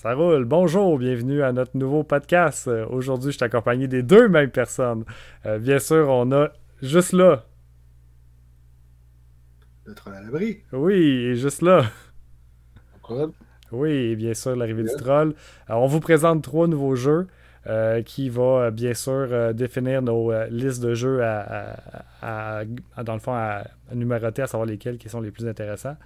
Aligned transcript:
Ça 0.00 0.14
roule. 0.14 0.44
Bonjour, 0.44 0.96
bienvenue 0.96 1.42
à 1.42 1.50
notre 1.50 1.76
nouveau 1.76 2.04
podcast. 2.04 2.68
Euh, 2.68 2.86
aujourd'hui, 2.88 3.32
je 3.32 3.36
suis 3.36 3.44
accompagné 3.44 3.88
des 3.88 4.04
deux 4.04 4.28
mêmes 4.28 4.52
personnes. 4.52 5.04
Euh, 5.44 5.58
bien 5.58 5.80
sûr, 5.80 6.08
on 6.08 6.30
a 6.30 6.50
juste 6.80 7.12
là. 7.12 7.46
Le 9.86 9.96
troll 9.96 10.14
à 10.14 10.20
l'abri. 10.20 10.60
Oui, 10.72 10.94
et 10.94 11.34
juste 11.34 11.62
là. 11.62 11.82
Quoi? 13.02 13.32
Oui, 13.72 13.90
et 13.90 14.14
bien 14.14 14.34
sûr, 14.34 14.54
l'arrivée 14.54 14.84
du 14.84 14.94
troll. 14.96 15.34
Alors, 15.66 15.82
on 15.82 15.88
vous 15.88 15.98
présente 15.98 16.44
trois 16.44 16.68
nouveaux 16.68 16.94
jeux. 16.94 17.26
Euh, 17.66 18.02
qui 18.02 18.30
va 18.30 18.70
bien 18.70 18.94
sûr 18.94 19.52
définir 19.52 20.00
nos 20.00 20.32
listes 20.48 20.80
de 20.80 20.94
jeux 20.94 21.22
à, 21.22 22.62
dans 23.02 23.14
le 23.14 23.18
fond 23.18 23.34
à, 23.34 23.64
numéroter, 23.92 24.42
à 24.42 24.46
savoir 24.46 24.66
lesquels 24.66 24.96
qui 24.96 25.08
sont 25.08 25.20
les 25.20 25.30
plus 25.30 25.46
intéressants. 25.46 25.96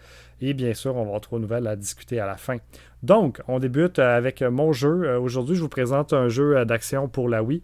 Et 0.41 0.55
bien 0.55 0.75
sûr, 0.75 0.97
on 0.97 1.03
va 1.03 1.07
avoir 1.07 1.21
trois 1.21 1.39
nouvelles 1.39 1.67
à 1.69 1.77
discuter 1.77 2.19
à 2.19 2.27
la 2.27 2.37
fin. 2.37 2.57
Donc, 3.03 3.41
on 3.49 3.59
débute 3.59 3.99
avec 3.99 4.43
mon 4.43 4.73
jeu. 4.73 5.05
Euh, 5.05 5.21
aujourd'hui, 5.21 5.57
je 5.57 5.61
vous 5.61 5.69
présente 5.69 6.13
un 6.13 6.29
jeu 6.29 6.57
euh, 6.57 6.65
d'action 6.65 7.09
pour 7.09 7.29
la 7.29 7.43
Wii. 7.43 7.63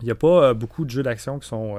Il 0.00 0.04
n'y 0.04 0.10
a 0.10 0.14
pas 0.14 0.48
euh, 0.48 0.54
beaucoup 0.54 0.84
de 0.84 0.90
jeux 0.90 1.02
d'action 1.02 1.38
qui 1.38 1.48
sont 1.48 1.76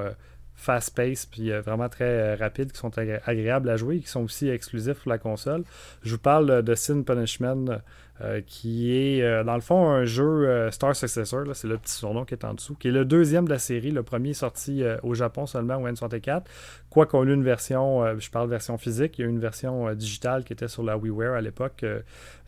fast-paced 0.54 1.28
puis 1.30 1.52
vraiment 1.52 1.88
très 1.88 2.34
rapides, 2.34 2.72
qui 2.72 2.78
sont 2.78 2.90
agréables 2.98 3.70
à 3.70 3.76
jouer 3.76 4.00
qui 4.00 4.08
sont 4.08 4.24
aussi 4.24 4.48
exclusifs 4.48 4.98
pour 4.98 5.10
la 5.10 5.18
console. 5.18 5.62
Je 6.02 6.10
vous 6.10 6.20
parle 6.20 6.62
de 6.62 6.74
Sin 6.74 7.02
Punishment 7.02 7.78
euh, 8.20 8.40
qui 8.44 8.92
est 8.92 9.22
euh, 9.22 9.44
dans 9.44 9.54
le 9.54 9.60
fond 9.60 9.88
un 9.88 10.04
jeu 10.04 10.24
euh, 10.24 10.72
Star 10.72 10.96
Successor, 10.96 11.44
c'est 11.54 11.68
le 11.68 11.78
petit 11.78 11.92
surnom 11.92 12.24
qui 12.24 12.34
est 12.34 12.44
en 12.44 12.54
dessous, 12.54 12.74
qui 12.74 12.88
est 12.88 12.92
le 12.92 13.04
deuxième 13.04 13.44
de 13.44 13.50
la 13.50 13.60
série. 13.60 13.92
Le 13.92 14.02
premier 14.02 14.34
sorti 14.34 14.82
au 15.02 15.14
Japon 15.14 15.46
seulement 15.46 15.76
au 15.76 15.88
N64. 15.88 16.42
Quoi 16.90 17.06
qu'on 17.06 17.28
ait 17.28 17.32
une 17.32 17.44
version, 17.44 18.18
je 18.18 18.30
parle 18.30 18.48
version 18.48 18.76
physique, 18.76 19.18
il 19.18 19.22
y 19.22 19.24
a 19.24 19.28
une 19.28 19.38
version 19.38 19.94
digitale 19.94 20.44
qui 20.44 20.52
était 20.52 20.68
sur 20.68 20.82
la 20.82 20.96
WiiWare 20.96 21.34
à 21.34 21.40
l'époque. 21.40 21.84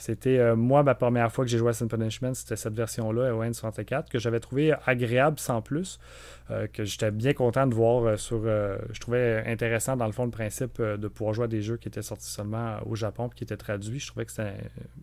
C'était 0.01 0.55
moi, 0.55 0.83
ma 0.83 0.95
première 0.95 1.31
fois 1.31 1.45
que 1.45 1.51
j'ai 1.51 1.59
joué 1.59 1.71
à 1.71 1.73
Sin 1.73 1.87
Punishment, 1.87 2.35
c'était 2.35 2.57
cette 2.57 2.75
version-là 2.75 3.35
au 3.35 3.43
N64 3.43 4.09
que 4.09 4.19
j'avais 4.19 4.41
trouvé 4.41 4.75
agréable 4.87 5.39
sans 5.39 5.63
plus. 5.63 5.99
que 6.73 6.85
j'étais 6.85 7.11
bien 7.11 7.33
content 7.33 7.67
de 7.67 7.75
voir 7.75 8.19
sur. 8.19 8.43
je 8.45 9.01
trouvais 9.01 9.45
intéressant 9.47 9.97
dans 9.97 10.07
le 10.07 10.13
fond 10.13 10.25
le 10.25 10.31
principe 10.31 10.81
de 10.81 11.09
pouvoir 11.09 11.35
jouer 11.35 11.45
à 11.45 11.49
des 11.49 11.63
jeux 11.63 11.77
qui 11.77 11.89
étaient 11.89 12.03
sortis 12.03 12.31
seulement 12.31 12.79
au 12.87 12.95
Japon 12.95 13.29
et 13.29 13.35
qui 13.35 13.45
étaient 13.45 13.57
traduits. 13.57 14.01
Je 14.01 14.09
trouvais 14.09 14.25
que 14.25 14.33
c'était 14.33 14.55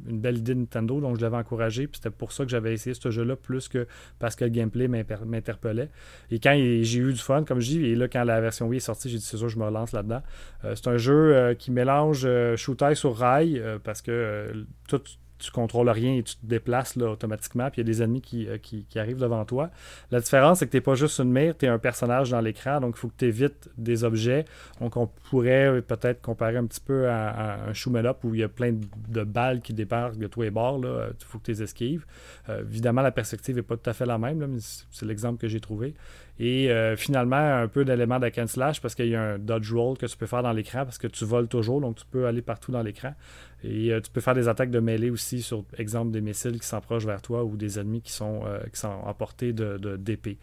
une 0.08 0.20
belle 0.20 0.38
idée 0.38 0.56
Nintendo, 0.56 1.00
donc 1.00 1.18
je 1.18 1.22
l'avais 1.22 1.38
encouragé. 1.38 1.88
Puis 1.88 2.02
c'était 2.03 2.16
pour 2.16 2.31
ça 2.31 2.44
que 2.44 2.50
j'avais 2.50 2.73
essayé 2.73 2.94
ce 2.94 3.12
jeu-là, 3.12 3.36
plus 3.36 3.68
que 3.68 3.88
parce 4.20 4.36
que 4.36 4.45
le 4.45 4.52
gameplay 4.52 4.88
m'interpellait. 4.88 5.90
Et 6.31 6.40
quand 6.40 6.53
j'ai 6.56 7.00
eu 7.00 7.14
du 7.14 7.20
fun, 7.20 7.44
comme 7.44 7.59
je 7.59 7.68
dis, 7.68 7.86
et 7.86 7.95
là, 7.95 8.08
quand 8.08 8.23
la 8.23 8.42
version 8.42 8.68
Wii 8.68 8.78
est 8.78 8.81
sortie, 8.81 9.09
j'ai 9.09 9.18
dit 9.18 9.23
c'est 9.23 9.38
sûr, 9.38 9.50
je 9.50 9.58
me 9.58 9.66
relance 9.66 9.92
là-dedans. 9.92 10.22
Euh, 10.66 10.73
c'est 10.75 10.88
un 10.88 10.98
jeu 10.98 11.36
euh, 11.36 11.53
qui 11.53 11.72
mélange 11.72 12.23
euh, 12.25 12.56
shooter 12.56 12.95
sur 12.95 13.16
rail, 13.16 13.62
parce 13.84 14.02
que 14.02 14.66
tout 14.88 15.02
tu 15.40 15.52
contrôles 15.52 15.90
rien 15.90 16.16
et 16.16 16.24
tu 16.24 16.36
te 16.36 16.46
déplaces 16.46 16.96
là, 16.96 17.12
automatiquement, 17.12 17.70
puis 17.70 17.82
il 17.82 17.88
y 17.88 17.90
a 17.90 17.92
des 17.94 18.02
ennemis 18.02 18.24
euh, 18.48 18.58
qui, 18.58 18.86
qui, 18.86 19.00
arrivent 19.00 19.20
devant 19.20 19.46
toi. 19.46 19.70
La 20.12 20.20
différence, 20.20 20.60
c'est 20.60 20.66
que 20.66 20.72
tu 20.72 20.78
n'es 20.78 20.82
pas 20.82 20.96
juste 20.96 21.20
une 21.20 21.32
mire, 21.32 21.56
tu 21.58 21.66
es 21.66 21.70
un 21.70 21.78
personnage 21.78 22.32
dans 22.32 22.42
l'écran, 22.42 22.82
donc 22.82 22.96
il 22.98 23.00
faut 23.00 23.08
que 23.08 23.18
tu 23.18 23.26
évites 23.26 23.70
des 23.78 24.04
objets. 24.04 24.46
Donc 24.82 24.98
on 24.98 25.08
pourrait 25.30 25.82
peut-être 25.82 26.22
comparer 26.22 26.58
un 26.58 26.66
petit 26.66 26.82
peu 26.82 27.10
à, 27.10 27.68
un 27.68 27.74
shoot 27.74 27.96
up 27.96 28.18
où 28.24 28.34
il 28.34 28.42
y 28.42 28.44
a 28.44 28.50
plein 28.50 28.74
de 28.74 29.24
balles 29.24 29.62
qui 29.62 29.74
débarquent 29.74 30.18
de 30.18 30.28
tous 30.28 30.42
les 30.42 30.52
bords. 30.52 30.82
Il 30.84 31.26
faut 31.26 31.40
que 31.40 31.46
tu 31.46 31.52
les 31.52 31.64
esquives. 31.64 32.06
Euh, 32.50 32.62
évidemment, 32.62 33.02
la 33.02 33.12
perspective 33.12 33.56
n'est 33.56 33.62
pas 33.62 33.78
tout 33.78 33.90
à 33.90 33.94
fait 33.94 34.06
la 34.06 34.18
même, 34.18 34.46
mais 34.46 34.60
c'est 34.60 35.06
l'exemple 35.06 35.40
que 35.40 35.48
j'ai 35.48 35.60
trouvé. 35.60 35.94
Et 36.40 36.70
euh, 36.70 36.96
finalement, 36.96 37.36
un 37.36 37.68
peu 37.68 37.84
d'éléments 37.84 38.20
de 38.20 38.30
slash 38.46 38.80
parce 38.80 38.94
qu'il 38.94 39.08
y 39.08 39.16
a 39.16 39.22
un 39.22 39.40
dodge 39.40 39.74
roll 39.74 39.98
que 39.98 40.06
tu 40.06 40.16
peux 40.18 40.28
faire 40.28 40.44
dans 40.44 40.52
l'écran 40.52 40.84
parce 40.84 41.00
que 41.00 41.08
tu 41.08 41.26
voles 41.26 41.48
toujours, 41.48 41.82
donc 41.82 41.96
tu 41.96 42.06
peux 42.06 42.28
aller 42.28 42.42
partout 42.42 42.72
dans 42.72 42.84
l'écran. 42.84 43.14
Et 43.63 43.91
euh, 43.91 44.00
tu 44.00 44.11
peux 44.11 44.22
faire 44.22 44.36
des 44.36 44.47
attaques 44.47 44.69
de 44.69 44.80
mêlée 44.80 45.09
aussi 45.09 45.41
sur, 45.41 45.63
exemple, 45.77 46.11
des 46.11 46.22
missiles 46.22 46.59
qui 46.59 46.67
s'approchent 46.67 47.05
vers 47.05 47.22
toi 47.22 47.44
ou 47.44 47.58
des 47.58 47.80
ennemis 47.80 48.02
qui 48.02 48.11
sont, 48.11 48.41
euh, 48.45 48.59
qui 48.72 48.81
portée 49.17 49.53
de, 49.53 49.97
d'épée. 49.97 50.38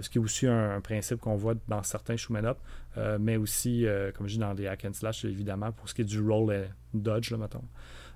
ce 0.00 0.08
qui 0.10 0.18
est 0.18 0.20
aussi 0.20 0.46
un, 0.46 0.80
principe 0.80 1.20
qu'on 1.20 1.36
voit 1.36 1.54
dans 1.66 1.82
certains 1.82 2.16
shoot 2.16 2.36
up, 2.44 2.58
mais 3.18 3.36
aussi, 3.36 3.86
comme 4.14 4.26
je 4.28 4.34
dis, 4.34 4.38
dans 4.38 4.54
des 4.54 4.66
hack 4.66 4.84
and 4.84 4.92
slash, 4.92 5.24
évidemment, 5.24 5.72
pour 5.72 5.88
ce 5.88 5.94
qui 5.94 6.02
est 6.02 6.04
du 6.04 6.20
roll 6.20 6.52
et 6.52 6.64
dodge, 6.92 7.30
là, 7.30 7.38
mettons. 7.38 7.64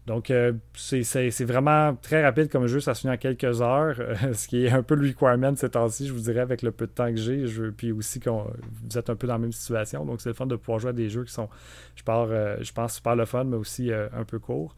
Donc, 0.07 0.33
euh, 0.33 0.53
c'est 0.75 1.45
vraiment 1.45 1.95
très 1.95 2.25
rapide 2.25 2.51
comme 2.51 2.67
jeu. 2.67 2.81
Ça 2.81 2.93
se 2.95 3.03
finit 3.03 3.13
en 3.13 3.17
quelques 3.17 3.63
heures, 3.63 3.95
euh, 4.01 4.15
ce 4.33 4.49
qui 4.49 4.65
est 4.65 4.71
un 4.71 4.83
peu 4.83 4.97
le 4.97 5.07
requirement 5.07 5.53
de 5.53 5.57
ces 5.57 5.71
temps-ci, 5.71 6.09
je 6.09 6.13
vous 6.13 6.21
dirais, 6.21 6.41
avec 6.41 6.63
le 6.63 6.73
peu 6.73 6.87
de 6.87 6.93
temps 6.93 7.09
que 7.09 7.17
j'ai. 7.17 7.45
Puis 7.77 7.93
aussi, 7.93 8.19
que 8.19 8.29
vous 8.29 8.99
êtes 8.99 9.11
un 9.11 9.15
peu 9.15 9.29
dans 9.29 9.35
la 9.35 9.39
même 9.39 9.53
situation. 9.53 10.05
Donc, 10.05 10.21
c'est 10.21 10.31
le 10.31 10.35
fun 10.35 10.47
de 10.47 10.57
pouvoir 10.57 10.81
jouer 10.81 10.91
à 10.91 10.93
des 10.93 11.09
jeux 11.09 11.23
qui 11.25 11.33
sont, 11.33 11.49
je, 11.95 12.03
euh, 12.09 12.57
je 12.61 12.73
pense, 12.73 12.95
super 12.95 13.15
le 13.15 13.27
fun, 13.27 13.45
mais 13.45 13.57
aussi 13.57 13.93
un 13.93 14.25
peu 14.25 14.39
courts. 14.39 14.75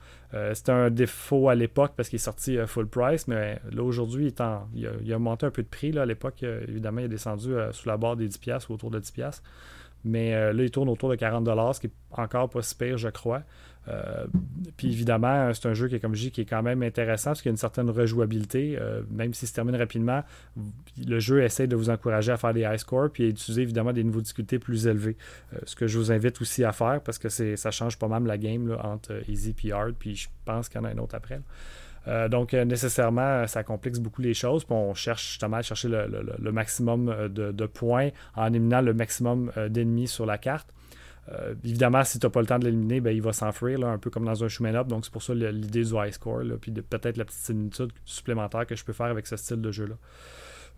C'était 0.53 0.73
un 0.73 0.91
défaut 0.91 1.49
à 1.49 1.55
l'époque 1.55 1.93
parce 1.97 2.09
qu'il 2.09 2.17
est 2.17 2.19
sorti 2.19 2.59
full 2.67 2.89
price, 2.89 3.29
mais 3.29 3.61
là, 3.71 3.85
aujourd'hui, 3.85 4.35
il, 4.75 4.91
il, 5.05 5.13
a 5.13 5.19
monté 5.21 5.47
un 5.47 5.53
peu 5.53 5.63
de 5.63 5.69
prix. 5.69 5.93
Là, 5.93 6.03
à 6.03 6.07
l'époque, 6.07 6.43
évidemment, 6.43 7.01
il 7.01 7.05
est 7.05 7.09
descendu 7.09 7.55
sous 7.71 7.89
la 7.89 7.97
barre 7.97 8.17
des 8.17 8.29
10$ 8.29 8.67
ou 8.69 8.73
autour 8.73 8.91
de 8.91 8.99
10$. 8.99 9.41
Mais 10.03 10.33
là, 10.53 10.63
il 10.63 10.71
tourne 10.73 10.89
autour 10.89 11.09
de 11.09 11.15
40$, 11.15 11.73
ce 11.75 11.81
qui 11.81 11.87
est 11.87 11.93
encore 12.11 12.51
pas 12.51 12.63
si 12.63 12.75
pire, 12.75 12.99
je 12.99 13.09
crois. 13.09 13.43
Euh, 13.89 14.27
puis 14.77 14.89
évidemment, 14.89 15.53
c'est 15.53 15.69
un 15.69 15.75
jeu 15.75 15.89
qui 15.89 15.97
est, 15.97 16.01
comme 16.01 16.15
je 16.15 16.23
dis, 16.23 16.31
qui 16.31 16.41
est 16.41 16.47
quand 16.47 16.63
même 16.63 16.83
intéressant 16.83 17.31
parce 17.31 17.43
qu'il 17.43 17.51
y 17.51 17.53
a 17.53 17.55
une 17.55 17.59
certaine 17.59 17.91
rejouabilité. 17.91 18.77
Euh, 18.81 19.03
même 19.11 19.35
s'il 19.35 19.49
se 19.49 19.55
termine 19.55 19.77
rapidement, 19.77 20.23
le 21.07 21.19
jeu 21.19 21.43
essaie 21.43 21.67
de 21.67 21.77
vous 21.77 21.91
encourager 21.91 22.33
à 22.33 22.37
faire 22.37 22.55
des 22.55 22.63
high 22.63 22.79
scores 22.79 23.11
puis 23.11 23.25
à 23.25 23.29
utiliser 23.29 23.63
évidemment 23.63 23.93
des 23.93 24.05
niveaux 24.05 24.21
de 24.21 24.25
difficulté 24.25 24.59
plus 24.59 24.87
élevés. 24.87 25.17
Euh, 25.53 25.59
ce 25.65 25.77
que 25.77 25.87
je 25.87 25.99
vous 25.99 26.13
invite 26.13 26.41
aussi 26.41 26.65
à 26.65 26.73
faire 26.73 27.01
parce 27.03 27.19
que 27.19 27.29
ça 27.29 27.71
change 27.71 27.99
pas 27.99 28.09
mal 28.09 28.25
la 28.25 28.39
game 28.39 28.77
entre 28.83 29.23
easy 29.29 29.55
et 29.65 29.73
hard. 29.73 29.95
Puis 29.99 30.17
je 30.17 30.29
pense 30.45 30.69
qu'il 30.69 30.81
y 30.81 30.85
en 30.85 30.87
a 30.87 30.91
un 30.91 30.99
autre 30.99 31.15
après. 31.15 31.41
donc, 32.29 32.53
nécessairement, 32.53 33.47
ça 33.47 33.63
complique 33.65 33.99
beaucoup 33.99 34.23
les 34.23 34.35
choses. 34.35 34.67
On 34.69 34.95
cherche 34.95 35.31
justement 35.31 35.59
à 35.59 35.63
chercher 35.63 35.89
le, 35.89 36.53
maximum 36.53 37.29
de, 37.29 37.51
de, 37.51 37.67
points 37.67 38.11
en 38.35 38.49
éliminant 38.49 38.83
le 38.83 38.93
maximum 38.93 39.51
d'ennemis 39.71 40.09
sur 40.09 40.27
la 40.27 40.37
carte. 40.37 40.69
Euh, 41.33 41.55
évidemment, 41.65 42.05
si 42.05 42.19
tu 42.19 42.27
n'as 42.27 42.31
pas 42.31 42.41
le 42.41 42.47
temps 42.47 42.59
de 42.59 42.65
l'éliminer, 42.65 43.01
ben, 43.01 43.11
il 43.11 43.23
va 43.23 43.33
s'enfuir, 43.33 43.85
un 43.87 43.99
peu 43.99 44.11
comme 44.11 44.25
dans 44.25 44.45
un 44.45 44.49
shoot 44.49 44.67
up. 44.67 44.87
Donc, 44.87 45.05
c'est 45.05 45.13
pour 45.13 45.23
ça 45.23 45.35
l'idée 45.35 45.85
du 45.85 45.95
high 45.95 46.13
score, 46.13 46.43
puis 46.61 46.73
peut-être 46.73 47.17
la 47.17 47.25
petite 47.25 47.41
similitude 47.41 47.93
supplémentaire 48.05 48.67
que 48.67 48.77
je 48.77 48.85
peux 48.85 48.93
faire 48.93 49.07
avec 49.07 49.27
ce 49.27 49.37
style 49.37 49.61
de 49.61 49.73
jeu-là. 49.73 49.97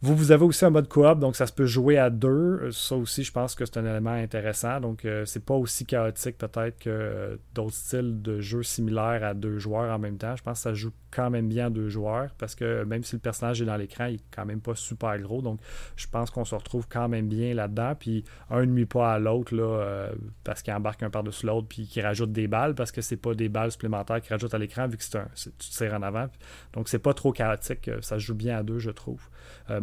Vous, 0.02 0.14
vous 0.14 0.30
avez 0.30 0.44
aussi 0.44 0.62
un 0.66 0.70
mode 0.70 0.88
coop, 0.88 1.18
donc 1.18 1.36
ça 1.36 1.46
se 1.46 1.54
peut 1.54 1.64
jouer 1.64 1.96
à 1.96 2.10
deux. 2.10 2.28
Euh, 2.28 2.70
ça 2.70 2.96
aussi, 2.96 3.24
je 3.24 3.32
pense 3.32 3.54
que 3.54 3.64
c'est 3.64 3.78
un 3.78 3.86
élément 3.86 4.10
intéressant. 4.10 4.78
Donc, 4.78 5.06
euh, 5.06 5.24
c'est 5.24 5.42
pas 5.42 5.54
aussi 5.54 5.86
chaotique 5.86 6.36
peut-être 6.36 6.78
que 6.78 6.90
euh, 6.90 7.36
d'autres 7.54 7.76
styles 7.76 8.20
de 8.20 8.40
jeux 8.40 8.62
similaires 8.62 9.24
à 9.24 9.32
deux 9.32 9.58
joueurs 9.58 9.90
en 9.94 9.98
même 9.98 10.18
temps. 10.18 10.36
Je 10.36 10.42
pense 10.42 10.58
que 10.58 10.62
ça 10.64 10.74
joue 10.74 10.92
quand 11.10 11.30
même 11.30 11.48
bien 11.48 11.68
à 11.68 11.70
deux 11.70 11.88
joueurs 11.88 12.34
parce 12.36 12.54
que 12.54 12.84
même 12.84 13.04
si 13.04 13.14
le 13.16 13.20
personnage 13.20 13.62
est 13.62 13.64
dans 13.64 13.78
l'écran, 13.78 14.04
il 14.04 14.16
est 14.16 14.24
quand 14.30 14.44
même 14.44 14.60
pas 14.60 14.74
super 14.74 15.18
gros. 15.18 15.40
Donc, 15.40 15.60
je 15.96 16.06
pense 16.08 16.30
qu'on 16.30 16.44
se 16.44 16.54
retrouve 16.54 16.86
quand 16.90 17.08
même 17.08 17.28
bien 17.28 17.54
là-dedans. 17.54 17.94
Puis, 17.98 18.22
un 18.50 18.66
nuit 18.66 18.84
pas 18.84 19.14
à 19.14 19.18
l'autre 19.18 19.56
là, 19.56 20.10
parce 20.44 20.60
qu'il 20.60 20.74
embarque 20.74 21.02
un 21.04 21.10
par-dessus 21.10 21.46
l'autre 21.46 21.68
puis 21.68 21.86
qu'il 21.86 22.02
rajoute 22.02 22.32
des 22.32 22.48
balles 22.48 22.74
parce 22.74 22.92
que 22.92 23.00
c'est 23.00 23.16
pas 23.16 23.32
des 23.32 23.48
balles 23.48 23.72
supplémentaires 23.72 24.20
qu'il 24.20 24.34
rajoute 24.34 24.52
à 24.52 24.58
l'écran 24.58 24.88
vu 24.88 24.98
que 24.98 25.04
c'est 25.04 25.16
un, 25.16 25.28
tu 25.34 25.70
tires 25.70 25.94
en 25.94 26.02
avant. 26.02 26.26
Donc, 26.74 26.90
c'est 26.90 26.98
pas 26.98 27.14
trop 27.14 27.32
chaotique. 27.32 27.90
Ça 28.02 28.18
joue 28.18 28.34
bien 28.34 28.58
à 28.58 28.62
deux, 28.62 28.78
je 28.78 28.90
trouve 28.90 29.30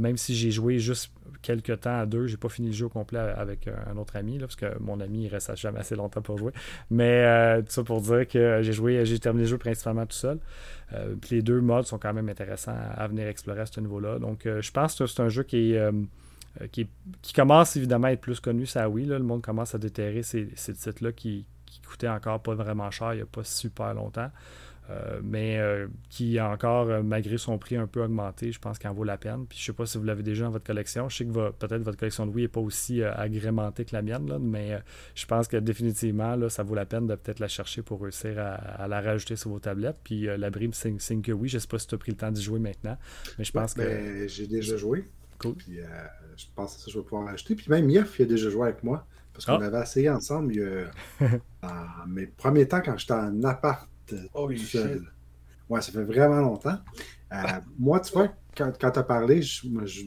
même 0.04 0.18
si 0.18 0.36
j'ai 0.36 0.52
joué 0.52 0.80
juste 0.80 1.12
quelques 1.42 1.80
temps 1.82 2.00
à 2.00 2.06
deux, 2.06 2.28
j'ai 2.28 2.38
pas 2.38 2.50
fini 2.50 2.68
le 2.68 2.74
jeu 2.74 2.86
au 2.88 2.90
complet 2.90 3.20
avec 3.20 3.68
un 3.68 3.98
autre 3.98 4.18
ami, 4.18 4.38
là, 4.38 4.48
parce 4.48 4.58
que 4.58 4.78
mon 4.80 5.00
ami 5.00 5.24
il 5.24 5.28
reste 5.30 5.56
jamais 5.56 5.80
assez 5.80 5.96
longtemps 5.96 6.22
pour 6.22 6.38
jouer. 6.38 6.52
Mais 6.92 7.24
euh, 7.26 7.62
tout 7.62 7.72
ça 7.72 7.84
pour 7.84 8.02
dire 8.02 8.28
que 8.28 8.60
j'ai 8.62 8.74
joué, 8.74 9.06
j'ai 9.06 9.18
terminé 9.20 9.44
le 9.46 9.50
jeu 9.50 9.58
principalement 9.58 10.06
tout 10.06 10.18
seul. 10.18 10.40
Euh, 10.94 11.16
les 11.32 11.42
deux 11.42 11.62
modes 11.62 11.86
sont 11.86 11.98
quand 11.98 12.14
même 12.14 12.28
intéressants 12.28 12.76
à, 12.96 13.08
venir 13.08 13.28
explorer 13.28 13.62
à 13.62 13.66
ce 13.66 13.80
niveau-là. 13.80 14.20
Donc 14.20 14.46
euh, 14.46 14.62
je 14.62 14.72
pense 14.72 14.96
que 14.96 15.06
c'est 15.06 15.22
un 15.22 15.30
jeu 15.30 15.44
qui 15.44 15.76
qui, 16.72 16.88
commence 17.34 17.76
évidemment 17.78 18.08
à 18.08 18.12
être 18.12 18.22
plus 18.22 18.40
connu, 18.40 18.68
ça 18.68 18.88
oui. 18.88 19.06
Le 19.06 19.18
monde 19.20 19.42
commence 19.42 19.74
à 19.74 19.80
déterrer 19.80 20.22
ces, 20.22 20.50
ces 20.56 20.74
titres-là 20.74 21.12
qui, 21.12 21.48
qui 21.66 21.82
coûtaient 21.82 22.10
encore 22.10 22.42
pas 22.42 22.54
vraiment 22.54 22.92
cher 22.92 23.14
il 23.14 23.18
n'y 23.18 23.22
a 23.24 23.26
pas 23.26 23.44
super 23.44 23.94
longtemps. 23.94 24.30
Euh, 24.90 25.22
mais 25.24 25.60
euh, 25.60 25.88
qui 26.10 26.40
encore, 26.42 26.90
euh, 26.90 27.02
malgré 27.02 27.38
son 27.38 27.58
prix 27.58 27.78
un 27.78 27.88
peu 27.88 28.04
augmenté, 28.04 28.52
je 28.52 28.60
pense 28.60 28.78
qu'il 28.78 28.90
en 28.90 28.94
vaut 28.94 29.06
la 29.06 29.18
peine. 29.18 29.46
Puis 29.48 29.58
je 29.58 29.66
sais 29.66 29.74
pas 29.74 29.86
si 29.86 29.98
vous 29.98 30.04
l'avez 30.04 30.24
déjà 30.24 30.46
dans 30.46 30.52
votre 30.52 30.66
collection. 30.66 31.08
Je 31.08 31.18
sais 31.18 31.26
que 31.26 31.32
peut-être 31.52 31.84
votre 31.84 31.98
collection 31.98 32.26
de 32.26 32.32
Wii 32.32 32.46
n'est 32.46 32.50
pas 32.50 32.60
aussi 32.60 33.02
agrémentée 33.02 33.86
que 33.86 33.96
la 33.96 34.02
mienne, 34.02 34.38
mais 34.40 34.82
je 35.16 35.26
pense 35.26 35.48
que 35.48 35.58
définitivement, 35.58 36.36
là, 36.36 36.50
ça 36.50 36.64
vaut 36.64 36.76
la 36.76 36.86
peine 36.86 37.08
de 37.08 37.16
peut-être 37.16 37.40
la 37.40 37.48
chercher 37.48 37.82
pour 37.82 38.02
réussir 38.02 38.38
à, 38.40 38.88
la 38.88 39.02
rajouter 39.02 39.36
sur 39.36 39.52
vos 39.52 39.60
tablettes. 39.60 40.00
Puis 40.04 40.26
la 40.26 40.50
brime 40.50 40.74
signe, 40.74 40.98
que 41.22 41.32
oui. 41.32 41.48
Je 41.48 41.60
sais 41.60 41.68
pas 41.68 41.80
si 41.80 41.88
tu 41.88 41.96
as 41.96 41.98
pris 41.98 42.12
le 42.12 42.18
temps 42.18 42.32
d'y 42.32 42.42
jouer 42.42 42.60
maintenant, 42.60 42.98
mais 43.38 43.46
je 43.46 43.52
pense 43.52 43.74
que. 43.74 43.82
Ben, 43.82 44.28
j'ai 44.28 44.48
déjà 44.48 44.76
joué. 44.76 45.06
Cool. 45.40 45.56
Puis 45.56 45.80
je 46.36 46.46
pense 46.56 46.84
que 46.84 46.92
je 46.92 46.98
vais 46.98 47.04
pouvoir 47.04 47.24
l'acheter. 47.24 47.56
Puis 47.56 47.68
même 47.70 47.90
Yef, 47.90 48.20
il 48.20 48.24
a 48.24 48.26
déjà 48.26 48.50
joué 48.50 48.64
avec 48.64 48.84
moi. 48.84 49.08
Parce 49.34 49.46
qu'on 49.46 49.60
ah. 49.60 49.66
avait 49.66 49.82
essayé 49.82 50.10
ensemble 50.12 50.54
dans 51.62 52.08
mes 52.08 52.28
premiers 52.28 52.68
temps 52.68 52.82
quand 52.82 52.98
j'étais 52.98 53.14
en 53.14 53.44
appart 53.44 53.90
Oh, 54.34 54.50
ouais, 54.50 55.82
ça 55.82 55.92
fait 55.92 56.04
vraiment 56.04 56.42
longtemps. 56.42 56.78
Euh, 57.32 57.38
moi, 57.80 58.00
tu 58.00 58.14
vois, 58.14 58.30
quand, 58.56 58.72
quand 58.80 58.92
tu 58.92 59.00
as 59.00 59.04
parlé, 59.04 59.42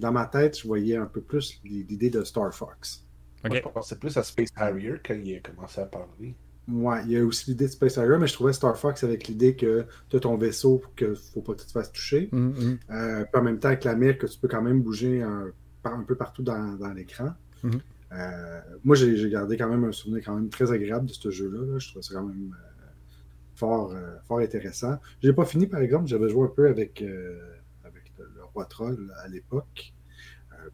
dans 0.01 0.13
ma 0.13 0.27
tête, 0.27 0.59
je 0.59 0.67
voyais 0.67 0.97
un 0.97 1.07
peu 1.07 1.21
plus 1.21 1.61
l'idée 1.65 2.11
de 2.11 2.23
Star 2.25 2.55
Fox. 2.55 3.05
Okay. 3.45 3.63
je 3.65 3.69
pensais 3.69 3.97
plus 3.97 4.17
à 4.17 4.23
Space 4.23 4.49
Harrier 4.57 4.95
quand 5.05 5.15
il 5.15 5.37
a 5.37 5.41
commencé 5.41 5.81
à 5.81 5.87
parler. 5.87 6.35
Ouais, 6.69 6.99
il 7.05 7.13
y 7.13 7.17
a 7.17 7.25
aussi 7.25 7.51
l'idée 7.51 7.67
de 7.67 7.71
Space 7.71 7.97
Harrier, 7.97 8.19
mais 8.19 8.27
je 8.27 8.33
trouvais 8.33 8.53
Star 8.53 8.77
Fox 8.77 9.05
avec 9.05 9.29
l'idée 9.29 9.55
que 9.55 9.87
tu 10.09 10.17
as 10.17 10.21
ton 10.21 10.37
vaisseau 10.37 10.79
pour 10.79 10.95
qu'il 10.95 11.11
ne 11.11 11.15
faut 11.15 11.41
pas 11.41 11.55
que 11.55 11.61
tu 11.61 11.67
te 11.67 11.73
fasses 11.73 11.93
toucher. 11.93 12.29
Mm, 12.33 12.39
mm. 12.39 12.79
Euh, 12.91 13.25
puis 13.25 13.41
en 13.41 13.45
même 13.45 13.59
temps, 13.61 13.69
avec 13.69 13.85
la 13.85 13.95
mer, 13.95 14.19
que 14.19 14.27
tu 14.27 14.39
peux 14.39 14.49
quand 14.49 14.63
même 14.63 14.83
bouger 14.83 15.23
un, 15.23 15.47
un 15.85 16.03
peu 16.03 16.17
partout 16.17 16.43
dans, 16.43 16.75
dans 16.75 16.93
l'écran. 16.93 17.31
Mhm. 17.63 17.81
Euh, 18.13 18.61
moi, 18.85 18.97
j'ai 18.97 19.31
gardé 19.31 19.57
quand 19.57 19.69
même 19.69 19.85
un 19.85 19.93
souvenir 19.93 20.25
quand 20.25 20.35
même 20.35 20.49
très 20.49 20.73
agréable 20.73 21.07
de 21.07 21.13
ce 21.13 21.31
jeu-là. 21.31 21.79
Je 21.79 21.91
trouve 21.91 22.03
ça 22.03 22.15
quand 22.15 22.25
même 22.25 22.55
euh, 23.63 24.19
fort, 24.27 24.39
intéressant. 24.39 24.99
Je 25.23 25.29
n'ai 25.29 25.35
pas 25.35 25.45
fini, 25.45 25.67
par 25.67 25.81
exemple. 25.81 26.07
J'avais 26.07 26.29
joué 26.29 26.45
un 26.45 26.53
peu 26.55 26.69
avec, 26.69 27.03
avec 27.85 28.13
le, 28.19 28.45
Roi 28.55 28.65
Troll 28.67 29.13
à 29.23 29.29
l'époque. 29.29 29.93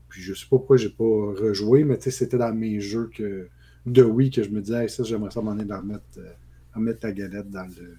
puis 0.08 0.22
je 0.22 0.30
ne 0.30 0.36
sais 0.36 0.44
pas 0.44 0.56
pourquoi 0.56 0.76
je 0.76 0.88
n'ai 0.88 0.94
pas 0.94 1.04
rejoué, 1.04 1.84
mais 1.84 2.00
c'était 2.00 2.38
dans 2.38 2.54
mes 2.54 2.80
jeux 2.80 3.10
que 3.12 3.48
de 3.86 4.02
Wii 4.02 4.30
que 4.30 4.42
je 4.42 4.50
me 4.50 4.60
disais, 4.60 4.88
ça, 4.88 5.02
j'aimerais 5.02 5.30
ça 5.30 5.40
m'en 5.40 5.52
aller 5.52 5.70
à 5.70 5.78
remettre, 5.78 6.04
euh, 6.18 6.80
mettre 6.80 7.00
ta 7.00 7.12
galette 7.12 7.50
dans, 7.50 7.68
le, 7.76 7.98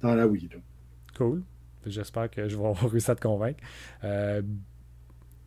dans 0.00 0.14
la 0.14 0.26
Wii. 0.26 0.48
Cool. 1.16 1.42
J'espère 1.84 2.30
que 2.30 2.48
je 2.48 2.56
vais 2.56 2.66
avoir 2.66 2.90
réussi 2.90 3.10
à 3.10 3.16
te 3.16 3.22
convaincre. 3.22 3.60
Euh, 4.04 4.42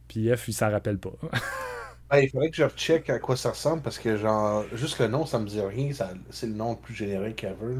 puis 0.07 0.35
F, 0.35 0.49
il 0.49 0.53
s'en 0.53 0.69
rappelle 0.69 0.99
pas. 0.99 1.13
il 2.21 2.29
faudrait 2.29 2.49
que 2.49 2.57
je 2.57 2.63
recheck 2.63 3.09
à 3.09 3.19
quoi 3.19 3.37
ça 3.37 3.51
ressemble 3.51 3.81
parce 3.81 3.97
que, 3.97 4.17
genre, 4.17 4.65
juste 4.73 4.99
le 4.99 5.07
nom, 5.07 5.25
ça 5.25 5.39
me 5.39 5.47
dit 5.47 5.61
rien. 5.61 5.91
C'est 6.29 6.47
le 6.47 6.53
nom 6.53 6.71
le 6.71 6.77
plus 6.77 6.93
générique 6.93 7.43
ever. 7.43 7.79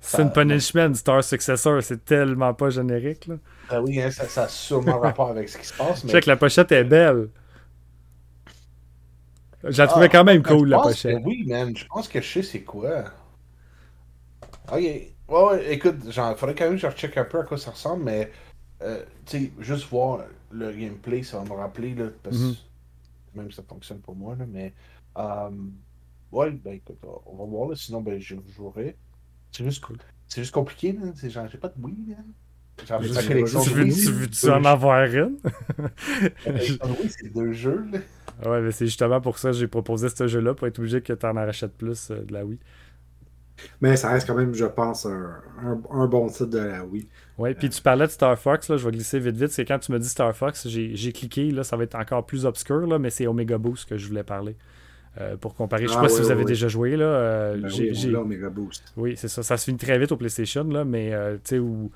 Sin 0.00 0.28
Punishment, 0.28 0.94
Star 0.94 1.24
Successor, 1.24 1.82
c'est 1.82 2.04
tellement 2.04 2.54
pas 2.54 2.70
générique. 2.70 3.26
Là. 3.26 3.34
Ah 3.68 3.82
oui, 3.82 4.00
hein, 4.00 4.10
ça, 4.10 4.28
ça, 4.28 4.44
a 4.44 4.48
sûrement 4.48 4.98
rapport 5.00 5.30
avec 5.30 5.48
ce 5.48 5.58
qui 5.58 5.66
se 5.66 5.74
passe. 5.74 6.04
Mais... 6.04 6.20
que 6.20 6.30
la 6.30 6.36
pochette 6.36 6.70
est 6.72 6.84
belle. 6.84 7.28
Je 9.64 9.76
la 9.76 9.88
trouvais 9.88 10.06
ah, 10.06 10.08
quand 10.10 10.24
même 10.24 10.42
cool, 10.42 10.68
la 10.68 10.78
pochette. 10.78 11.20
oui, 11.24 11.44
man, 11.46 11.76
je 11.76 11.84
pense 11.86 12.06
que 12.06 12.20
je 12.20 12.32
sais 12.32 12.42
c'est 12.42 12.62
quoi. 12.62 13.04
Ok. 14.70 14.80
Ouais, 14.80 15.12
ouais, 15.28 15.74
écoute, 15.74 16.10
genre, 16.10 16.36
faudrait 16.38 16.54
quand 16.54 16.64
même 16.64 16.74
que 16.74 16.80
je 16.80 16.86
recheck 16.86 17.16
un 17.18 17.24
peu 17.24 17.40
à 17.40 17.42
quoi 17.42 17.58
ça 17.58 17.72
ressemble, 17.72 18.04
mais, 18.04 18.30
euh, 18.80 19.04
tu 19.26 19.38
sais, 19.38 19.52
juste 19.58 19.88
voir 19.90 20.24
le 20.50 20.72
gameplay, 20.72 21.22
ça 21.22 21.38
va 21.38 21.44
me 21.44 21.52
rappeler, 21.52 21.94
là, 21.94 22.06
parce 22.22 22.36
que 22.38 22.42
mhm. 22.42 22.56
même 23.34 23.52
ça 23.52 23.62
fonctionne 23.62 24.00
pour 24.00 24.16
moi, 24.16 24.36
là, 24.36 24.46
mais, 24.48 24.72
euh, 25.18 25.50
ouais, 26.32 26.50
ben 26.52 26.72
écoute, 26.74 26.96
on 27.26 27.36
va 27.36 27.44
voir, 27.44 27.68
là, 27.68 27.76
sinon, 27.76 28.00
ben, 28.00 28.18
je 28.18 28.36
jouerai. 28.56 28.96
C'est 29.52 29.64
juste, 29.64 29.82
cool. 29.82 29.96
c'est 30.28 30.42
juste 30.42 30.54
compliqué, 30.54 30.92
là, 30.92 31.12
c'est 31.14 31.30
genre, 31.30 31.46
j'ai 31.50 31.58
pas 31.58 31.68
de 31.68 31.82
Wii, 31.82 32.10
là. 32.10 32.16
Genre, 32.86 33.00
tu, 33.00 33.08
veux, 33.08 33.88
tu, 33.90 34.10
veux, 34.12 34.28
tu 34.28 34.50
en 34.50 34.64
avoir 34.64 35.02
une? 35.04 35.38
oui, 36.46 36.78
c'est 37.08 37.32
deux 37.32 37.52
jeux, 37.52 37.84
là. 37.90 37.98
Ouais, 38.46 38.60
mais 38.60 38.70
c'est 38.70 38.86
justement 38.86 39.20
pour 39.20 39.38
ça 39.38 39.50
que 39.50 39.56
j'ai 39.56 39.66
proposé 39.66 40.08
ce 40.08 40.28
jeu-là, 40.28 40.54
pour 40.54 40.68
être 40.68 40.78
obligé 40.78 41.00
que 41.00 41.12
tu 41.12 41.26
en 41.26 41.34
rachètes 41.34 41.76
plus 41.76 42.10
euh, 42.10 42.22
de 42.22 42.32
la 42.32 42.44
Wii. 42.44 42.60
Mais 43.80 43.96
ça 43.96 44.10
reste 44.10 44.28
quand 44.28 44.36
même, 44.36 44.54
je 44.54 44.64
pense, 44.64 45.06
un, 45.06 45.40
un, 45.90 46.06
bon 46.06 46.28
titre 46.28 46.46
de 46.46 46.58
la 46.58 46.84
Wii. 46.84 47.08
Oui, 47.38 47.54
puis 47.54 47.68
tu 47.68 47.82
parlais 47.82 48.06
de 48.06 48.12
Star 48.12 48.38
Fox, 48.38 48.68
là, 48.68 48.76
je 48.76 48.84
vais 48.84 48.92
glisser 48.92 49.18
vite 49.18 49.36
vite. 49.36 49.50
C'est 49.50 49.64
quand 49.64 49.80
tu 49.80 49.90
me 49.90 49.98
dis 49.98 50.08
Star 50.08 50.34
Fox, 50.36 50.68
j'ai 50.68 51.12
cliqué, 51.12 51.50
là, 51.50 51.64
ça 51.64 51.76
va 51.76 51.82
être 51.82 51.96
encore 51.96 52.24
plus 52.24 52.46
obscur, 52.46 52.86
là, 52.86 53.00
mais 53.00 53.10
c'est 53.10 53.26
Omega 53.26 53.58
Boost 53.58 53.88
que 53.88 53.98
je 53.98 54.06
voulais 54.06 54.22
parler. 54.22 54.56
Euh, 55.20 55.36
pour 55.36 55.54
comparer, 55.54 55.84
je 55.84 55.88
sais 55.88 55.96
ah 55.98 56.02
pas 56.02 56.08
si 56.08 56.20
vous 56.20 56.30
avez 56.30 56.44
déjà 56.44 56.68
joué. 56.68 56.96
Là, 56.96 57.04
euh, 57.04 57.56
ben 57.56 57.70
oui, 57.76 58.14
Omega 58.14 58.50
Boost. 58.50 58.92
Oui, 58.96 59.14
c'est 59.16 59.28
ça. 59.28 59.42
Ça 59.42 59.56
se 59.56 59.64
finit 59.64 59.78
très 59.78 59.98
vite 59.98 60.12
au 60.12 60.16
PlayStation, 60.16 60.64
là, 60.64 60.84
mais 60.84 61.12
tu 61.38 61.40
sais, 61.44 61.58
où 61.58 61.90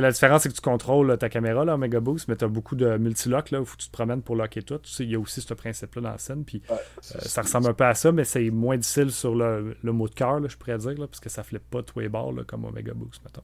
la 0.00 0.10
différence, 0.10 0.42
c'est 0.42 0.48
que 0.48 0.54
tu 0.54 0.60
contrôles 0.60 1.16
ta 1.18 1.28
caméra 1.28 1.64
là, 1.64 1.74
en 1.74 1.78
Mega 1.78 2.00
Boost, 2.00 2.28
mais 2.28 2.36
tu 2.36 2.44
as 2.44 2.48
beaucoup 2.48 2.76
de 2.76 2.96
multilock 2.96 3.50
là, 3.50 3.60
où 3.60 3.64
faut 3.64 3.76
que 3.76 3.82
tu 3.82 3.88
te 3.88 3.92
promènes 3.92 4.22
pour 4.22 4.36
locker 4.36 4.62
tout. 4.62 4.80
il 4.98 5.10
y 5.10 5.14
a 5.14 5.18
aussi 5.18 5.40
ce 5.40 5.54
principe-là 5.54 6.02
dans 6.02 6.10
la 6.10 6.18
scène. 6.18 6.44
Puis, 6.44 6.62
euh, 6.70 6.76
ça 7.00 7.42
ressemble 7.42 7.68
un 7.68 7.74
peu 7.74 7.84
à 7.84 7.94
ça, 7.94 8.12
mais 8.12 8.24
c'est 8.24 8.50
moins 8.50 8.76
difficile 8.76 9.10
sur 9.10 9.34
le, 9.34 9.76
le 9.82 9.92
mot 9.92 10.08
de 10.08 10.14
cœur, 10.14 10.40
je 10.48 10.56
pourrais 10.56 10.78
dire, 10.78 10.98
là, 10.98 11.06
parce 11.06 11.20
que 11.20 11.28
ça 11.28 11.42
ne 11.42 11.46
flippe 11.46 11.68
pas 11.70 11.82
tous 11.82 12.00
les 12.00 12.08
bords 12.08 12.34
comme 12.46 12.64
Omega 12.64 12.92
Boost, 12.94 13.22
mettons. 13.24 13.42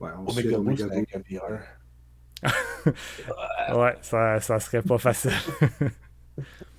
Ouais, 0.00 0.10
on 0.18 0.30
Omega 0.30 0.58
Boost 0.58 0.82
avec 0.90 1.14
un 1.14 1.22
ouais, 3.76 3.96
ça, 4.00 4.40
ça 4.40 4.58
serait 4.58 4.82
pas 4.82 4.98
facile. 4.98 5.30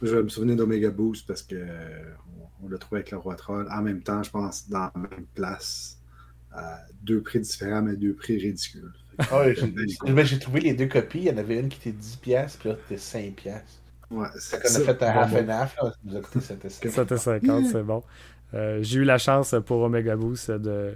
je 0.01 0.15
vais 0.15 0.23
me 0.23 0.29
souvenir 0.29 0.55
d'Omega 0.55 0.89
Boost 0.89 1.27
parce 1.27 1.43
que 1.43 1.65
on, 2.63 2.69
l'a 2.69 2.77
trouvé 2.77 2.99
avec 2.99 3.11
le 3.11 3.17
Roi 3.17 3.35
Troll. 3.35 3.67
En 3.71 3.81
même 3.81 4.01
temps, 4.01 4.23
je 4.23 4.31
pense, 4.31 4.69
dans 4.69 4.79
la 4.79 4.93
même 4.95 5.25
place 5.33 5.99
à 6.51 6.79
deux 7.01 7.21
prix 7.21 7.39
différents, 7.39 7.81
mais 7.81 7.95
deux 7.95 8.13
prix 8.13 8.37
ridicules. 8.37 8.93
Ah 9.19 9.43
j'ai 10.23 10.39
trouvé 10.39 10.61
les 10.61 10.73
deux 10.73 10.87
copies. 10.87 11.19
Il 11.19 11.23
y 11.25 11.31
en 11.31 11.37
avait 11.37 11.59
une 11.59 11.69
qui 11.69 11.89
était 11.89 11.97
10$, 11.97 12.57
puis 12.57 12.69
l'autre 12.69 12.81
était 12.89 13.01
5$. 13.01 13.61
Ouais, 14.11 14.27
c'est 14.37 14.61
qu'on 14.61 14.81
a 14.81 14.93
fait 14.93 15.03
un 15.03 15.07
half 15.07 15.33
and 15.33 15.49
half. 15.49 15.75
Ça 15.75 15.93
nous 16.03 16.17
a 16.17 16.21
coûté 16.21 16.39
750, 16.39 17.65
c'est 17.67 17.83
bon. 17.83 18.03
Euh, 18.53 18.79
j'ai 18.81 18.99
eu 18.99 19.03
la 19.03 19.17
chance 19.17 19.55
pour 19.65 19.81
Omega 19.81 20.15
Boost 20.15 20.51
de, 20.51 20.95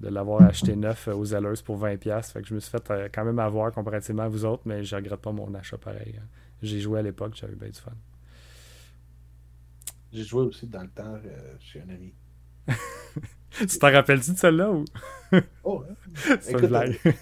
de 0.00 0.08
l'avoir 0.08 0.42
acheté 0.42 0.76
neuf 0.76 1.08
aux 1.08 1.24
Zellers 1.24 1.62
pour 1.64 1.82
20$. 1.82 2.22
Fait 2.32 2.42
que 2.42 2.48
je 2.48 2.54
me 2.54 2.60
suis 2.60 2.70
fait 2.70 2.90
euh, 2.90 3.08
quand 3.12 3.24
même 3.24 3.38
avoir 3.38 3.72
comparativement 3.72 4.24
à 4.24 4.28
vous 4.28 4.44
autres, 4.44 4.62
mais 4.66 4.84
je 4.84 4.94
regrette 4.94 5.20
pas 5.20 5.32
mon 5.32 5.54
achat 5.54 5.78
pareil. 5.78 6.16
Hein. 6.18 6.26
J'ai 6.62 6.80
joué 6.80 6.98
à 7.00 7.02
l'époque, 7.02 7.34
j'avais 7.34 7.54
bien 7.54 7.68
du 7.68 7.78
fun. 7.78 7.92
J'ai 10.12 10.24
joué 10.24 10.42
aussi 10.42 10.66
dans 10.66 10.82
le 10.82 10.88
temps 10.88 11.14
euh, 11.24 11.54
chez 11.60 11.80
un 11.80 11.88
ami. 11.90 12.12
tu 13.50 13.78
t'en 13.78 13.92
rappelles-tu 13.92 14.32
de 14.32 14.38
celle-là 14.38 14.70
ou? 14.70 14.84
Oh, 15.62 15.84
Écoute, 16.48 16.70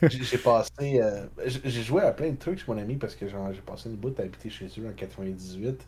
j'ai 0.08 0.38
passé. 0.38 1.00
Euh, 1.00 1.26
j'ai 1.44 1.82
joué 1.82 2.02
à 2.02 2.12
plein 2.12 2.30
de 2.30 2.36
trucs 2.36 2.60
chez 2.60 2.64
mon 2.68 2.78
ami 2.78 2.96
parce 2.96 3.14
que 3.16 3.26
j'ai 3.26 3.60
passé 3.64 3.90
une 3.90 3.96
bout 3.96 4.18
à 4.20 4.22
habiter 4.22 4.50
chez 4.50 4.66
eux 4.78 4.88
en 4.88 4.92
98 4.92 5.86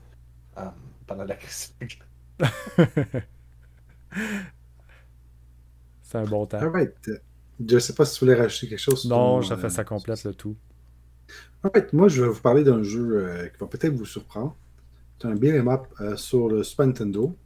euh, 0.59 0.65
pendant 1.07 1.25
la 1.25 1.37
crise. 1.37 1.75
C'est 6.03 6.19
un 6.19 6.25
bon 6.25 6.47
temps. 6.47 6.71
Right. 6.71 7.11
Je 7.67 7.79
sais 7.79 7.95
pas 7.95 8.05
si 8.05 8.19
tu 8.19 8.25
voulais 8.25 8.37
rajouter 8.37 8.69
quelque 8.69 8.79
chose. 8.79 9.07
Non, 9.07 9.43
ça 9.43 9.57
fait 9.57 9.69
ça 9.71 9.85
complète 9.85 10.25
le 10.25 10.35
tout. 10.35 10.57
En 11.63 11.71
fait, 11.71 11.93
moi, 11.93 12.09
je 12.09 12.23
vais 12.23 12.29
vous 12.29 12.41
parler 12.41 12.65
d'un 12.65 12.83
jeu 12.83 13.19
euh, 13.19 13.47
qui 13.49 13.59
va 13.59 13.67
peut-être 13.67 13.95
vous 13.95 14.07
surprendre. 14.07 14.57
C'est 15.21 15.29
un 15.29 15.35
beat'em 15.35 15.69
up 15.69 15.87
sur 16.17 16.49
le 16.49 16.63
Super 16.63 16.87
Nintendo. 16.87 17.37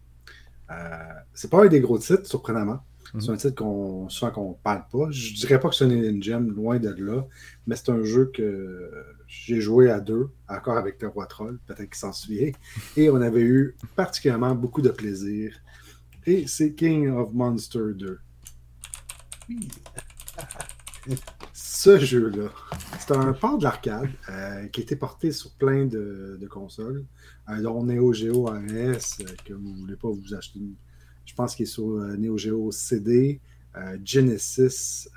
Euh, 0.72 1.12
c'est 1.34 1.50
pas 1.50 1.64
un 1.64 1.68
des 1.68 1.80
gros 1.80 1.98
titres, 1.98 2.26
surprenamment. 2.26 2.80
Mhm. 3.14 3.20
C'est 3.20 3.30
un 3.30 3.36
titre 3.36 3.54
qu'on 3.56 4.08
souvent 4.08 4.30
qu'on 4.30 4.52
parle 4.54 4.84
pas. 4.90 5.10
Je 5.10 5.34
dirais 5.34 5.60
pas 5.60 5.68
que 5.68 5.74
c'est 5.74 5.84
un 5.84 6.20
gem, 6.20 6.50
loin 6.50 6.78
de 6.78 6.88
là, 6.88 7.26
mais 7.66 7.76
c'est 7.76 7.90
un 7.90 8.02
jeu 8.02 8.30
que 8.32 8.90
j'ai 9.26 9.60
joué 9.60 9.90
à 9.90 10.00
deux, 10.00 10.30
encore 10.48 10.76
avec 10.76 11.00
le 11.02 11.08
roi 11.08 11.26
troll, 11.26 11.58
peut-être 11.66 11.88
qu'il 11.88 11.96
s'en 11.96 12.12
souvient, 12.12 12.52
et 12.96 13.10
on 13.10 13.20
avait 13.20 13.42
eu 13.42 13.76
particulièrement 13.96 14.54
beaucoup 14.54 14.82
de 14.82 14.90
plaisir. 14.90 15.54
Et 16.24 16.46
c'est 16.46 16.74
King 16.74 17.10
of 17.10 17.32
Monster 17.32 17.94
2. 17.94 18.18
Ce 21.52 21.98
jeu-là, 21.98 22.48
c'est 23.00 23.12
un 23.12 23.32
port 23.32 23.58
de 23.58 23.64
l'arcade 23.64 24.10
euh, 24.28 24.66
qui 24.68 24.80
a 24.80 24.82
été 24.82 24.94
porté 24.94 25.32
sur 25.32 25.50
plein 25.52 25.84
de, 25.86 26.38
consoles, 26.48 27.04
euh, 27.48 27.60
dont 27.60 27.84
Neo 27.84 28.12
Geo 28.12 28.48
AES, 28.48 29.20
euh, 29.20 29.24
que 29.44 29.52
vous 29.52 29.68
ne 29.68 29.80
voulez 29.80 29.96
pas 29.96 30.08
vous 30.08 30.34
acheter. 30.34 30.60
Je 31.24 31.34
pense 31.34 31.56
qu'il 31.56 31.64
est 31.64 31.66
sur 31.66 31.86
Neo 32.18 32.36
Geo 32.36 32.70
CD, 32.70 33.40
Genesis, 34.04 35.08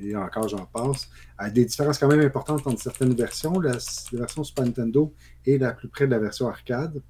et 0.00 0.14
encore 0.14 0.48
j'en 0.48 0.66
passe. 0.66 1.08
des 1.52 1.64
différences 1.64 1.98
quand 1.98 2.08
même 2.08 2.20
importantes 2.20 2.66
entre 2.66 2.80
certaines 2.80 3.14
versions. 3.14 3.58
La, 3.58 3.78
version 4.12 4.44
Super 4.44 4.64
Nintendo 4.64 5.12
est 5.46 5.58
la 5.58 5.72
plus 5.72 5.88
près 5.88 6.06
de 6.06 6.12
la 6.12 6.18
version 6.18 6.46
arcade. 6.46 7.02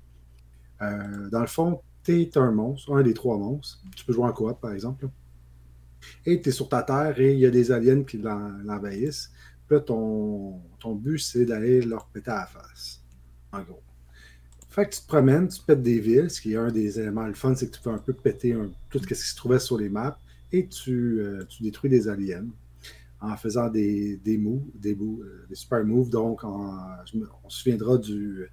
dans 0.80 1.40
le 1.40 1.46
fond, 1.48 1.82
tu 2.04 2.22
es 2.22 2.38
un 2.38 2.52
monstre, 2.52 2.94
un 2.94 3.02
des 3.02 3.14
trois 3.14 3.36
monstres. 3.36 3.82
Tu 3.96 4.04
peux 4.04 4.12
jouer 4.12 4.26
en 4.26 4.32
coop, 4.32 4.60
par 4.60 4.72
exemple 4.72 5.08
et 6.24 6.40
tu 6.40 6.48
es 6.48 6.52
sur 6.52 6.68
ta 6.68 6.82
terre 6.82 7.18
et 7.20 7.32
il 7.32 7.38
y 7.38 7.46
a 7.46 7.50
des 7.50 7.70
aliens 7.72 8.02
qui 8.04 8.18
l'envahissent. 8.18 9.30
Puis 9.66 9.76
là, 9.76 9.80
ton, 9.80 10.60
ton 10.78 10.94
but, 10.94 11.18
c'est 11.18 11.44
d'aller 11.44 11.82
leur 11.82 12.06
péter 12.06 12.30
à 12.30 12.40
la 12.40 12.46
face. 12.46 13.02
En 13.52 13.62
gros. 13.62 13.82
Fait 14.70 14.86
que 14.86 14.94
tu 14.94 15.00
te 15.00 15.06
promènes, 15.06 15.48
tu 15.48 15.60
pètes 15.62 15.82
des 15.82 16.00
villes, 16.00 16.30
ce 16.30 16.40
qui 16.40 16.52
est 16.52 16.56
un 16.56 16.70
des 16.70 17.00
éléments 17.00 17.26
le 17.26 17.34
fun, 17.34 17.54
c'est 17.54 17.68
que 17.70 17.74
tu 17.76 17.80
peux 17.80 17.90
un 17.90 17.98
peu 17.98 18.12
péter 18.12 18.54
tout 18.90 18.98
ce 18.98 19.06
qui 19.06 19.14
se 19.14 19.34
trouvait 19.34 19.58
sur 19.58 19.78
les 19.78 19.88
maps 19.88 20.18
et 20.52 20.68
tu, 20.68 21.18
euh, 21.20 21.44
tu 21.48 21.62
détruis 21.62 21.88
des 21.88 22.08
aliens 22.08 22.46
en 23.20 23.36
faisant 23.36 23.68
des, 23.70 24.18
des 24.18 24.36
moves, 24.36 24.66
des, 24.74 24.94
euh, 24.94 25.46
des 25.48 25.54
super 25.54 25.84
moves. 25.84 26.10
Donc, 26.10 26.44
on 26.44 27.48
se 27.48 27.58
souviendra 27.58 27.96
du, 27.98 28.46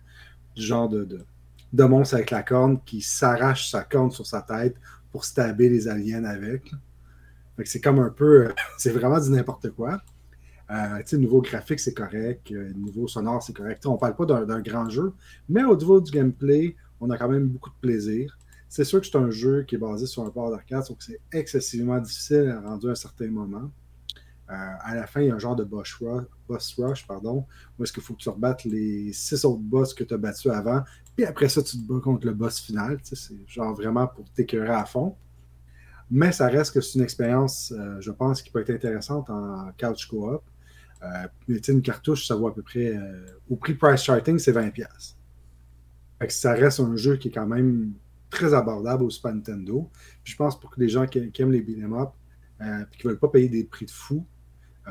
genre 0.55 0.89
de, 0.89 1.03
de, 1.03 1.25
de, 1.73 1.83
monstre 1.83 2.15
avec 2.15 2.31
la 2.31 2.43
corne 2.43 2.79
qui 2.85 3.01
s'arrache 3.01 3.69
sa 3.69 3.83
corne 3.83 4.11
sur 4.11 4.25
sa 4.25 4.41
tête 4.41 4.75
pour 5.11 5.25
stabber 5.25 5.69
les 5.69 5.87
aliens 5.87 6.23
avec 6.23 6.71
c'est 7.65 7.81
comme 7.81 7.99
un 7.99 8.09
peu, 8.09 8.47
euh, 8.47 8.53
c'est 8.77 8.91
vraiment 8.91 9.19
du 9.19 9.29
n'importe 9.29 9.69
quoi. 9.71 10.01
Euh, 10.71 11.17
niveau 11.17 11.41
graphique, 11.41 11.79
c'est 11.79 11.93
correct. 11.93 12.51
Euh, 12.51 12.71
niveau 12.73 13.07
sonore, 13.07 13.43
c'est 13.43 13.55
correct. 13.55 13.85
on 13.85 13.93
ne 13.93 13.97
parle 13.97 14.15
pas 14.15 14.25
d'un 14.25 14.61
grand 14.61 14.89
jeu, 14.89 15.13
mais 15.49 15.63
au 15.63 15.75
niveau 15.75 16.01
du 16.01 16.11
gameplay, 16.11 16.75
on 16.99 17.09
a 17.09 17.17
quand 17.17 17.29
même 17.29 17.47
beaucoup 17.47 17.69
de 17.69 17.75
plaisir. 17.81 18.37
C'est 18.69 18.85
sûr 18.85 19.01
que 19.01 19.07
c'est 19.07 19.17
un 19.17 19.29
jeu 19.29 19.63
qui 19.63 19.75
est 19.75 19.77
basé 19.77 20.07
sur 20.07 20.23
un 20.23 20.29
port 20.31 20.49
d'arcade, 20.49 20.87
donc 20.87 20.97
c'est 21.03 21.19
excessivement 21.31 21.99
difficile 21.99 22.49
à 22.57 22.67
rendre 22.67 22.87
à 22.89 22.91
un 22.91 22.95
certain 22.95 23.29
moment. 23.29 23.69
à 24.47 24.95
la 24.95 25.05
fin, 25.05 25.21
il 25.21 25.27
y 25.27 25.31
a 25.31 25.35
un 25.35 25.39
genre 25.39 25.55
de 25.55 25.63
boss 25.63 25.93
rush, 26.01 26.25
boss 26.47 26.75
rush 26.79 27.07
pardon, 27.07 27.45
où 27.77 27.83
est-ce 27.83 27.93
qu'il 27.93 28.03
faut 28.03 28.13
que 28.13 28.21
tu 28.21 28.29
rebattes 28.29 28.63
les 28.65 29.11
six 29.13 29.45
autres 29.45 29.61
boss 29.61 29.93
que 29.93 30.03
tu 30.03 30.13
as 30.13 30.17
battus 30.17 30.51
avant, 30.51 30.83
puis 31.15 31.25
après 31.25 31.49
ça, 31.49 31.61
tu 31.61 31.77
te 31.77 31.83
bats 31.83 31.99
contre 31.99 32.25
le 32.25 32.33
boss 32.33 32.59
final. 32.59 32.97
C'est 33.03 33.35
genre 33.47 33.75
vraiment 33.75 34.07
pour 34.07 34.25
t'écœurer 34.31 34.73
à 34.73 34.85
fond. 34.85 35.15
Mais 36.15 36.31
ça 36.31 36.47
reste 36.47 36.75
que 36.75 36.79
c'est 36.79 36.99
une 36.99 37.03
expérience, 37.03 37.73
euh, 37.75 37.99
je 37.99 38.11
pense, 38.11 38.43
qui 38.43 38.51
peut 38.51 38.61
être 38.61 38.69
intéressante 38.69 39.31
en 39.31 39.71
couch 39.79 40.05
co-op. 40.05 40.43
Euh, 41.01 41.27
une 41.67 41.81
cartouche, 41.81 42.27
ça 42.27 42.35
vaut 42.35 42.47
à 42.47 42.53
peu 42.53 42.61
près. 42.61 42.95
Euh, 42.95 43.25
au 43.49 43.55
prix 43.55 43.73
price 43.73 44.03
charting, 44.03 44.37
c'est 44.37 44.51
20$. 44.51 45.15
ça 46.29 46.53
reste 46.53 46.79
un 46.81 46.95
jeu 46.95 47.17
qui 47.17 47.29
est 47.29 47.31
quand 47.31 47.47
même 47.47 47.93
très 48.29 48.53
abordable 48.53 49.05
au 49.05 49.09
Super 49.09 49.33
Nintendo. 49.33 49.89
je 50.23 50.35
pense 50.35 50.59
pour 50.59 50.71
les 50.77 50.87
gens 50.87 51.07
qui, 51.07 51.31
aiment 51.39 51.51
les 51.51 51.61
beat'em 51.61 51.93
up 51.93 52.09
et 52.61 52.65
qui 52.95 53.07
ne 53.07 53.11
veulent 53.11 53.19
pas 53.19 53.29
payer 53.29 53.49
des 53.49 53.63
prix 53.63 53.87
de 53.87 53.91
fou, 53.91 54.23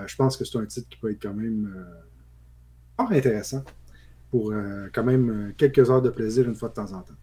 je 0.07 0.17
pense 0.17 0.37
que 0.37 0.45
c'est 0.45 0.59
un 0.59 0.67
titre 0.67 0.89
qui 0.89 0.99
peut 0.99 1.11
être 1.11 1.23
quand 1.23 1.35
même 1.35 1.87
fort 2.97 3.13
intéressant 3.13 3.65
pour 4.31 4.53
quand 4.93 5.05
même 5.05 5.55
quelques 5.57 5.89
heures 5.89 6.03
de 6.03 6.11
plaisir 6.11 6.49
une 6.49 6.55
fois 6.55 6.69
de 6.69 6.75
temps 6.75 6.93
en 6.93 7.03
temps. 7.03 7.15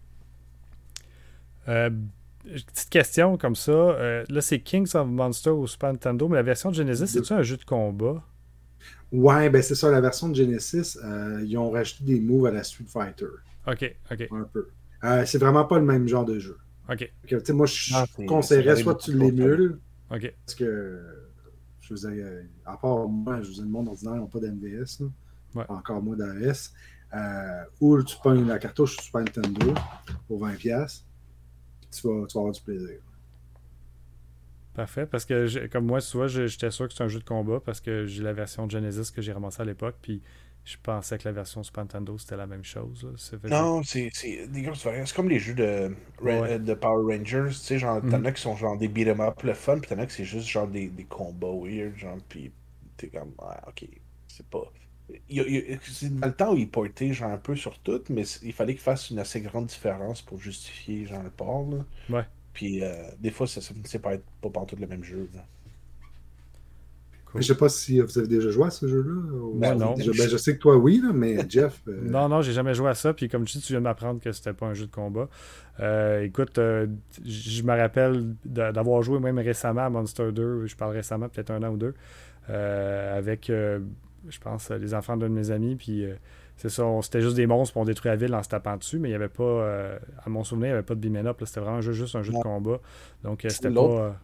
Petite 2.42 2.88
question 2.88 3.36
comme 3.36 3.54
ça. 3.54 3.72
Euh, 3.72 4.24
là, 4.28 4.40
c'est 4.40 4.60
Kings 4.60 4.90
of 4.94 5.06
Monsters 5.06 5.56
au 5.56 5.66
Super 5.66 5.92
Nintendo, 5.92 6.28
mais 6.28 6.36
la 6.36 6.42
version 6.42 6.70
de 6.70 6.74
Genesis, 6.74 7.08
c'est-tu 7.08 7.32
un 7.32 7.42
jeu 7.42 7.56
de 7.56 7.64
combat? 7.64 8.22
Ouais, 9.12 9.50
ben 9.50 9.62
c'est 9.62 9.74
ça. 9.74 9.90
La 9.90 10.00
version 10.00 10.28
de 10.28 10.34
Genesis, 10.34 10.98
euh, 11.04 11.42
ils 11.44 11.56
ont 11.58 11.70
rajouté 11.70 12.04
des 12.04 12.20
moves 12.20 12.46
à 12.46 12.50
la 12.50 12.62
Street 12.62 12.86
Fighter. 12.88 13.26
Ok, 13.66 13.94
ok. 14.10 14.28
Un 14.30 14.44
peu. 14.44 14.68
Euh, 15.04 15.24
c'est 15.26 15.38
vraiment 15.38 15.64
pas 15.64 15.78
le 15.78 15.84
même 15.84 16.08
genre 16.08 16.24
de 16.24 16.38
jeu. 16.38 16.56
Ok. 16.88 17.10
moi, 17.50 17.66
je 17.66 17.94
ah, 17.94 18.06
conseillerais 18.26 18.76
soit 18.76 18.94
tu 18.96 19.16
l'émules. 19.16 19.78
Ok. 20.10 20.32
Parce 20.46 20.54
que, 20.56 20.98
je 21.80 21.94
vous 21.94 22.06
ai, 22.06 22.24
à 22.64 22.76
part 22.76 23.06
moi, 23.08 23.42
je 23.42 23.48
vous 23.48 23.60
ai 23.60 23.62
le 23.62 23.68
monde 23.68 23.88
ordinaire, 23.88 24.14
ils 24.16 24.20
n'ont 24.20 24.26
pas 24.26 24.40
d'MVS. 24.40 25.02
Ouais. 25.54 25.64
Encore 25.68 26.02
moins 26.02 26.16
d'AS. 26.16 26.72
ou 27.80 28.02
tu 28.02 28.16
prends 28.16 28.32
la 28.32 28.58
cartouche 28.58 28.96
Super 28.96 29.22
Nintendo 29.22 29.74
pour 30.26 30.46
20$ 30.46 31.02
tu 31.90 32.06
vas, 32.06 32.26
avoir 32.34 32.52
du 32.52 32.60
plaisir. 32.60 32.98
Parfait, 34.74 35.06
parce 35.06 35.24
que 35.24 35.66
comme 35.66 35.86
moi, 35.86 36.00
tu 36.00 36.16
vois, 36.16 36.28
j'étais 36.28 36.70
sûr 36.70 36.88
que 36.88 36.94
c'est 36.94 37.02
un 37.02 37.08
jeu 37.08 37.18
de 37.18 37.24
combat 37.24 37.60
parce 37.60 37.80
que 37.80 38.06
j'ai 38.06 38.22
la 38.22 38.32
version 38.32 38.68
Genesis 38.68 39.12
que 39.12 39.20
j'ai 39.20 39.32
ramassée 39.32 39.62
à 39.62 39.64
l'époque, 39.64 39.96
puis 40.00 40.22
je 40.64 40.76
pensais 40.82 41.18
que 41.18 41.26
la 41.26 41.32
version 41.32 41.62
Super 41.62 41.84
Nintendo 41.84 42.16
c'était 42.18 42.36
la 42.36 42.46
même 42.46 42.64
chose. 42.64 43.06
Non, 43.44 43.82
c'est 43.82 44.10
C'est 44.12 45.14
comme 45.14 45.28
les 45.28 45.38
jeux 45.38 45.54
de, 45.54 45.92
de 46.22 46.74
Power 46.74 47.16
Rangers, 47.16 47.48
tu 47.48 47.54
sais, 47.54 47.78
genre, 47.78 48.00
t'en 48.00 48.18
mhm. 48.18 48.26
as 48.26 48.32
qui 48.32 48.42
sont 48.42 48.56
genre 48.56 48.76
des 48.76 48.88
beat'em 48.88 49.20
up, 49.20 49.42
le 49.42 49.54
fun, 49.54 49.78
puis 49.78 49.88
t'en 49.88 49.98
as 49.98 50.06
qui 50.06 50.14
c'est 50.14 50.24
juste 50.24 50.46
genre 50.46 50.68
des, 50.68 50.88
des 50.88 51.04
combats 51.04 51.48
weird, 51.48 51.96
genre, 51.96 52.18
puis 52.28 52.52
t'es 52.96 53.08
comme, 53.08 53.32
ah, 53.40 53.60
ok, 53.68 53.88
c'est 54.28 54.46
pas 54.46 54.70
dans 55.30 56.26
le 56.26 56.32
temps 56.32 56.52
où 56.52 56.56
il 56.56 56.68
portait 56.68 57.12
genre 57.12 57.30
un 57.30 57.38
peu 57.38 57.56
sur 57.56 57.78
tout, 57.78 58.02
mais 58.08 58.22
il 58.42 58.52
fallait 58.52 58.74
qu'il 58.74 58.82
fasse 58.82 59.10
une 59.10 59.18
assez 59.18 59.40
grande 59.40 59.66
différence 59.66 60.22
pour 60.22 60.40
justifier 60.40 61.06
genre 61.06 61.22
le 61.22 61.30
port. 61.30 61.68
Là. 61.70 62.16
Ouais. 62.16 62.24
Puis 62.52 62.82
euh, 62.82 62.92
des 63.20 63.30
fois, 63.30 63.46
ça 63.46 63.60
ne 63.60 63.98
pas 63.98 64.14
être 64.14 64.24
pas 64.40 64.50
partout 64.50 64.76
le 64.78 64.86
même 64.86 65.04
jeu. 65.04 65.28
Je 67.36 67.42
sais 67.42 67.54
pas 67.54 67.68
si 67.68 68.00
vous 68.00 68.18
avez 68.18 68.26
déjà 68.26 68.50
joué 68.50 68.66
à 68.66 68.70
ce 68.70 68.88
jeu-là. 68.88 69.22
Ben 69.54 69.76
non. 69.76 69.94
Ben, 69.94 70.12
je, 70.12 70.36
sais 70.36 70.54
que 70.54 70.58
toi, 70.58 70.76
oui, 70.76 71.00
mais 71.14 71.38
Jeff. 71.48 71.80
Euh, 71.86 72.00
non, 72.02 72.28
non, 72.28 72.42
j'ai 72.42 72.52
jamais 72.52 72.74
joué 72.74 72.90
à 72.90 72.94
ça. 72.94 73.14
Puis 73.14 73.28
comme 73.28 73.44
tu 73.44 73.58
dis, 73.58 73.64
tu 73.64 73.72
viens 73.72 73.80
de 73.80 73.84
m'apprendre 73.84 74.20
que 74.20 74.32
c'était 74.32 74.52
pas 74.52 74.66
un 74.66 74.74
jeu 74.74 74.86
de 74.86 74.90
combat. 74.90 75.28
Euh, 75.78 76.22
écoute, 76.22 76.56
je 76.56 77.62
me 77.62 77.76
rappelle 77.76 78.34
d'avoir 78.44 79.02
joué 79.02 79.20
même 79.20 79.38
récemment 79.38 79.86
à 79.86 79.90
Monster 79.90 80.32
2. 80.32 80.66
Je 80.66 80.74
parle 80.74 80.92
récemment, 80.92 81.28
peut-être 81.28 81.52
un 81.52 81.62
an 81.62 81.70
ou 81.70 81.76
deux. 81.76 81.94
avec 82.48 83.50
je 84.28 84.38
pense, 84.38 84.70
les 84.70 84.94
enfants 84.94 85.16
d'un 85.16 85.28
de 85.28 85.34
mes 85.34 85.50
amis. 85.50 85.76
Puis 85.76 86.04
euh, 86.04 86.14
c'est 86.56 86.68
ça, 86.68 86.84
c'était 87.02 87.22
juste 87.22 87.36
des 87.36 87.46
monstres, 87.46 87.72
pour 87.72 87.82
on 87.82 87.84
détruit 87.86 88.10
la 88.10 88.16
ville 88.16 88.34
en 88.34 88.42
se 88.42 88.48
tapant 88.48 88.76
dessus, 88.76 88.98
mais 88.98 89.08
il 89.08 89.12
n'y 89.12 89.16
avait 89.16 89.28
pas, 89.28 89.42
euh, 89.44 89.98
à 90.24 90.28
mon 90.28 90.44
souvenir, 90.44 90.66
il 90.66 90.70
n'y 90.70 90.74
avait 90.74 90.82
pas 90.82 90.94
de 90.94 91.00
beam 91.00 91.16
up. 91.16 91.42
C'était 91.44 91.60
vraiment 91.60 91.80
juste 91.80 92.14
un 92.14 92.22
jeu 92.22 92.32
de 92.32 92.38
combat. 92.38 92.80
Donc 93.24 93.44
euh, 93.44 93.48
c'était 93.48 93.70
pas. 93.70 94.20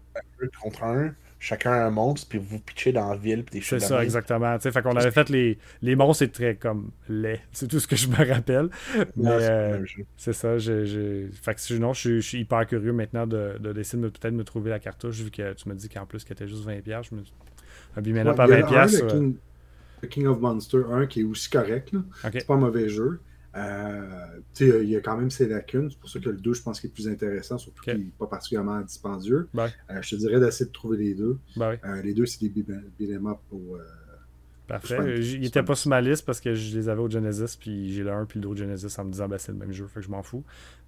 contre 0.62 0.84
un, 0.84 1.14
chacun 1.38 1.72
un 1.72 1.90
monstre, 1.90 2.28
puis 2.28 2.38
vous 2.38 2.58
pitchez 2.58 2.92
dans 2.92 3.08
la 3.08 3.16
ville. 3.16 3.42
Puis 3.42 3.62
c'est 3.62 3.80
ça, 3.80 4.04
exactement. 4.04 4.58
Fait 4.58 4.82
qu'on 4.82 4.96
avait 4.96 5.10
fait 5.10 5.30
les, 5.30 5.58
les 5.80 5.96
monstres, 5.96 6.18
c'est 6.18 6.32
très 6.32 6.56
comme 6.56 6.90
laid. 7.08 7.40
C'est 7.52 7.68
tout 7.68 7.80
ce 7.80 7.86
que 7.86 7.96
je 7.96 8.08
me 8.08 8.22
rappelle. 8.30 8.68
mais 9.16 9.80
c'est 10.18 10.34
ça. 10.34 10.58
J'ai, 10.58 11.30
Fait 11.42 11.54
que 11.54 11.60
sinon, 11.60 11.94
je, 11.94 12.20
suis 12.20 12.40
hyper 12.40 12.66
curieux 12.66 12.92
maintenant 12.92 13.26
de, 13.26 13.56
de 13.58 13.72
d'essayer 13.72 14.02
de 14.02 14.08
peut-être 14.08 14.34
me 14.34 14.44
trouver 14.44 14.70
la 14.70 14.78
cartouche, 14.78 15.20
vu 15.20 15.30
que 15.30 15.54
tu 15.54 15.68
me 15.70 15.74
dis 15.74 15.88
qu'en 15.88 16.04
plus, 16.04 16.22
qu'elle 16.24 16.36
était 16.36 16.48
juste 16.48 16.68
20$. 16.68 16.82
Je 16.84 17.14
me... 17.14 17.22
Un 17.96 18.02
beam 18.02 18.18
up 18.18 18.38
à 18.38 18.46
20$. 18.46 19.36
King 20.10 20.26
of 20.26 20.40
Monster 20.40 20.82
1 20.90 21.06
qui 21.06 21.20
est 21.20 21.24
aussi 21.24 21.50
correct. 21.50 21.94
C'est 22.22 22.46
pas 22.46 22.54
un 22.54 22.58
mauvais 22.58 22.88
jeu. 22.88 23.20
Euh, 23.56 24.40
il 24.60 24.90
y 24.90 24.96
a 24.96 25.00
quand 25.00 25.16
même 25.16 25.30
ses 25.30 25.48
lacunes. 25.48 25.90
C'est 25.90 25.98
pour 25.98 26.10
ça 26.10 26.18
que 26.18 26.28
le 26.28 26.36
2, 26.36 26.54
je 26.54 26.62
pense 26.62 26.80
qu'il 26.80 26.90
est 26.90 26.92
plus 26.92 27.08
intéressant, 27.08 27.56
surtout 27.56 27.82
qu'il 27.82 27.98
n'est 27.98 28.12
pas 28.18 28.26
particulièrement 28.26 28.80
dispendieux. 28.80 29.48
Euh, 29.56 29.68
je 30.02 30.10
te 30.10 30.16
dirais 30.16 30.40
d'essayer 30.40 30.66
de 30.66 30.72
trouver 30.72 30.98
les 30.98 31.14
deux. 31.14 31.38
Euh, 31.58 32.02
les 32.02 32.12
deux, 32.12 32.26
c'est 32.26 32.46
des 32.46 32.64
beat'em 32.98 33.26
up 33.26 33.38
pour. 33.48 33.78
Parfait. 34.66 35.20
Il 35.20 35.40
n'était 35.40 35.62
pas 35.62 35.76
sur 35.76 35.90
ma 35.90 36.00
liste 36.00 36.26
parce 36.26 36.40
que 36.40 36.54
je 36.54 36.76
les 36.76 36.88
avais 36.88 37.00
au 37.00 37.08
Genesis, 37.08 37.56
puis 37.56 37.92
j'ai 37.92 38.02
le 38.02 38.10
1 38.10 38.24
puis 38.24 38.40
le 38.40 38.42
2 38.42 38.48
au 38.48 38.56
Genesis 38.56 38.98
en 38.98 39.04
me 39.04 39.12
disant 39.12 39.28
ben, 39.28 39.38
c'est 39.38 39.52
le 39.52 39.58
même 39.58 39.70
jeu, 39.70 39.86
fait 39.86 40.00
que 40.00 40.06
je 40.06 40.10
m'en 40.10 40.22
fous. 40.22 40.44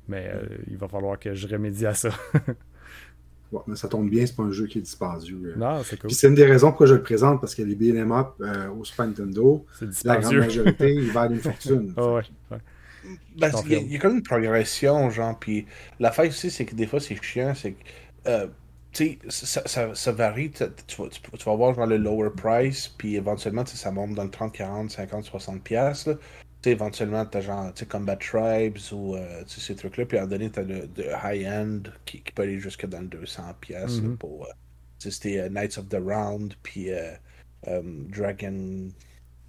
Mais 0.09 0.33
il 0.67 0.77
va 0.77 0.89
falloir 0.89 1.19
que 1.19 1.33
je 1.33 1.47
remédie 1.47 1.87
à 1.87 1.95
ça. 1.95 2.11
mais 3.67 3.77
ça 3.77 3.89
tombe 3.89 4.11
bien, 4.11 4.27
c'est 4.27 4.37
pas 4.37 4.43
un 4.43 4.51
jeu 4.51 4.67
qui 4.67 4.79
est 4.79 4.83
dispendieux. 4.83 5.55
Euh. 5.57 5.59
Non, 5.59 5.83
c'est 5.83 5.99
cool. 5.99 6.11
c'est 6.11 6.29
une 6.29 6.35
des 6.35 6.45
raisons 6.45 6.69
pourquoi 6.69 6.87
je 6.87 6.95
le 6.95 7.03
présente, 7.03 7.41
parce 7.41 7.55
que 7.55 7.63
les 7.63 7.75
beat'em 7.75 8.13
up 8.13 8.29
euh, 8.41 8.69
au 8.71 8.85
Super 8.85 9.07
Nintendo, 9.07 9.65
la 10.05 10.17
grande 10.19 10.37
majorité, 10.37 10.95
ils 10.95 11.11
valent 11.11 11.35
une 11.35 11.41
fortune. 11.41 11.95
oh, 11.97 12.17
ouais, 12.17 12.59
Ben, 13.39 13.51
il, 13.65 13.73
y 13.73 13.75
a, 13.75 13.79
il, 13.79 13.93
y 13.93 13.97
a, 13.97 13.99
comme 13.99 14.17
une 14.17 14.23
progression, 14.23 15.11
genre, 15.11 15.39
puis 15.39 15.67
la 15.99 16.11
fait 16.11 16.29
aussi, 16.29 16.51
c'est 16.51 16.67
que 16.67 16.75
des 16.75 16.87
fois, 16.87 17.01
c'est 17.01 17.21
chiant, 17.23 17.55
c'est 17.55 17.73
que, 17.73 17.85
euh, 18.27 18.47
tu 18.93 19.19
sais, 19.29 19.47
ça, 19.47 19.63
ça, 19.67 19.95
ça, 19.95 20.13
varie, 20.13 20.51
tu, 20.51 20.65
vas, 20.65 21.09
tu, 21.09 21.45
vas 21.45 21.57
voir 21.57 21.75
genre 21.75 21.87
le 21.87 21.97
lower 21.97 22.31
price, 22.37 22.89
puis 22.89 23.17
éventuellement, 23.17 23.65
ça 23.65 23.91
monte 23.91 24.15
dans 24.15 24.25
le 24.25 24.31
30, 24.31 24.53
40, 24.53 24.91
50, 24.91 25.25
60 25.25 25.63
pièces 25.63 26.09
sais, 26.63 26.71
éventuellement, 26.71 27.25
t'as 27.25 27.41
genre, 27.41 27.73
tu 27.73 27.87
Combat 27.87 28.17
Tribes 28.17 28.79
ou 28.93 29.15
euh, 29.15 29.43
ces 29.47 29.75
trucs-là. 29.75 30.07
Puis 30.07 30.19
à 30.19 30.23
un 30.23 30.25
moment 30.25 30.37
donné, 30.37 30.51
t'as 30.51 30.63
le, 30.63 30.89
high-end 31.25 31.83
qui, 32.05 32.23
peut 32.35 32.43
aller 32.43 32.59
jusque 32.59 32.87
dans 32.87 33.01
le 33.01 33.07
200 33.07 33.43
pièces 33.61 34.01
mm-hmm. 34.01 34.17
pour. 34.17 34.45
Euh, 34.47 34.53
c'était 34.99 35.39
euh, 35.39 35.49
Knights 35.49 35.79
of 35.79 35.89
the 35.89 35.99
Round, 36.01 36.55
puis 36.63 36.91
Dragon. 37.65 38.89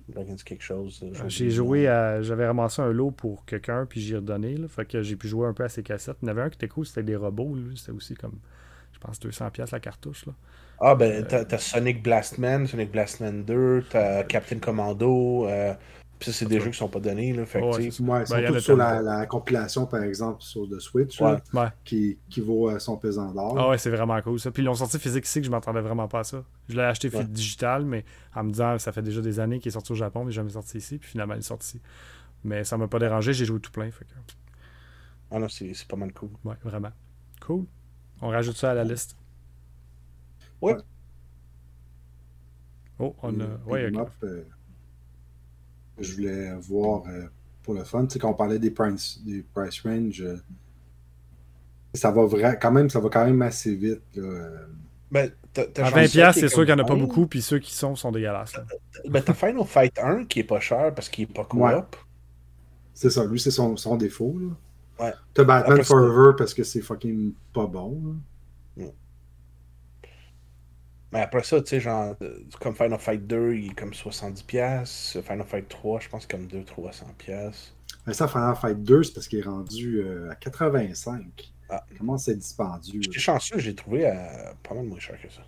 Dragon's 0.07 0.43
quelque 0.43 0.63
chose. 0.63 1.05
J'ai 1.27 1.51
joué 1.51 1.87
à. 1.87 2.21
J'avais 2.23 2.47
ramassé 2.47 2.81
un 2.81 2.91
lot 2.91 3.11
pour 3.11 3.45
quelqu'un, 3.45 3.85
puis 3.85 4.01
j'ai 4.01 4.15
redonné. 4.15 4.57
Là, 4.57 4.67
fait 4.67 4.85
que 4.85 5.03
j'ai 5.03 5.15
pu 5.15 5.27
jouer 5.27 5.47
un 5.47 5.53
peu 5.53 5.63
à 5.63 5.69
ces 5.69 5.83
cassettes. 5.83 6.17
Il 6.21 6.25
y 6.25 6.29
en 6.29 6.31
avait 6.31 6.41
un 6.41 6.49
qui 6.49 6.55
était 6.55 6.67
cool, 6.67 6.85
c'était 6.85 7.03
des 7.03 7.15
robots. 7.15 7.55
C'était 7.75 7.91
aussi 7.91 8.15
comme. 8.15 8.39
Je 8.91 8.97
pense 8.97 9.19
200 9.19 9.51
pièces 9.51 9.71
la 9.71 9.79
cartouche. 9.79 10.25
Là. 10.25 10.33
Ah, 10.81 10.95
ben, 10.95 11.25
t'as 11.25 11.57
Sonic 11.57 12.01
Blastman, 12.01 12.65
Sonic 12.65 12.91
Blastman 12.91 13.43
2, 13.43 13.85
t'as 13.89 14.23
Captain 14.23 14.59
Commando. 14.59 15.47
Puis 16.19 16.31
ça, 16.31 16.37
c'est 16.37 16.45
des 16.45 16.59
jeux 16.59 16.69
qui 16.69 16.77
sont 16.77 16.89
pas 16.89 16.99
donnés. 16.99 17.31
Là, 17.31 17.45
fait 17.45 17.61
ouais, 17.61 17.91
sont 17.91 18.03
ben, 18.03 18.25
tous 18.25 18.59
sur 18.59 18.75
la, 18.75 19.25
compilation, 19.25 19.85
par 19.85 20.03
exemple, 20.03 20.41
sur 20.41 20.67
The 20.67 20.79
Switch, 20.79 21.17
qui, 21.85 22.17
qui 22.29 22.41
vaut 22.41 22.69
euh, 22.69 22.77
son 22.77 22.97
pesant 22.97 23.31
d'or. 23.31 23.55
Ah 23.57 23.69
ouais, 23.69 23.77
c'est 23.77 23.89
vraiment 23.89 24.21
cool 24.21 24.37
ça. 24.37 24.51
Puis 24.51 24.61
ils 24.61 24.65
l'ont 24.65 24.75
sorti 24.75 24.99
physique 24.99 25.25
ici, 25.25 25.39
que 25.39 25.45
je 25.45 25.51
m'attendais 25.51 25.79
vraiment 25.79 26.09
pas 26.09 26.19
à 26.19 26.23
ça. 26.25 26.43
Je 26.67 26.75
l'ai 26.75 26.83
acheté 26.83 27.09
digital, 27.23 27.85
mais 27.85 28.03
en 28.35 28.43
me 28.43 28.51
disant 28.51 28.77
ça 28.79 28.91
fait 28.91 29.01
déjà 29.01 29.21
des 29.21 29.39
années 29.39 29.59
qu'il 29.59 29.69
est 29.69 29.73
sorti 29.73 29.93
au 29.93 29.95
Japon, 29.95 30.25
mais 30.25 30.33
jamais 30.33 30.49
sorti 30.49 30.77
ici. 30.77 30.97
Puis 30.97 31.09
finalement, 31.09 31.35
il 31.35 31.39
est 31.39 31.43
sorti 31.43 31.77
ici. 31.77 31.81
Mais 32.43 32.65
ça 32.65 32.77
m'a 32.77 32.89
pas 32.89 32.99
dérangé, 32.99 33.31
j'ai 33.31 33.45
joué 33.45 33.61
tout 33.61 33.71
plein. 33.71 33.89
Fait 33.89 34.03
que... 34.03 34.11
Ah 35.31 35.39
non, 35.39 35.47
c'est 35.47 35.87
pas 35.87 35.95
mal 35.95 36.11
cool. 36.11 36.31
Ouais, 36.43 36.55
vraiment. 36.63 36.91
Cool. 37.39 37.65
On 38.21 38.27
rajoute 38.27 38.57
ça 38.57 38.71
à 38.71 38.73
la 38.73 38.83
liste. 38.83 39.15
Ouais. 40.61 40.75
Oh, 42.99 43.15
on 43.23 43.39
a. 43.39 43.45
Ouais, 43.65 43.89
je 45.99 46.15
voulais 46.15 46.53
voir 46.55 47.03
euh, 47.07 47.25
pour 47.63 47.73
le 47.73 47.83
fun. 47.83 48.05
Tu 48.05 48.13
sais, 48.13 48.19
quand 48.19 48.29
on 48.29 48.33
parlait 48.33 48.59
des 48.59 48.71
price, 48.71 49.19
des 49.25 49.43
price 49.53 49.81
range, 49.81 50.21
euh, 50.21 50.37
ça 51.93 52.11
va 52.11 52.25
vrai, 52.25 52.57
quand 52.61 52.71
même, 52.71 52.89
ça 52.89 52.99
va 52.99 53.09
quand 53.09 53.25
même 53.25 53.41
assez 53.41 53.75
vite. 53.75 54.01
Là. 54.15 54.49
Ben, 55.11 55.31
à 55.57 55.89
20$, 55.89 56.33
c'est 56.33 56.47
sûr 56.47 56.57
qu'il 56.57 56.73
n'y 56.75 56.81
en 56.81 56.83
a 56.83 56.87
pas 56.87 56.95
beaucoup, 56.95 57.25
puis 57.25 57.41
ceux 57.41 57.59
qui 57.59 57.73
sont 57.73 57.95
sont 57.95 58.11
dégueulasses. 58.11 58.55
Là. 58.55 58.65
Ben, 59.07 59.23
t'as 59.23 59.33
Final 59.33 59.65
Fight 59.65 59.97
1 59.97 60.25
qui 60.25 60.39
est 60.39 60.43
pas 60.43 60.59
cher 60.59 60.93
parce 60.93 61.09
qu'il 61.09 61.23
est 61.23 61.33
pas 61.33 61.45
coop. 61.45 61.95
C'est 62.93 63.09
ça, 63.09 63.25
lui, 63.25 63.39
c'est 63.39 63.51
son, 63.51 63.77
son, 63.77 63.95
défaut. 63.95 64.37
Là. 64.39 65.05
Ouais. 65.05 65.13
T'as 65.33 65.45
Batman 65.45 65.83
Forever 65.83 66.33
parce 66.37 66.53
que 66.53 66.63
c'est 66.63 66.81
fucking 66.81 67.33
pas 67.53 67.65
bon. 67.65 68.17
Mais 71.11 71.21
après 71.21 71.43
ça, 71.43 71.59
tu 71.61 71.69
sais, 71.69 71.79
genre, 71.79 72.15
comme 72.59 72.75
Final 72.75 72.99
Fight 72.99 73.25
2, 73.25 73.53
il 73.55 73.71
est 73.71 73.75
comme 73.75 73.91
70$. 73.91 75.21
Final 75.21 75.43
Fight 75.43 75.67
3, 75.67 75.99
je 76.01 76.09
pense 76.09 76.27
comme 76.27 76.45
200-300$. 76.45 77.71
Mais 78.05 78.13
ça, 78.13 78.27
Final 78.27 78.55
Fight 78.55 78.83
2, 78.83 79.03
c'est 79.03 79.13
parce 79.13 79.27
qu'il 79.27 79.39
est 79.39 79.43
rendu 79.43 80.01
euh, 80.01 80.29
à 80.31 80.35
85. 80.35 81.51
Ah. 81.69 81.83
Comment 81.97 82.17
c'est 82.17 82.35
dispendieux? 82.35 83.01
J'étais 83.01 83.19
chanceux, 83.19 83.57
j'ai 83.59 83.75
trouvé 83.75 84.07
à 84.07 84.53
pas 84.63 84.75
mal 84.75 84.85
moins 84.85 84.99
cher 84.99 85.19
que 85.21 85.29
ça. 85.29 85.41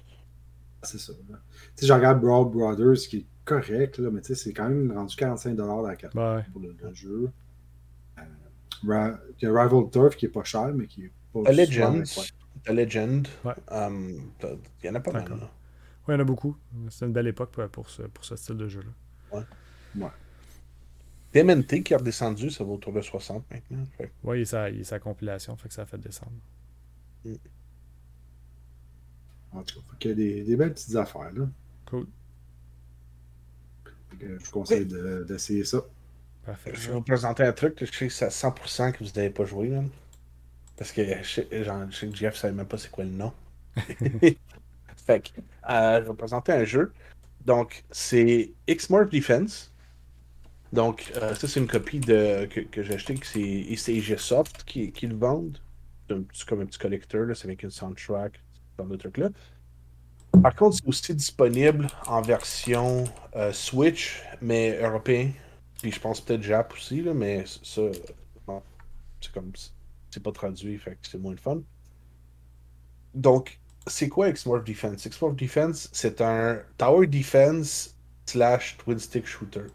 C'est 0.84 1.00
ça. 1.00 1.14
Tu 1.14 1.34
sais, 1.76 1.86
je 1.86 1.94
regarde 1.94 2.20
Brawl 2.22 2.50
Brothers, 2.52 3.08
qui 3.08 3.18
est 3.18 3.26
correct, 3.46 4.00
là, 4.00 4.10
mais 4.12 4.22
tu 4.22 4.28
sais, 4.28 4.36
c'est 4.36 4.54
quand 4.54 4.68
même 4.68 4.92
rendu 4.92 5.16
45$ 5.16 5.88
la 5.88 5.96
carte 5.96 6.14
pour 6.14 6.62
le, 6.62 6.76
jeu. 6.94 7.30
Euh, 8.18 8.22
il 9.40 9.44
y 9.44 9.48
a 9.48 9.64
Rival 9.64 9.90
Turf 9.92 10.16
qui 10.16 10.26
est 10.26 10.30
pas 10.30 10.44
cher, 10.44 10.72
mais 10.74 10.88
qui 10.88 11.06
est 11.06 11.12
pas. 11.34 11.52
Legends. 11.52 12.04
The 12.66 12.70
Legend. 12.70 13.28
Um, 13.70 14.32
il 14.44 14.86
y 14.86 14.90
en 14.90 14.96
a 14.96 15.00
pas 15.00 15.12
mal. 15.12 15.26
Oui, 15.32 15.38
il 16.08 16.12
y 16.12 16.16
en 16.16 16.20
a 16.20 16.24
beaucoup. 16.24 16.56
C'est 16.90 17.06
une 17.06 17.14
belle 17.14 17.28
époque 17.28 17.52
pour, 17.72 17.90
ce, 17.90 18.04
pour 18.04 18.26
ce 18.26 18.36
style 18.36 18.58
de 18.58 18.68
jeu-là. 18.68 19.38
Ouais. 19.38 20.04
ouais. 20.04 20.10
TMNT 21.32 21.84
qui 21.84 21.94
est 21.94 21.96
redescendu, 21.96 22.50
ça 22.50 22.64
va 22.64 22.72
autour 22.72 22.92
de 22.94 23.02
60 23.02 23.46
maintenant. 23.50 23.86
Oui, 24.24 24.42
il, 24.42 24.52
y 24.52 24.82
a 24.82 24.84
sa 24.84 25.00
compilation, 25.00 25.56
fait 25.56 25.70
que 25.70 25.74
ça 25.74 25.84
a 25.84 25.86
fait 25.86 25.98
descendre. 25.98 26.34
Mm. 27.24 27.34
En 29.54 29.64
tout 29.64 29.82
cas, 29.82 29.96
il 30.02 30.08
y 30.08 30.12
a 30.12 30.16
des, 30.16 30.44
des, 30.44 30.56
belles 30.56 30.74
petites 30.74 30.96
affaires. 30.96 31.32
Là. 31.34 31.48
Cool. 31.86 32.08
je 34.20 34.28
vous 34.28 34.52
conseille 34.52 34.86
d'essayer 35.28 35.64
ça. 35.64 35.82
Parfait. 36.46 36.72
Je 36.74 36.88
vais 36.88 36.94
vous 36.94 37.02
présenter 37.02 37.44
un 37.44 37.54
truc. 37.54 37.78
Je 37.80 37.86
sais 37.86 38.08
que 38.08 38.14
c'est 38.14 38.26
à 38.26 38.30
100% 38.30 38.94
que 38.94 39.04
vous 39.04 39.12
n'avez 39.16 39.30
pas 39.30 39.46
joué. 39.46 39.70
Même. 39.70 39.90
Parce 40.82 40.94
que 40.94 41.04
je 41.22 41.30
sais, 41.30 42.08
que 42.08 42.16
Jeff 42.16 42.34
ne 42.34 42.40
savait 42.40 42.54
même 42.56 42.66
pas 42.66 42.80
c'est 42.80 42.90
quoi 42.90 43.04
le 43.04 43.12
nom. 43.12 43.32
fait 45.06 45.20
que, 45.20 45.42
euh, 45.70 46.02
je 46.04 46.10
vais 46.10 46.16
présenter 46.16 46.54
un 46.54 46.64
jeu. 46.64 46.92
Donc, 47.46 47.84
c'est 47.92 48.52
X-Morph 48.68 49.12
Defense. 49.12 49.72
Donc, 50.74 51.12
euh, 51.18 51.36
ça, 51.36 51.48
c'est 51.48 51.60
une 51.60 51.68
copie 51.68 52.00
de, 52.00 52.48
que, 52.48 52.82
j'ai 52.82 52.96
acheté, 52.96 53.14
que 53.14 53.28
c'est 53.28 53.40
East 53.40 53.90
Asia 53.90 54.18
Soft 54.18 54.64
qui, 54.64 54.92
qui 54.92 55.06
le 55.06 55.16
vendent. 55.16 55.60
C'est 56.34 56.48
comme 56.48 56.62
un 56.62 56.66
petit 56.66 56.80
collecteur, 56.80 57.28
c'est 57.38 57.46
avec 57.46 57.62
une 57.62 57.70
soundtrack, 57.70 58.42
ce 58.72 58.82
genre 58.82 58.92
de 58.92 58.98
truc-là. 58.98 59.30
Par 60.42 60.56
contre, 60.56 60.78
c'est 60.78 60.88
aussi 60.88 61.14
disponible 61.14 61.90
en 62.08 62.24
version 62.24 63.04
euh, 63.36 63.54
Switch, 63.54 64.24
mais 64.42 64.82
européen. 64.82 65.30
Puis 65.80 65.92
je 65.92 66.00
pense 66.00 66.22
peut-être 66.22 66.42
Jap 66.42 66.74
aussi, 66.74 67.04
là, 67.04 67.14
mais 67.14 67.46
ça, 67.46 67.84
c'est 69.22 69.32
comme 69.32 69.52
c'est 70.12 70.22
pas 70.22 70.32
traduit, 70.32 70.80
c'est 71.02 71.18
moins 71.18 71.34
de 71.34 71.40
fun. 71.40 71.62
Donc, 73.14 73.60
c'est 73.88 74.10
quoi 74.10 74.30
X-Morph 74.30 74.64
Defense? 74.64 75.06
X-Morph 75.06 75.36
Defense, 75.36 75.90
c'est 75.92 76.22
un 76.22 76.60
Tower 76.78 77.08
Defense 77.08 77.96
slash 78.26 78.78
Twin 78.78 79.00
Stick 79.00 79.26
Shooter. 79.26 79.66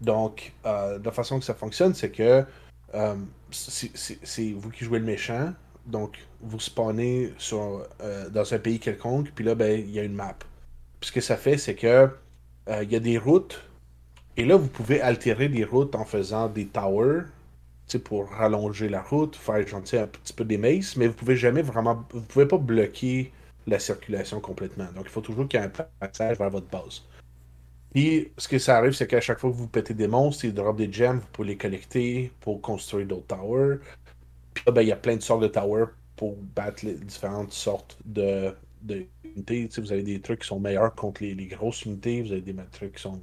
Donc, 0.00 0.52
euh, 0.66 0.98
la 1.02 1.12
façon 1.12 1.38
que 1.38 1.44
ça 1.44 1.54
fonctionne, 1.54 1.94
c'est 1.94 2.10
que 2.10 2.44
euh, 2.94 3.14
c'est 3.50 4.52
vous 4.52 4.70
qui 4.70 4.84
jouez 4.84 4.98
le 4.98 5.04
méchant. 5.04 5.52
Donc, 5.86 6.18
vous 6.40 6.60
spawnez 6.60 7.32
euh, 7.52 8.28
dans 8.30 8.54
un 8.54 8.58
pays 8.58 8.78
quelconque, 8.78 9.32
puis 9.34 9.44
là, 9.44 9.54
ben, 9.54 9.80
il 9.80 9.90
y 9.90 9.98
a 9.98 10.02
une 10.02 10.14
map. 10.14 10.36
Puis 11.00 11.08
ce 11.08 11.12
que 11.12 11.20
ça 11.20 11.36
fait, 11.36 11.58
c'est 11.58 11.74
que 11.74 12.10
il 12.68 12.92
y 12.92 12.96
a 12.96 13.00
des 13.00 13.18
routes, 13.18 13.60
et 14.36 14.44
là, 14.44 14.56
vous 14.56 14.68
pouvez 14.68 15.00
altérer 15.00 15.48
les 15.48 15.64
routes 15.64 15.94
en 15.96 16.04
faisant 16.04 16.48
des 16.48 16.66
towers, 16.66 17.24
pour 17.98 18.28
rallonger 18.30 18.88
la 18.88 19.02
route, 19.02 19.36
faire 19.36 19.56
un 19.74 19.80
petit 19.80 20.32
peu 20.32 20.44
des 20.44 20.58
maces, 20.58 20.96
mais 20.96 21.06
vous 21.06 21.14
pouvez 21.14 21.36
jamais 21.36 21.62
vraiment, 21.62 22.04
vous 22.12 22.22
pouvez 22.22 22.46
pas 22.46 22.58
bloquer 22.58 23.32
la 23.66 23.78
circulation 23.78 24.40
complètement. 24.40 24.86
Donc, 24.94 25.04
il 25.04 25.10
faut 25.10 25.20
toujours 25.20 25.48
qu'il 25.48 25.60
y 25.60 25.62
ait 25.62 25.66
un 25.66 25.84
passage 26.00 26.38
vers 26.38 26.50
votre 26.50 26.68
base. 26.68 27.02
Puis, 27.92 28.32
ce 28.38 28.48
que 28.48 28.58
ça 28.58 28.78
arrive, 28.78 28.92
c'est 28.92 29.06
qu'à 29.06 29.20
chaque 29.20 29.38
fois 29.38 29.50
que 29.50 29.56
vous 29.56 29.68
pétez 29.68 29.94
des 29.94 30.08
monstres, 30.08 30.44
ils 30.46 30.54
drop 30.54 30.76
des 30.76 30.90
gems, 30.90 31.18
vous 31.18 31.26
pouvez 31.32 31.48
les 31.48 31.56
collecter 31.56 32.32
pour 32.40 32.60
construire 32.60 33.06
d'autres 33.06 33.36
towers. 33.36 33.78
Puis 34.54 34.64
là, 34.66 34.72
ben, 34.72 34.82
il 34.82 34.88
y 34.88 34.92
a 34.92 34.96
plein 34.96 35.16
de 35.16 35.22
sortes 35.22 35.42
de 35.42 35.48
towers 35.48 35.86
pour 36.16 36.36
battre 36.36 36.86
les 36.86 36.94
différentes 36.94 37.52
sortes 37.52 37.98
de, 38.04 38.54
de 38.82 39.06
unités. 39.24 39.68
vous 39.78 39.92
avez 39.92 40.02
des 40.02 40.20
trucs 40.20 40.40
qui 40.40 40.46
sont 40.48 40.60
meilleurs 40.60 40.94
contre 40.94 41.22
les, 41.22 41.34
grosses 41.46 41.84
unités, 41.84 42.22
vous 42.22 42.32
avez 42.32 42.40
des 42.40 42.54
trucs 42.70 42.96
qui 42.96 43.02
sont, 43.02 43.20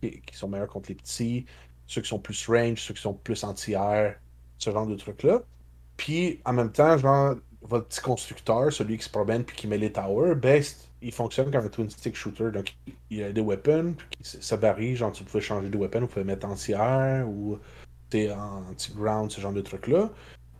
qui, 0.00 0.20
sont 0.32 0.48
meilleurs 0.48 0.68
contre 0.68 0.88
les 0.90 0.94
petits, 0.96 1.46
ceux 1.86 2.00
qui 2.00 2.08
sont 2.08 2.18
plus 2.18 2.46
range, 2.48 2.80
ceux 2.82 2.94
qui 2.94 3.02
sont 3.02 3.14
plus 3.14 3.44
anti-air, 3.44 4.16
ce 4.58 4.70
genre 4.70 4.86
de 4.86 4.96
trucs-là. 4.96 5.42
Puis, 5.96 6.40
en 6.44 6.52
même 6.52 6.72
temps, 6.72 6.98
genre, 6.98 7.36
votre 7.62 7.88
petit 7.88 8.00
constructeur, 8.00 8.72
celui 8.72 8.98
qui 8.98 9.04
se 9.04 9.10
promène 9.10 9.44
puis 9.44 9.56
qui 9.56 9.66
met 9.66 9.78
les 9.78 9.92
towers, 9.92 10.34
ben, 10.34 10.62
il 11.02 11.12
fonctionne 11.12 11.50
comme 11.50 11.64
un 11.64 11.68
twin 11.68 11.90
stick 11.90 12.16
shooter. 12.16 12.50
Donc, 12.52 12.74
il 13.10 13.22
a 13.22 13.32
des 13.32 13.40
weapons, 13.40 13.94
ça 14.20 14.56
varie. 14.56 14.96
Genre, 14.96 15.12
tu 15.12 15.24
pouvais 15.24 15.40
changer 15.40 15.68
de 15.68 15.76
weapon, 15.76 16.00
vous 16.00 16.06
pouvez 16.06 16.24
mettre 16.24 16.46
anti-air 16.46 17.26
ou 17.28 17.58
anti-ground, 18.14 19.30
ce 19.30 19.40
genre 19.40 19.52
de 19.52 19.60
trucs-là. 19.60 20.10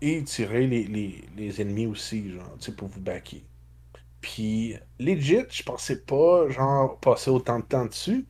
Et 0.03 0.23
tirer 0.25 0.67
les, 0.67 0.85
les, 0.85 1.25
les, 1.37 1.61
ennemis 1.63 1.87
aussi, 1.87 2.33
genre, 2.33 2.57
pour 2.77 2.89
vous 2.89 3.01
backer. 3.01 3.43
Puis, 4.21 4.77
legit, 4.99 5.45
je 5.51 5.63
pensais 5.63 6.03
pas, 6.03 6.49
genre, 6.51 6.99
passer 7.01 7.31
autant 7.31 7.61
de 7.61 7.65
temps 7.65 7.87
dessus. 7.87 8.27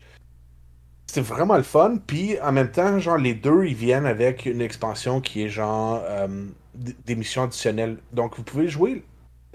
C'était 1.07 1.21
vraiment 1.21 1.57
le 1.57 1.62
fun. 1.62 1.99
Puis, 2.07 2.40
en 2.40 2.53
même 2.53 2.71
temps, 2.71 2.99
genre, 2.99 3.16
les 3.16 3.35
deux, 3.35 3.64
ils 3.64 3.75
viennent 3.75 4.07
avec 4.07 4.47
une 4.47 4.61
expansion 4.61 5.21
qui 5.21 5.42
est 5.42 5.49
genre 5.49 6.03
euh, 6.05 6.47
des 6.75 7.14
missions 7.14 7.45
additionnelles. 7.45 7.99
Donc, 8.12 8.37
vous 8.37 8.42
pouvez 8.42 8.69
jouer 8.69 9.05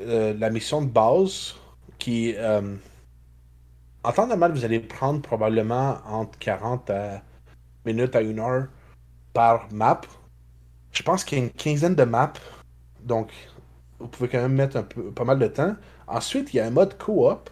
euh, 0.02 0.34
la 0.38 0.50
mission 0.50 0.82
de 0.82 0.90
base 0.90 1.56
qui. 2.00 2.34
Euh, 2.38 2.76
en 4.04 4.12
temps 4.12 4.26
normal, 4.26 4.54
vous 4.54 4.66
allez 4.66 4.80
prendre 4.80 5.22
probablement 5.22 5.98
entre 6.08 6.38
40 6.40 6.92
minutes 7.86 8.16
à 8.16 8.20
1 8.20 8.38
heure 8.40 8.68
par 9.34 9.68
map. 9.72 10.02
Je 10.92 11.04
pense 11.04 11.24
qu'il 11.24 11.38
y 11.38 11.42
a 11.42 11.44
une 11.44 11.52
quinzaine 11.52 11.96
de 11.96 12.04
maps. 12.04 12.34
Donc, 13.04 13.32
vous 14.00 14.08
pouvez 14.08 14.30
quand 14.30 14.42
même 14.42 14.54
mettre 14.54 14.78
un 14.78 14.84
peu, 14.84 15.12
pas 15.12 15.24
mal 15.24 15.40
de 15.40 15.48
temps. 15.48 15.76
Ensuite, 16.08 16.54
il 16.54 16.58
y 16.58 16.60
a 16.60 16.66
un 16.66 16.72
mode 16.72 16.98
co-op 16.98 17.50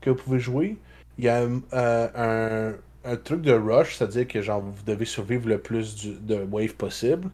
que 0.00 0.10
vous 0.10 0.16
pouvez 0.16 0.38
jouer. 0.38 0.78
Il 1.18 1.24
y 1.24 1.28
a 1.28 1.42
un, 1.42 2.74
euh, 3.08 3.16
truc 3.16 3.42
de 3.42 3.52
rush, 3.52 3.96
c'est-à-dire 3.96 4.26
que 4.28 4.42
genre, 4.42 4.60
vous 4.60 4.82
devez 4.86 5.04
survivre 5.04 5.48
le 5.48 5.58
plus 5.58 6.06
de 6.06 6.36
wave 6.50 6.74
possible. 6.74 7.30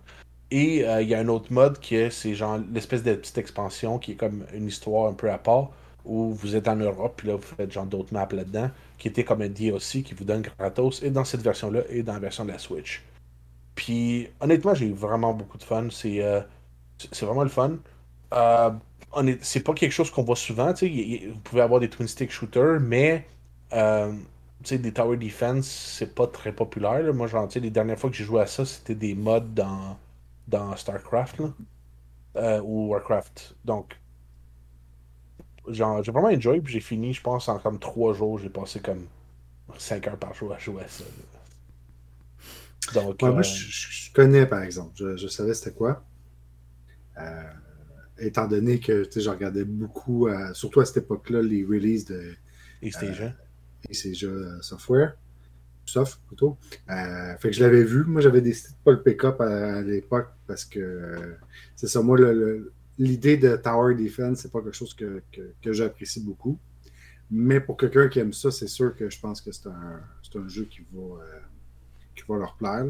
Et 0.51 0.87
euh, 0.87 1.03
il 1.03 1.09
y 1.09 1.15
a 1.15 1.19
un 1.19 1.29
autre 1.29 1.53
mode 1.53 1.79
qui 1.81 1.97
est, 1.97 2.11
c'est 2.11 2.35
genre 2.35 2.59
l'espèce 2.73 3.03
de 3.03 3.15
petite 3.15 3.39
expansion 3.39 3.99
qui 3.99 4.13
est 4.13 4.15
comme 4.15 4.45
une 4.55 4.69
histoire 4.69 5.09
un 5.09 5.15
peu 5.15 5.31
à 5.31 5.39
part 5.39 5.71
où 6.05 6.35
vous 6.35 6.55
êtes 6.57 6.69
en 6.69 6.77
Europe, 6.77 7.15
puis 7.17 7.29
là, 7.29 7.37
vous 7.37 7.43
faites 7.43 7.73
genre 7.73 7.87
d'autres 7.87 8.13
maps 8.13 8.29
là-dedans, 8.31 8.71
qui 8.99 9.09
était 9.09 9.25
comme 9.25 9.43
un 9.43 9.49
DLC 9.49 10.03
qui 10.03 10.15
vous 10.15 10.25
donne 10.25 10.43
gratos, 10.43 11.03
et 11.03 11.11
dans 11.11 11.25
cette 11.25 11.41
version-là, 11.43 11.81
et 11.89 12.03
dans 12.03 12.13
la 12.13 12.19
version 12.19 12.45
de 12.45 12.53
la 12.53 12.59
Switch. 12.59 13.03
Puis, 13.75 14.29
honnêtement, 14.41 14.75
j'ai 14.75 14.91
vraiment 14.93 15.33
beaucoup 15.33 15.59
de 15.59 15.63
fun. 15.63 15.89
C'est 15.91 16.23
euh, 16.23 16.41
vraiment 17.23 17.43
le 17.43 17.49
fun. 17.49 17.79
Euh, 18.35 18.71
c'est 19.41 19.61
pas 19.61 19.75
quelque 19.75 19.93
chose 19.93 20.11
qu'on 20.11 20.23
voit 20.23 20.37
souvent. 20.37 20.73
Vous 20.73 21.41
pouvez 21.43 21.63
avoir 21.63 21.81
des 21.81 21.89
twin 21.89 22.07
stick 22.09 22.31
shooters, 22.31 22.81
mais 22.81 23.27
euh, 23.73 24.13
des 24.73 24.93
tower 24.93 25.17
defense, 25.17 25.67
c'est 25.67 26.15
pas 26.15 26.27
très 26.27 26.53
populaire. 26.53 27.13
Moi, 27.15 27.27
genre, 27.27 27.49
les 27.55 27.71
dernières 27.71 27.99
fois 27.99 28.11
que 28.11 28.17
j'ai 28.17 28.25
joué 28.25 28.41
à 28.41 28.47
ça, 28.47 28.65
c'était 28.65 28.95
des 28.95 29.15
mods 29.15 29.41
dans, 29.41 29.97
dans 30.49 30.75
StarCraft 30.77 31.41
là, 31.41 32.63
ou 32.63 32.89
Warcraft. 32.89 33.57
Donc, 33.65 33.99
genre, 35.69 36.03
j'ai 36.03 36.13
vraiment 36.13 36.29
enjoy, 36.29 36.61
puis 36.61 36.73
j'ai 36.73 36.81
fini, 36.81 37.13
je 37.13 37.23
pense, 37.23 37.49
en 37.49 37.59
comme 37.59 37.79
trois 37.79 38.15
jours, 38.15 38.39
j'ai 38.39 38.51
passé 38.51 38.81
comme 38.81 39.07
5 39.79 40.09
heures 40.09 40.19
par 40.19 40.35
jour 40.35 40.53
à 40.53 40.59
jouer 40.59 40.83
à 40.83 40.89
ça. 40.89 41.05
Donc, 42.93 43.23
Moi, 43.23 43.39
euh, 43.39 43.43
je, 43.43 44.13
connais, 44.13 44.47
par 44.47 44.63
exemple. 44.63 45.17
Je, 45.17 45.29
savais 45.29 45.55
c'était 45.55 45.75
quoi. 45.75 46.05
Euh, 47.19 47.43
étant 48.19 48.47
donné 48.47 48.79
que 48.79 49.09
je 49.15 49.31
regardais 49.31 49.65
beaucoup, 49.65 50.29
euh, 50.29 50.53
surtout 50.53 50.81
à 50.81 50.85
cette 50.85 50.99
époque-là, 50.99 51.43
les 51.43 51.65
releases 51.65 52.05
de 52.05 52.35
East 53.91 54.07
Asia. 54.07 54.29
Software. 54.61 55.17
Soft 55.87 56.21
plutôt. 56.27 56.57
fait 56.89 57.39
que 57.43 57.53
je 57.53 57.63
l'avais 57.63 57.85
vu. 57.85 58.05
Moi, 58.05 58.21
j'avais 58.21 58.41
décidé 58.41 58.71
de 58.71 58.85
pas 58.85 58.93
le 58.93 59.03
pick-up 59.03 59.41
à, 59.41 59.83
l'époque 59.83 60.29
parce 60.47 60.65
que 60.65 61.37
c'est 61.77 61.89
ça. 61.89 62.01
Moi, 62.01 62.19
l'idée 62.99 63.37
de 63.37 63.57
Tower 63.57 63.95
Defense, 63.95 64.41
c'est 64.41 64.53
pas 64.53 64.61
quelque 64.63 64.77
chose 64.77 64.95
que, 64.95 65.23
j'apprécie 65.63 66.21
beaucoup. 66.21 66.59
Mais 67.31 67.61
pour 67.61 67.77
quelqu'un 67.77 68.09
qui 68.09 68.19
aime 68.19 68.33
ça, 68.33 68.51
c'est 68.51 68.69
sûr 68.69 68.95
que 68.95 69.11
je 69.11 69.19
pense 69.19 69.41
que 69.41 69.51
c'est 69.51 69.67
un, 69.67 70.49
jeu 70.49 70.65
qui 70.65 70.81
va, 70.93 71.01
euh, 71.01 71.41
qui 72.15 72.23
va 72.29 72.37
leur 72.37 72.55
plaire. 72.57 72.87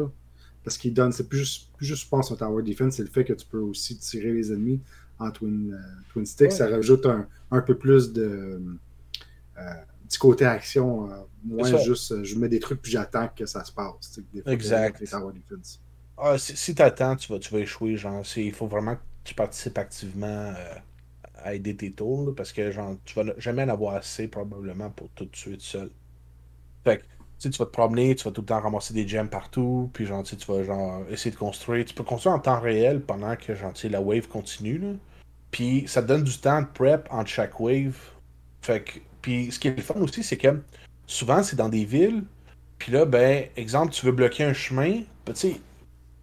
Parce 0.62 0.78
qu'il 0.78 0.92
donne, 0.94 1.12
c'est 1.12 1.28
plus 1.28 1.38
juste, 1.38 1.72
plus 1.76 1.87
juste, 1.87 2.04
je 2.04 2.09
pense, 2.09 2.33
un 2.33 2.37
Tower 2.37 2.62
Defense, 2.62 2.96
c'est 2.96 3.02
le 3.02 3.09
fait 3.09 3.24
que 3.24 3.33
tu 3.33 3.46
peux 3.46 3.59
aussi 3.59 3.98
tirer 3.98 4.33
les 4.33 4.52
ennemis 4.52 4.80
en 5.18 5.30
Twin, 5.30 5.72
euh, 5.72 6.12
twin 6.12 6.26
Stick. 6.26 6.52
Ça 6.52 6.68
rajoute 6.68 7.07
un, 7.07 7.61
peu 7.61 7.76
plus 7.76 8.12
de 8.12 8.61
euh, 9.59 9.74
petit 10.14 10.18
côté 10.18 10.44
action. 10.44 11.09
moins 11.44 11.77
juste, 11.79 12.22
je 12.24 12.38
mets 12.38 12.48
des 12.48 12.61
trucs 12.61 12.81
puis 12.81 12.92
j'attends 12.92 13.29
que 13.29 13.46
ça 13.46 13.64
se 13.64 13.72
passe. 13.72 14.20
exact. 14.46 15.03
Ah, 16.16 16.38
si, 16.38 16.74
tu 16.74 16.83
attends, 16.83 17.16
tu 17.16 17.33
vas, 17.33 17.38
tu 17.38 17.53
vas 17.53 17.59
échouer. 17.59 17.96
Genre, 17.96 18.22
il 18.37 18.53
faut 18.53 18.68
vraiment 18.68 18.96
tu 19.24 19.35
participes 19.35 19.79
activement 19.79 20.27
euh, 20.27 20.74
à 21.42 21.55
aider 21.55 21.74
tes 21.74 21.90
tours, 21.90 22.35
parce 22.37 22.53
que 22.53 22.70
genre, 22.70 22.96
tu 23.05 23.14
vas 23.14 23.33
jamais 23.38 23.62
en 23.64 23.70
avoir 23.70 23.96
assez 23.96 24.29
probablement 24.29 24.90
pour 24.90 25.09
tout 25.11 25.27
tuer 25.27 25.57
tout 25.57 25.64
seul. 25.64 25.90
Fait 26.85 26.98
que, 26.98 27.05
tu 27.38 27.48
vas 27.50 27.64
te 27.64 27.70
promener, 27.70 28.14
tu 28.14 28.24
vas 28.24 28.31
tout 28.31 28.42
le 28.42 28.46
temps 28.46 28.61
ramasser 28.61 28.94
des 28.94 29.09
gems 29.09 29.29
partout, 29.29 29.90
puis 29.92 30.07
genre, 30.07 30.22
tu 30.22 30.37
vas 30.46 30.62
genre 30.62 31.05
essayer 31.11 31.31
de 31.31 31.37
construire. 31.37 31.85
Tu 31.85 31.94
peux 31.94 32.05
construire 32.05 32.37
en 32.37 32.38
temps 32.38 32.61
réel 32.61 33.00
pendant 33.03 33.35
que 33.37 33.55
genre, 33.55 33.72
la 33.85 34.00
wave 34.00 34.29
continue. 34.29 34.79
Là. 34.79 34.92
Puis 35.50 35.85
ça 35.88 36.03
te 36.03 36.09
donne 36.09 36.24
du 36.24 36.38
temps 36.38 36.62
de 36.62 36.66
prep 36.66 37.09
entre 37.11 37.29
chaque 37.29 37.59
wave. 37.61 37.96
Fait 38.62 38.83
que, 38.83 39.00
puis 39.24 39.50
ce 39.50 39.58
qui 39.58 39.68
est 39.68 39.74
le 39.74 39.80
fun 39.80 39.94
aussi, 40.02 40.22
c'est 40.22 40.37
que 40.37 40.60
souvent 41.06 41.42
c'est 41.42 41.56
dans 41.56 41.70
des 41.70 41.87
villes. 41.87 42.24
Puis 42.76 42.92
là, 42.92 43.06
ben, 43.06 43.46
exemple, 43.56 43.90
tu 43.90 44.04
veux 44.04 44.12
bloquer 44.12 44.44
un 44.44 44.52
chemin, 44.52 45.00
ben, 45.24 45.32
tu 45.32 45.54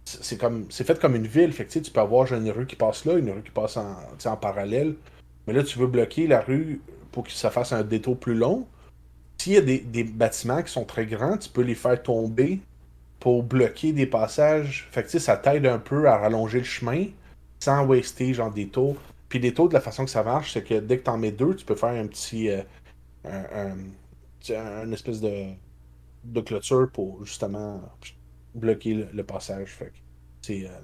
sais, 0.04 0.18
c'est 0.70 0.84
fait 0.86 1.00
comme 1.00 1.16
une 1.16 1.26
ville. 1.26 1.52
Fait 1.52 1.64
que, 1.64 1.80
tu 1.80 1.90
peux 1.90 1.98
avoir 1.98 2.32
une 2.32 2.48
rue 2.48 2.64
qui 2.64 2.76
passe 2.76 3.04
là, 3.04 3.14
une 3.14 3.28
rue 3.32 3.42
qui 3.42 3.50
passe 3.50 3.76
en, 3.76 3.96
en 4.24 4.36
parallèle. 4.36 4.94
Mais 5.48 5.52
là, 5.52 5.64
tu 5.64 5.80
veux 5.80 5.88
bloquer 5.88 6.28
la 6.28 6.42
rue 6.42 6.80
pour 7.10 7.24
que 7.24 7.32
ça 7.32 7.50
fasse 7.50 7.72
un 7.72 7.82
détour 7.82 8.16
plus 8.16 8.36
long. 8.36 8.68
S'il 9.36 9.54
y 9.54 9.56
a 9.56 9.62
des, 9.62 9.80
des, 9.80 10.04
bâtiments 10.04 10.62
qui 10.62 10.70
sont 10.70 10.84
très 10.84 11.06
grands, 11.06 11.36
tu 11.36 11.48
peux 11.48 11.62
les 11.62 11.74
faire 11.74 12.00
tomber 12.00 12.60
pour 13.18 13.42
bloquer 13.42 13.92
des 13.92 14.06
passages. 14.06 14.86
Fait 14.92 15.02
que 15.02 15.18
ça 15.18 15.36
t'aide 15.36 15.66
un 15.66 15.80
peu 15.80 16.06
à 16.06 16.18
rallonger 16.18 16.58
le 16.58 16.64
chemin 16.64 17.06
sans 17.58 17.84
waster 17.84 18.32
genre 18.32 18.52
des 18.52 18.68
tours. 18.68 18.96
Puis 19.28 19.40
des 19.40 19.52
tours, 19.52 19.68
de 19.68 19.74
la 19.74 19.80
façon 19.80 20.04
que 20.04 20.10
ça 20.12 20.22
marche, 20.22 20.52
c'est 20.52 20.62
que 20.62 20.78
dès 20.78 20.98
que 20.98 21.04
tu 21.04 21.10
en 21.10 21.18
mets 21.18 21.32
deux, 21.32 21.56
tu 21.56 21.64
peux 21.64 21.74
faire 21.74 22.00
un 22.00 22.06
petit. 22.06 22.48
Euh, 22.48 22.62
un, 23.24 23.76
un, 24.50 24.92
espèce 24.92 25.20
de, 25.20 25.52
de 26.24 26.40
clôture 26.40 26.90
pour 26.92 27.24
justement 27.24 27.80
bloquer 28.54 29.06
le, 29.12 29.24
passage. 29.24 29.68
Fait 29.70 29.92
c'est. 30.42 30.66
Euh, 30.66 30.80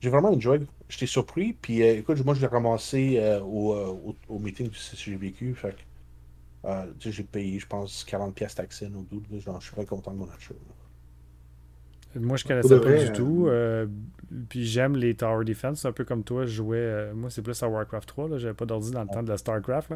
j'ai 0.00 0.08
vraiment 0.10 0.30
enjoyé. 0.30 0.66
J'étais 0.88 1.06
surpris. 1.06 1.52
Puis 1.52 1.82
euh, 1.82 1.98
écoute, 1.98 2.24
moi 2.24 2.34
je 2.34 2.40
l'ai 2.40 2.46
ramassé 2.46 3.38
au, 3.42 3.74
au, 3.74 4.16
au, 4.28 4.38
meeting 4.38 4.68
du 4.68 4.76
CGBQ. 4.78 5.54
Fait 5.54 5.76
j'ai 6.98 7.22
payé, 7.24 7.58
je 7.58 7.66
pense, 7.66 8.04
40$ 8.04 8.54
taxes 8.54 8.82
au 8.82 9.02
doute. 9.02 9.24
Je 9.30 9.38
suis 9.38 9.72
très 9.72 9.86
content 9.86 10.12
de 10.12 10.18
mon 10.18 10.30
achat. 10.30 10.54
Moi, 12.16 12.36
je 12.36 12.44
connaissais 12.44 12.80
pas 12.80 12.92
du 12.92 13.08
euh, 13.08 13.12
tout. 13.12 13.46
Euh, 13.48 13.86
puis 14.48 14.64
j'aime 14.64 14.96
les 14.96 15.14
Tower 15.14 15.44
Defense. 15.44 15.84
Un 15.84 15.92
peu 15.92 16.04
comme 16.04 16.24
toi, 16.24 16.44
je 16.44 16.50
jouais. 16.50 16.78
Euh, 16.78 17.14
moi, 17.14 17.30
c'est 17.30 17.42
plus 17.42 17.60
à 17.62 17.68
Warcraft 17.68 18.08
3. 18.08 18.38
J'avais 18.38 18.54
pas 18.54 18.66
d'ordi 18.66 18.90
dans 18.90 19.02
le 19.02 19.08
temps 19.08 19.22
de 19.22 19.28
la 19.28 19.36
StarCraft. 19.36 19.92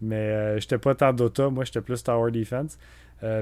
Mais 0.00 0.58
j'étais 0.60 0.78
pas 0.78 0.94
tant 0.94 1.12
Dota. 1.12 1.50
Moi, 1.50 1.64
j'étais 1.64 1.80
plus 1.80 2.02
Tower 2.02 2.30
Defense. 2.32 2.78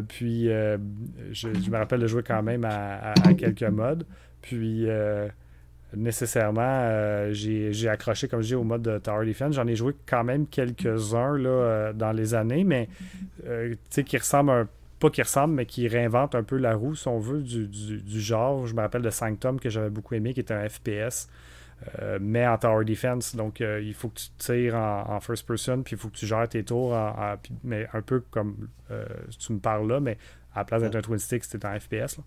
puis 0.08 0.44
je, 0.46 1.70
me 1.70 1.76
rappelle 1.76 2.00
de 2.00 2.06
jouer 2.06 2.22
quand 2.22 2.42
même 2.42 2.64
à, 2.64 3.14
quelques 3.36 3.62
modes. 3.62 4.04
Puis 4.42 4.86
nécessairement, 5.96 7.32
j'ai 7.32 7.88
accroché, 7.88 8.28
comme 8.28 8.42
je 8.42 8.48
dis, 8.48 8.54
au 8.54 8.64
mode 8.64 8.82
de 8.82 8.98
Tower 8.98 9.26
Defense. 9.26 9.54
J'en 9.54 9.66
ai 9.66 9.76
joué 9.76 9.94
quand 10.06 10.24
même 10.24 10.46
quelques-uns 10.46 11.92
dans 11.94 12.12
les 12.12 12.34
années, 12.34 12.64
mais 12.64 12.88
tu 13.44 13.78
sais, 13.88 14.04
qui 14.04 14.18
ressemblent 14.18 14.50
un 14.50 14.68
pas 15.00 15.10
qui 15.10 15.22
ressemble, 15.22 15.54
mais 15.54 15.66
qui 15.66 15.88
réinvente 15.88 16.34
un 16.34 16.44
peu 16.44 16.56
la 16.56 16.74
roue, 16.74 16.94
si 16.94 17.08
on 17.08 17.18
veut, 17.18 17.42
du, 17.42 18.20
genre. 18.20 18.66
Je 18.66 18.74
me 18.74 18.80
rappelle 18.80 19.02
de 19.02 19.10
Sanctum 19.10 19.58
que 19.58 19.70
j'avais 19.70 19.90
beaucoup 19.90 20.14
aimé, 20.14 20.34
qui 20.34 20.40
était 20.40 20.54
un 20.54 20.68
FPS, 20.68 21.28
euh, 21.98 22.18
mais 22.20 22.46
en 22.46 22.58
Tower 22.58 22.84
Defense. 22.84 23.34
Donc, 23.34 23.60
euh, 23.60 23.80
il 23.82 23.94
faut 23.94 24.10
que 24.10 24.20
tu 24.20 24.28
tires 24.36 24.76
en, 24.76 25.18
first 25.20 25.46
person, 25.46 25.82
puis 25.82 25.96
il 25.96 25.98
faut 25.98 26.08
que 26.08 26.16
tu 26.16 26.26
gères 26.26 26.48
tes 26.48 26.62
tours, 26.62 26.94
mais 27.64 27.88
un 27.92 28.02
peu 28.02 28.20
comme 28.30 28.68
euh, 28.90 29.04
tu 29.38 29.54
me 29.54 29.58
parles 29.58 29.88
là, 29.88 30.00
mais 30.00 30.18
à 30.54 30.60
la 30.60 30.64
place 30.64 30.82
d'être 30.82 30.96
un 30.96 31.00
twin 31.00 31.18
stick, 31.18 31.44
c'était 31.44 31.66
un 31.66 31.80
FPS. 31.80 32.20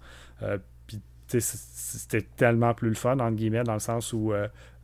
puis, 0.87 0.99
c'était 1.39 2.21
tellement 2.21 2.73
plus 2.73 2.89
le 2.89 2.95
fun, 2.95 3.19
entre 3.19 3.35
guillemets, 3.35 3.63
dans 3.63 3.73
le 3.73 3.79
sens 3.79 4.13
où 4.13 4.33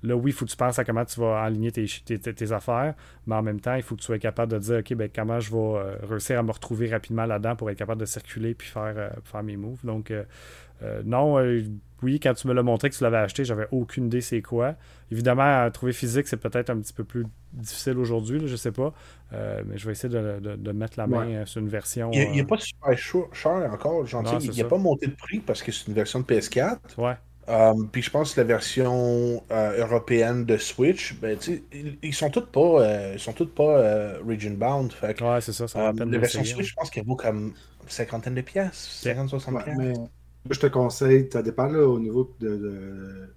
Là, 0.04 0.16
oui, 0.16 0.32
il 0.32 0.34
faut 0.34 0.46
que 0.46 0.52
tu 0.52 0.58
penses 0.58 0.80
à 0.80 0.86
comment 0.86 1.04
tu 1.04 1.20
vas 1.20 1.42
aligner 1.42 1.72
tes, 1.72 1.88
tes, 1.88 2.52
affaires, 2.52 2.94
mais 3.28 3.36
en 3.36 3.42
même 3.42 3.60
temps, 3.60 3.76
il 3.76 3.82
faut 3.82 3.96
que 3.96 4.00
tu 4.00 4.06
sois 4.06 4.20
capable 4.20 4.54
de 4.54 4.60
dire, 4.60 4.78
OK, 4.78 4.94
ben, 4.94 5.10
comment 5.14 5.40
je 5.40 5.52
vais 5.52 5.58
euh, 5.58 5.96
réussir 6.04 6.40
à 6.40 6.44
me 6.44 6.52
retrouver 6.52 6.90
rapidement 6.90 7.26
là-dedans 7.26 7.56
pour 7.56 7.70
être 7.70 7.78
capable 7.78 8.00
de 8.00 8.06
circuler 8.06 8.54
puis 8.54 8.70
faire, 8.70 8.94
euh, 8.96 9.10
faire 9.26 9.44
mes 9.44 9.58
moves. 9.58 9.84
Donc, 9.84 10.12
euh, 10.12 10.24
non, 11.04 11.38
oui, 12.02 12.22
quand 12.22 12.34
tu 12.34 12.48
me 12.48 12.54
l'as 12.54 12.64
montré 12.64 12.90
que 12.90 12.96
tu 12.96 13.04
l'avais 13.04 13.18
acheté, 13.18 13.44
j'avais 13.44 13.68
aucune 13.72 14.06
idée 14.06 14.22
c'est 14.22 14.42
quoi. 14.42 14.76
Évidemment, 15.12 15.70
trouver 15.72 15.92
physique, 15.92 16.28
c'est 16.28 16.38
peut-être 16.38 16.70
un 16.70 16.80
petit 16.80 16.94
peu 16.94 17.04
plus 17.04 17.26
difficile 17.52 17.98
aujourd'hui, 17.98 18.40
je 18.46 18.56
sais 18.56 18.72
pas. 18.72 18.94
mais 19.34 19.78
je 19.78 19.86
vais 19.86 19.92
essayer 19.92 20.08
de, 20.08 20.72
mettre 20.72 20.98
la 20.98 21.08
main 21.08 21.46
sur 21.46 21.60
une 21.60 21.68
version. 21.68 22.12
Il 22.14 22.32
n'est 22.32 22.46
pas 22.46 22.58
super 22.58 22.98
cher 22.98 23.70
encore, 23.74 24.06
gentil. 24.06 24.48
il 24.48 24.58
n'a 24.58 24.70
pas 24.70 24.78
monté 24.78 25.08
de 25.08 25.16
prix 25.16 25.40
parce 25.40 25.62
que 25.62 25.74
c'est 25.74 25.88
une 25.88 25.94
version 25.94 26.22
de 26.22 26.26
PS4. 26.26 26.78
Ouais. 26.98 27.16
Euh, 27.50 27.74
puis 27.92 28.02
je 28.02 28.12
pense 28.12 28.34
que 28.34 28.42
la 28.42 28.46
version 28.46 29.44
euh, 29.52 29.80
européenne 29.80 30.46
de 30.46 30.58
Switch, 30.58 31.20
ben, 31.20 31.38
ils, 31.74 31.98
ils 32.04 32.14
sont 32.14 32.30
toutes 32.30 32.52
pas, 32.52 32.82
euh, 32.82 33.14
ils 33.16 33.20
sont 33.20 33.34
toutes 33.34 33.56
pas 33.56 34.14
region 34.26 34.52
bound. 34.52 34.92
Fait 34.92 35.20
ouais, 35.22 35.42
c'est 35.42 35.54
ça, 35.54 35.68
ça 35.68 35.92
La 35.92 36.18
version 36.20 36.44
Switch, 36.44 36.70
je 36.70 36.76
pense 36.76 36.90
qu'elle 36.90 37.06
vaut 37.06 37.16
comme 37.16 37.54
une 37.84 37.90
cinquantaine 37.90 38.36
de 38.36 38.42
pièces, 38.42 39.02
50-60 39.04 39.64
pièces. 39.64 39.78
Mais 39.78 39.94
je 40.52 40.60
te 40.60 40.68
conseille, 40.68 41.28
ça 41.32 41.42
dépend 41.42 41.68
là, 41.68 41.88
au 41.88 42.00
niveau 42.00 42.36
de, 42.40 43.30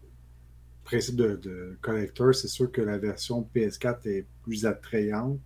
principe 0.84 1.16
de, 1.16 1.36
de 1.36 1.78
collector, 1.80 2.34
c'est 2.34 2.48
sûr 2.48 2.70
que 2.70 2.82
la 2.82 2.98
version 2.98 3.48
PS4 3.54 4.06
est 4.08 4.26
plus 4.42 4.66
attrayante 4.66 5.38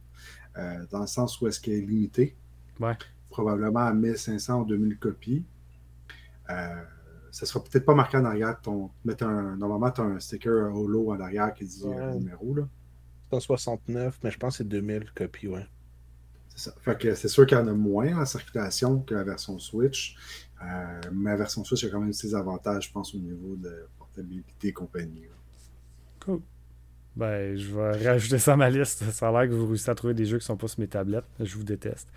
dans 0.90 1.00
le 1.00 1.06
sens 1.06 1.40
où 1.40 1.46
est-ce 1.46 1.60
qu'elle 1.60 1.74
est 1.74 1.80
limitée. 1.82 2.34
Ouais. 2.80 2.94
Probablement 3.30 3.80
à 3.80 3.92
1500 3.92 4.62
ou 4.62 4.64
2000 4.64 4.98
copies. 4.98 5.44
Euh, 6.50 6.82
ça 7.30 7.46
sera 7.46 7.62
peut-être 7.62 7.84
pas 7.84 7.94
marqué 7.94 8.16
en 8.16 8.24
arrière. 8.24 8.60
Ton, 8.60 8.90
un, 9.20 9.56
normalement, 9.56 9.90
tu 9.90 10.00
as 10.00 10.04
un 10.04 10.20
sticker 10.20 10.74
holo 10.74 11.10
en 11.12 11.20
arrière 11.20 11.52
qui 11.54 11.64
dit 11.64 11.84
le 11.84 12.14
numéro. 12.14 12.54
Là. 12.54 12.68
C'est 13.32 13.40
69, 13.40 14.18
mais 14.22 14.30
je 14.30 14.38
pense 14.38 14.54
que 14.54 14.58
c'est 14.58 14.68
2000 14.68 15.12
copies, 15.14 15.48
ouais. 15.48 15.66
C'est 16.48 16.70
ça. 16.70 16.74
Fait 16.80 16.98
que 16.98 17.14
c'est 17.14 17.28
sûr 17.28 17.46
qu'il 17.46 17.58
y 17.58 17.60
en 17.60 17.66
a 17.66 17.72
moins 17.72 18.20
en 18.20 18.24
circulation 18.24 19.00
que 19.00 19.14
la 19.14 19.24
version 19.24 19.58
Switch. 19.58 20.16
Euh, 20.62 21.00
mais 21.12 21.30
la 21.30 21.36
version 21.36 21.64
Switch 21.64 21.84
a 21.84 21.90
quand 21.90 22.00
même 22.00 22.12
ses 22.12 22.34
avantages, 22.34 22.86
je 22.86 22.92
pense, 22.92 23.14
au 23.14 23.18
niveau 23.18 23.56
de 23.56 23.86
portabilité 23.98 24.68
et 24.68 24.72
compagnie. 24.72 25.24
Cool. 26.24 26.40
Ben, 27.16 27.56
je 27.56 27.74
vais 27.74 28.04
rajouter 28.08 28.38
ça 28.38 28.52
à 28.52 28.56
ma 28.56 28.68
liste. 28.68 29.02
Ça 29.10 29.28
a 29.28 29.32
l'air 29.32 29.50
que 29.50 29.54
vous 29.54 29.66
réussissez 29.66 29.90
à 29.90 29.94
trouver 29.94 30.14
des 30.14 30.26
jeux 30.26 30.38
qui 30.38 30.44
sont 30.44 30.56
pas 30.56 30.68
sur 30.68 30.80
mes 30.80 30.88
tablettes. 30.88 31.24
Je 31.40 31.56
vous 31.56 31.64
déteste. 31.64 32.08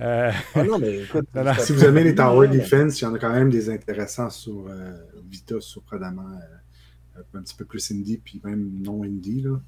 Euh... 0.00 0.30
Ah 0.54 0.64
non, 0.64 0.78
mais 0.78 1.02
écoute, 1.02 1.26
si 1.58 1.72
vous 1.72 1.84
aimez 1.84 2.04
les 2.04 2.14
Tower 2.14 2.48
Defense, 2.48 3.00
il 3.00 3.04
y 3.04 3.06
en 3.06 3.14
a 3.14 3.18
quand 3.18 3.32
même 3.32 3.50
des 3.50 3.68
intéressants 3.68 4.30
sur 4.30 4.66
euh, 4.68 4.92
Vita, 5.28 5.60
surprenamment 5.60 6.38
euh, 7.16 7.22
un 7.34 7.42
petit 7.42 7.56
peu 7.56 7.64
plus 7.64 7.90
indie, 7.90 8.18
puis 8.18 8.40
même 8.44 8.80
non 8.80 9.02
indie. 9.02 9.40
Là. 9.40 9.60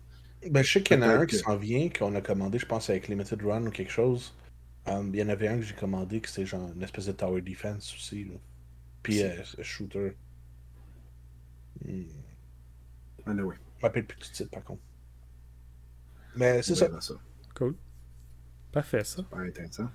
Ben, 0.51 0.63
je 0.63 0.73
sais 0.73 0.83
qu'il 0.83 0.97
y 0.97 1.01
en 1.01 1.03
a 1.03 1.19
un 1.19 1.27
qui 1.27 1.37
s'en 1.37 1.57
vient, 1.57 1.89
qu'on 1.89 2.15
a 2.15 2.21
commandé, 2.21 2.59
je 2.59 2.67
pense, 2.67 2.89
avec 2.89 3.09
Limited 3.09 3.43
Run 3.43 3.67
ou 3.67 3.71
quelque 3.71 3.91
chose. 3.91 4.35
Um, 4.87 5.11
il 5.13 5.19
y 5.19 5.23
en 5.23 5.29
avait 5.29 5.49
un 5.49 5.57
que 5.57 5.63
j'ai 5.63 5.75
commandé 5.75 6.21
qui 6.21 6.31
c'était 6.31 6.47
genre 6.47 6.71
une 6.77 6.83
espèce 6.83 7.07
de 7.07 7.13
Tower 7.13 7.41
Defense 7.41 7.93
aussi. 7.97 8.25
Là. 8.25 8.35
Puis 9.03 9.23
euh, 9.23 9.43
shooter. 9.63 10.13
Hmm. 11.85 12.05
Anyway. 13.27 13.57
Je 13.79 13.83
m'appelle 13.83 14.07
plus 14.07 14.19
tout 14.19 14.31
de 14.31 14.35
suite, 14.35 14.51
par 14.51 14.65
contre. 14.65 14.83
Mais 16.37 16.63
c'est 16.63 16.75
ça. 16.75 16.89
Cool. 17.55 17.75
Parfait, 18.73 19.05
ça. 19.05 19.17
Super 19.17 19.39
intéressant. 19.39 19.89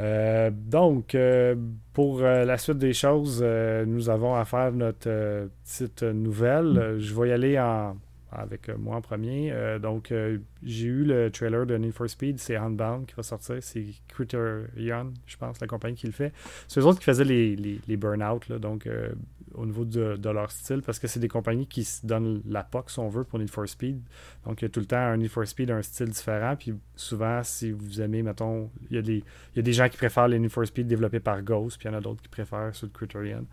Euh, 0.00 0.50
donc, 0.52 1.14
euh, 1.14 1.54
pour 1.92 2.20
euh, 2.20 2.44
la 2.44 2.58
suite 2.58 2.78
des 2.78 2.92
choses, 2.92 3.42
nous 3.42 4.08
avons 4.08 4.34
à 4.34 4.44
faire 4.44 4.72
notre 4.72 5.48
petite 5.64 6.02
nouvelle. 6.02 6.96
Je 6.98 7.14
vais 7.14 7.28
y 7.28 7.32
aller 7.32 7.58
en, 7.58 7.96
avec 8.32 8.68
moi 8.76 8.96
en 8.96 9.00
premier. 9.00 9.54
donc, 9.80 10.12
j'ai 10.62 10.86
eu 10.86 11.04
le 11.04 11.30
trailer 11.30 11.66
de 11.66 11.76
Need 11.76 11.92
for 11.92 12.08
Speed, 12.08 12.38
c'est 12.40 12.58
Handbound 12.58 13.06
qui 13.06 13.14
va 13.14 13.22
sortir. 13.22 13.56
C'est 13.60 13.84
Criterion, 14.08 15.12
je 15.26 15.36
pense, 15.36 15.60
la 15.60 15.66
compagnie 15.66 15.96
qui 15.96 16.06
le 16.06 16.12
fait. 16.12 16.32
C'est 16.66 16.80
eux 16.80 16.86
autres 16.86 16.98
qui 16.98 17.04
faisaient 17.04 17.24
les, 17.24 17.54
les, 17.54 17.80
les 17.86 17.96
burn-out, 17.96 18.50
donc 18.52 18.88
au 19.54 19.66
niveau 19.66 19.84
de, 19.84 20.28
leur 20.28 20.50
style, 20.50 20.82
parce 20.82 20.98
que 20.98 21.06
c'est 21.06 21.20
des 21.20 21.28
compagnies 21.28 21.66
qui 21.66 21.84
se 21.84 22.06
donnent 22.06 22.42
la 22.48 22.64
POC, 22.64 22.90
si 22.90 22.98
on 22.98 23.08
veut, 23.08 23.24
pour 23.24 23.38
Need 23.38 23.50
for 23.50 23.68
Speed. 23.68 24.00
Donc, 24.44 24.62
il 24.62 24.64
y 24.64 24.66
a 24.66 24.68
tout 24.68 24.80
le 24.80 24.86
temps 24.86 24.96
un 24.96 25.16
Need 25.16 25.30
for 25.30 25.46
Speed, 25.46 25.70
un 25.70 25.82
style 25.82 26.08
différent. 26.08 26.56
Puis 26.56 26.74
souvent, 26.96 27.42
si 27.42 27.70
vous 27.70 28.00
aimez, 28.00 28.22
mettons, 28.22 28.70
il 28.90 28.96
y 28.96 28.98
a 28.98 29.02
des, 29.02 29.18
il 29.18 29.56
y 29.56 29.58
a 29.60 29.62
des 29.62 29.72
gens 29.72 29.88
qui 29.88 29.96
préfèrent 29.96 30.28
les 30.28 30.38
Need 30.38 30.50
for 30.50 30.66
Speed 30.66 30.86
développés 30.86 31.20
par 31.20 31.42
Ghost, 31.42 31.78
puis 31.78 31.88
il 31.88 31.92
y 31.92 31.94
en 31.94 31.98
a 31.98 32.00
d'autres 32.00 32.22
qui 32.22 32.28
préfèrent 32.28 32.74
ceux 32.74 32.88
de 32.88 32.92
Criterion. 32.92 33.46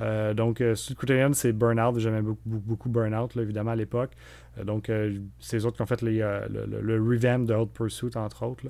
Euh, 0.00 0.34
donc, 0.34 0.60
euh, 0.60 0.74
Criterion, 0.96 1.32
c'est 1.32 1.52
Burnout. 1.52 1.98
J'aimais 1.98 2.22
beaucoup, 2.22 2.40
beaucoup 2.44 2.88
Burnout, 2.88 3.36
évidemment, 3.36 3.72
à 3.72 3.76
l'époque. 3.76 4.10
Euh, 4.58 4.64
donc, 4.64 4.90
c'est 5.38 5.58
eux 5.58 5.66
autres 5.66 5.76
qui 5.76 5.82
ont 5.82 5.86
fait 5.86 6.02
le, 6.02 6.80
le, 6.80 7.02
revamp 7.02 7.40
de 7.40 7.54
Hot 7.54 7.66
Pursuit, 7.66 8.16
entre 8.16 8.44
autres. 8.44 8.64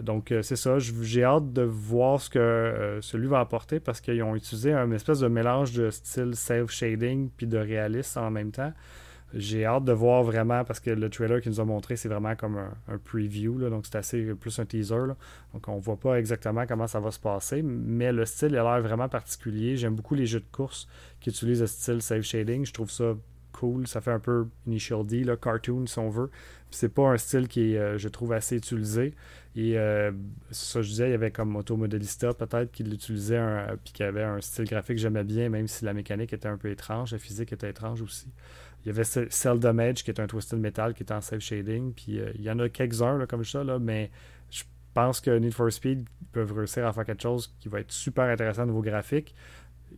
Donc, 0.00 0.32
c'est 0.42 0.56
ça. 0.56 0.78
J'ai 0.78 1.24
hâte 1.24 1.52
de 1.52 1.62
voir 1.62 2.20
ce 2.20 2.30
que 2.30 2.98
celui 3.02 3.26
va 3.26 3.40
apporter 3.40 3.80
parce 3.80 4.00
qu'ils 4.00 4.22
ont 4.22 4.34
utilisé 4.34 4.72
un 4.72 4.90
espèce 4.92 5.20
de 5.20 5.28
mélange 5.28 5.72
de 5.72 5.90
style 5.90 6.34
self-shading 6.34 7.30
puis 7.36 7.46
de 7.46 7.58
réalisme 7.58 8.20
en 8.20 8.30
même 8.30 8.52
temps. 8.52 8.72
J'ai 9.34 9.64
hâte 9.64 9.84
de 9.84 9.92
voir 9.92 10.22
vraiment, 10.22 10.62
parce 10.64 10.78
que 10.78 10.90
le 10.90 11.08
trailer 11.08 11.40
qu'il 11.40 11.52
nous 11.52 11.60
a 11.60 11.64
montré, 11.64 11.96
c'est 11.96 12.08
vraiment 12.08 12.36
comme 12.36 12.58
un, 12.58 12.98
preview, 12.98 13.58
donc 13.70 13.86
c'est 13.86 13.96
assez 13.96 14.22
plus 14.34 14.58
un 14.58 14.66
teaser. 14.66 15.14
Donc 15.54 15.68
on 15.68 15.78
voit 15.78 15.96
pas 15.96 16.18
exactement 16.18 16.66
comment 16.66 16.86
ça 16.86 17.00
va 17.00 17.10
se 17.10 17.18
passer, 17.18 17.62
mais 17.62 18.12
le 18.12 18.26
style 18.26 18.56
a 18.56 18.62
l'air 18.62 18.82
vraiment 18.82 19.08
particulier. 19.08 19.76
J'aime 19.76 19.94
beaucoup 19.94 20.14
les 20.14 20.26
jeux 20.26 20.40
de 20.40 20.52
course 20.52 20.86
qui 21.20 21.30
utilisent 21.30 21.62
le 21.62 21.66
style 21.66 22.02
safe 22.02 22.22
shading. 22.22 22.66
Je 22.66 22.72
trouve 22.72 22.90
ça 22.90 23.14
cool. 23.52 23.86
Ça 23.86 24.00
fait 24.00 24.10
un 24.10 24.18
peu 24.18 24.46
Initial 24.66 25.06
D, 25.06 25.24
cartoon 25.40 25.86
si 25.86 25.98
on 25.98 26.08
veut. 26.08 26.30
c'est 26.70 26.88
pas 26.92 27.08
un 27.08 27.18
style 27.18 27.48
qui 27.48 27.74
est, 27.74 27.78
euh, 27.78 27.98
je 27.98 28.08
trouve, 28.08 28.32
assez 28.32 28.56
utilisé. 28.56 29.14
Et 29.54 29.78
euh, 29.78 30.10
ça, 30.50 30.82
je 30.82 30.88
disais, 30.88 31.08
il 31.08 31.12
y 31.12 31.14
avait 31.14 31.30
comme 31.30 31.50
Moto 31.50 31.76
Modelista 31.76 32.32
peut-être 32.32 32.72
qui 32.72 32.84
l'utilisait, 32.84 33.40
puis 33.84 33.92
qui 33.92 34.02
avait 34.02 34.22
un 34.22 34.40
style 34.40 34.64
graphique 34.64 34.96
que 34.96 35.02
j'aimais 35.02 35.24
bien, 35.24 35.50
même 35.50 35.68
si 35.68 35.84
la 35.84 35.92
mécanique 35.92 36.32
était 36.32 36.48
un 36.48 36.56
peu 36.56 36.70
étrange, 36.70 37.12
la 37.12 37.18
physique 37.18 37.52
était 37.52 37.68
étrange 37.68 38.00
aussi. 38.00 38.28
Il 38.84 38.88
y 38.88 38.90
avait 38.90 39.04
Seldom 39.04 39.78
Edge 39.78 40.02
qui 40.02 40.10
est 40.10 40.20
un 40.20 40.26
Twisted 40.26 40.58
Metal 40.58 40.92
qui 40.94 41.04
est 41.04 41.12
en 41.12 41.20
self 41.20 41.42
shading. 41.42 41.92
Puis 41.92 42.18
euh, 42.18 42.32
il 42.34 42.42
y 42.42 42.50
en 42.50 42.58
a 42.58 42.68
quelques-uns 42.68 43.24
comme 43.26 43.44
ça, 43.44 43.62
là, 43.62 43.78
mais 43.78 44.10
je 44.50 44.64
pense 44.92 45.20
que 45.20 45.30
Need 45.30 45.54
for 45.54 45.72
Speed 45.72 46.04
peuvent 46.32 46.52
réussir 46.52 46.86
à 46.86 46.92
faire 46.92 47.04
quelque 47.04 47.22
chose 47.22 47.54
qui 47.60 47.68
va 47.68 47.80
être 47.80 47.92
super 47.92 48.24
intéressant 48.24 48.64
au 48.64 48.66
niveau 48.66 48.82
graphique. 48.82 49.34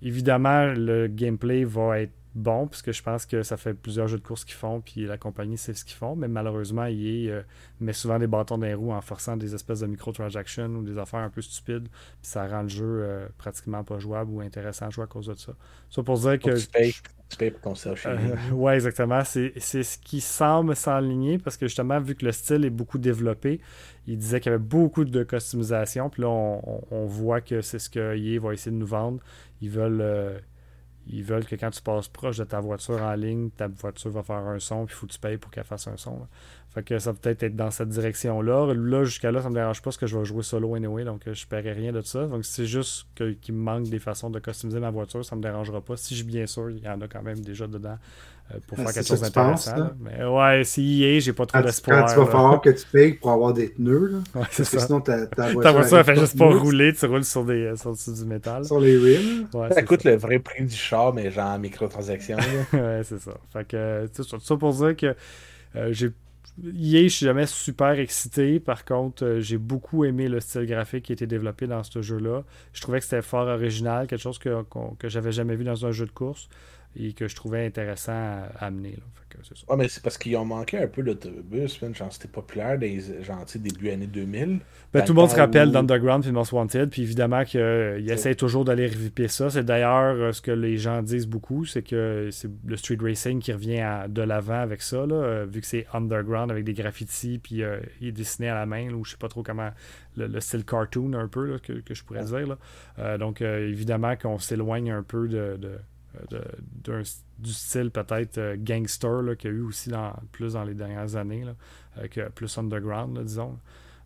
Évidemment, 0.02 0.66
le 0.66 1.06
gameplay 1.06 1.64
va 1.64 2.00
être 2.00 2.12
bon, 2.34 2.66
puisque 2.66 2.92
je 2.92 3.02
pense 3.02 3.26
que 3.26 3.42
ça 3.42 3.56
fait 3.56 3.74
plusieurs 3.74 4.08
jeux 4.08 4.18
de 4.18 4.22
course 4.22 4.44
qu'ils 4.44 4.56
font, 4.56 4.80
puis 4.80 5.06
la 5.06 5.16
compagnie 5.18 5.56
sait 5.56 5.74
ce 5.74 5.84
qu'ils 5.84 5.96
font, 5.96 6.16
mais 6.16 6.28
malheureusement, 6.28 6.84
EA 6.84 7.30
euh, 7.30 7.42
met 7.80 7.92
souvent 7.92 8.18
des 8.18 8.26
bâtons 8.26 8.58
dans 8.58 8.66
les 8.66 8.74
roues 8.74 8.92
en 8.92 9.00
forçant 9.00 9.36
des 9.36 9.54
espèces 9.54 9.80
de 9.80 9.86
microtransactions 9.86 10.66
ou 10.66 10.82
des 10.82 10.98
affaires 10.98 11.20
un 11.20 11.30
peu 11.30 11.42
stupides, 11.42 11.88
puis 11.88 12.30
ça 12.30 12.46
rend 12.48 12.62
le 12.62 12.68
jeu 12.68 12.84
euh, 12.84 13.28
pratiquement 13.38 13.84
pas 13.84 13.98
jouable 13.98 14.32
ou 14.32 14.40
intéressant 14.40 14.86
à 14.86 14.90
jouer 14.90 15.04
à 15.04 15.06
cause 15.06 15.26
de 15.26 15.34
ça. 15.34 15.54
Ça 15.90 16.02
pour 16.02 16.18
dire 16.18 16.38
que. 16.40 16.58
Tu 16.58 16.66
payes, 16.66 16.94
tu 17.28 17.36
payes 17.36 17.52
pour 17.52 17.60
ton 17.60 17.74
chez 17.74 18.08
euh, 18.08 18.36
Ouais, 18.52 18.74
exactement. 18.74 19.22
C'est 19.24 19.60
ce 19.60 19.98
qui 19.98 20.20
semble 20.20 20.74
s'enligner 20.74 21.38
parce 21.38 21.56
que 21.56 21.66
justement, 21.68 22.00
vu 22.00 22.16
que 22.16 22.24
le 22.24 22.32
style 22.32 22.64
est 22.64 22.70
beaucoup 22.70 22.98
développé, 22.98 23.60
il 24.08 24.18
disait 24.18 24.40
qu'il 24.40 24.50
y 24.50 24.54
avait 24.54 24.62
beaucoup 24.62 25.04
de 25.04 25.22
customisation, 25.22 26.10
puis 26.10 26.22
là, 26.22 26.28
on, 26.28 26.82
on 26.90 27.06
voit 27.06 27.40
que 27.40 27.62
c'est 27.62 27.78
ce 27.78 27.88
que 27.88 28.16
EA 28.16 28.40
va 28.40 28.52
essayer 28.52 28.72
de 28.72 28.76
nous 28.76 28.86
vendre. 28.86 29.20
Ils 29.60 29.70
veulent 29.70 30.42
ils 31.06 31.22
veulent 31.22 31.44
que 31.44 31.56
quand 31.56 31.70
tu 31.70 31.82
passes 31.82 32.08
proche 32.08 32.38
de 32.38 32.44
ta 32.44 32.60
voiture 32.60 33.02
en 33.02 33.14
ligne, 33.14 33.50
ta 33.50 33.68
voiture 33.68 34.10
va 34.10 34.22
faire 34.22 34.36
un 34.36 34.58
son, 34.58 34.86
puis 34.86 34.94
il 34.94 34.98
faut 34.98 35.06
que 35.06 35.12
tu 35.12 35.18
payes 35.18 35.36
pour 35.36 35.50
qu'elle 35.50 35.64
fasse 35.64 35.86
un 35.86 35.96
son. 35.96 36.26
Fait 36.70 36.82
que 36.82 36.98
ça 36.98 37.12
va 37.12 37.18
peut-être 37.20 37.42
être 37.44 37.54
dans 37.54 37.70
cette 37.70 37.90
direction-là. 37.90 38.74
Là, 38.74 39.04
jusqu'à 39.04 39.30
là, 39.30 39.40
ça 39.40 39.48
me 39.48 39.54
dérange 39.54 39.80
pas 39.80 39.84
parce 39.84 39.96
que 39.96 40.06
je 40.06 40.18
vais 40.18 40.24
jouer 40.24 40.42
solo 40.42 40.74
anyway, 40.74 41.04
donc 41.04 41.26
euh, 41.28 41.34
je 41.34 41.44
ne 41.44 41.48
paierai 41.48 41.72
rien 41.72 41.92
de 41.92 42.00
ça. 42.00 42.26
Donc 42.26 42.44
c'est 42.44 42.66
juste 42.66 43.06
qu'il 43.14 43.54
me 43.54 43.62
manque 43.62 43.88
des 43.88 44.00
façons 44.00 44.28
de 44.28 44.40
customiser 44.40 44.80
ma 44.80 44.90
voiture, 44.90 45.24
ça 45.24 45.36
me 45.36 45.42
dérangera 45.42 45.80
pas. 45.80 45.96
Si 45.96 46.16
je 46.16 46.24
bien 46.24 46.46
sûr, 46.46 46.70
il 46.70 46.82
y 46.82 46.88
en 46.88 47.00
a 47.00 47.06
quand 47.06 47.22
même 47.22 47.40
déjà 47.40 47.66
dedans 47.66 47.98
euh, 48.52 48.58
pour 48.66 48.78
ah, 48.78 48.84
faire 48.84 48.94
quelque 48.94 49.08
chose 49.08 49.20
d'intéressant. 49.20 49.90
Mais 50.00 50.24
ouais, 50.24 50.64
si 50.64 51.02
EA, 51.02 51.20
j'ai 51.20 51.32
pas 51.32 51.46
trop 51.46 51.62
d'espoir. 51.62 52.06
Quand 52.06 52.12
tu 52.12 52.20
vas 52.20 52.26
falloir 52.26 52.60
que 52.60 52.70
tu 52.70 52.86
payes 52.92 53.14
pour 53.14 53.30
avoir 53.30 53.52
des 53.54 53.68
pneus, 53.68 54.06
là, 54.06 54.40
ouais, 54.40 54.46
c'est 54.50 54.64
ça. 54.64 54.80
sinon 54.80 55.00
ta, 55.00 55.26
ta 55.26 55.42
voiture, 55.52 55.62
ta 55.62 55.72
voiture 55.72 55.98
elle 55.98 56.04
fait 56.04 56.16
juste 56.16 56.38
pas 56.38 56.46
rouler, 56.46 56.92
tu 56.92 57.06
roules 57.06 57.24
sur, 57.24 57.44
des, 57.44 57.64
euh, 57.64 57.76
sur, 57.76 57.94
du 57.94 58.24
métal. 58.24 58.64
Sur 58.64 58.80
les 58.80 58.96
rims. 58.96 59.48
ça 59.70 59.82
coûte 59.82 60.04
le 60.04 60.16
vrai 60.16 60.38
prix 60.38 60.64
du 60.64 60.74
char, 60.74 61.14
mais 61.14 61.30
genre 61.30 61.50
en 61.50 61.58
microtransaction. 61.58 62.36
ouais, 62.72 63.00
c'est 63.04 63.20
ça. 63.20 63.32
Fait 63.52 63.66
que, 63.66 64.06
tout 64.14 64.24
ça 64.24 64.56
pour 64.56 64.72
dire 64.74 64.96
que 64.96 65.14
j'ai 65.90 66.10
EA, 66.62 67.02
je 67.02 67.08
suis 67.08 67.26
jamais 67.26 67.46
super 67.46 67.98
excité. 67.98 68.60
Par 68.60 68.84
contre, 68.84 69.24
euh, 69.24 69.40
j'ai 69.40 69.58
beaucoup 69.58 70.04
aimé 70.04 70.28
le 70.28 70.40
style 70.40 70.66
graphique 70.66 71.06
qui 71.06 71.12
a 71.12 71.14
été 71.14 71.26
développé 71.26 71.66
dans 71.66 71.82
ce 71.82 72.00
jeu-là. 72.00 72.44
Je 72.72 72.80
trouvais 72.80 72.98
que 72.98 73.04
c'était 73.04 73.22
fort 73.22 73.48
original, 73.48 74.06
quelque 74.06 74.20
chose 74.20 74.38
que, 74.38 74.62
que 74.98 75.08
j'avais 75.08 75.32
jamais 75.32 75.56
vu 75.56 75.64
dans 75.64 75.84
un 75.84 75.90
jeu 75.90 76.06
de 76.06 76.12
course 76.12 76.48
et 76.96 77.12
que 77.12 77.28
je 77.28 77.34
trouvais 77.34 77.66
intéressant 77.66 78.12
à, 78.12 78.66
amener. 78.66 78.98
c'est 79.42 79.76
mais 79.76 79.88
c'est 79.88 80.02
parce 80.02 80.16
qu'ils 80.16 80.36
ont 80.36 80.44
manqué 80.44 80.78
un 80.78 80.86
peu 80.86 81.02
l'autobus, 81.02 81.80
genre 81.92 82.12
c'était 82.12 82.28
populaire 82.28 82.78
des 82.78 83.22
genre, 83.22 83.44
début 83.56 83.90
années 83.90 84.06
2000. 84.06 84.60
Ben, 84.92 85.02
tout 85.02 85.12
le 85.12 85.20
monde 85.20 85.30
se 85.30 85.36
rappelle 85.36 85.72
d'Underground 85.72 86.24
et 86.24 86.30
Most 86.30 86.52
Wanted, 86.52 86.90
puis 86.90 87.02
évidemment 87.02 87.44
qu'ils 87.44 87.60
euh, 87.60 87.98
essayent 88.06 88.36
toujours 88.36 88.64
d'aller 88.64 88.86
reviper 88.86 89.26
ça. 89.26 89.50
C'est 89.50 89.64
d'ailleurs 89.64 90.14
euh, 90.14 90.32
ce 90.32 90.40
que 90.40 90.52
les 90.52 90.76
gens 90.76 91.02
disent 91.02 91.26
beaucoup, 91.26 91.64
c'est 91.64 91.82
que 91.82 92.28
c'est 92.30 92.48
le 92.64 92.76
street 92.76 92.98
racing 93.00 93.40
qui 93.40 93.52
revient 93.52 94.08
de 94.08 94.22
l'avant 94.22 94.60
avec 94.60 94.82
ça, 94.82 95.04
là, 95.04 95.14
euh, 95.16 95.46
vu 95.48 95.60
que 95.60 95.66
c'est 95.66 95.86
Underground 95.92 96.52
avec 96.52 96.64
des 96.64 96.74
graffitis, 96.74 97.38
puis 97.38 97.62
il 98.00 98.08
est 98.08 98.12
dessiné 98.12 98.48
à 98.48 98.54
la 98.54 98.66
main, 98.66 98.92
ou 98.92 99.04
je 99.04 99.12
sais 99.12 99.16
pas 99.16 99.28
trop 99.28 99.42
comment, 99.42 99.70
le, 100.16 100.40
style 100.40 100.64
cartoon 100.64 101.14
un 101.14 101.26
peu, 101.26 101.58
que, 101.58 101.94
je 101.94 102.04
pourrais 102.04 102.24
dire. 102.24 102.56
donc 103.18 103.40
évidemment 103.40 104.14
qu'on 104.16 104.38
s'éloigne 104.38 104.92
un 104.92 105.02
peu 105.02 105.26
de 105.28 105.78
du 107.38 107.52
style 107.52 107.90
peut-être 107.90 108.38
euh, 108.38 108.56
gangster 108.58 109.36
qu'il 109.38 109.50
y 109.50 109.54
a 109.54 109.56
eu 109.56 109.62
aussi 109.62 109.90
dans, 109.90 110.12
plus 110.32 110.54
dans 110.54 110.64
les 110.64 110.74
dernières 110.74 111.16
années, 111.16 111.44
que 112.10 112.28
plus 112.30 112.56
underground, 112.58 113.18
disons. 113.24 113.58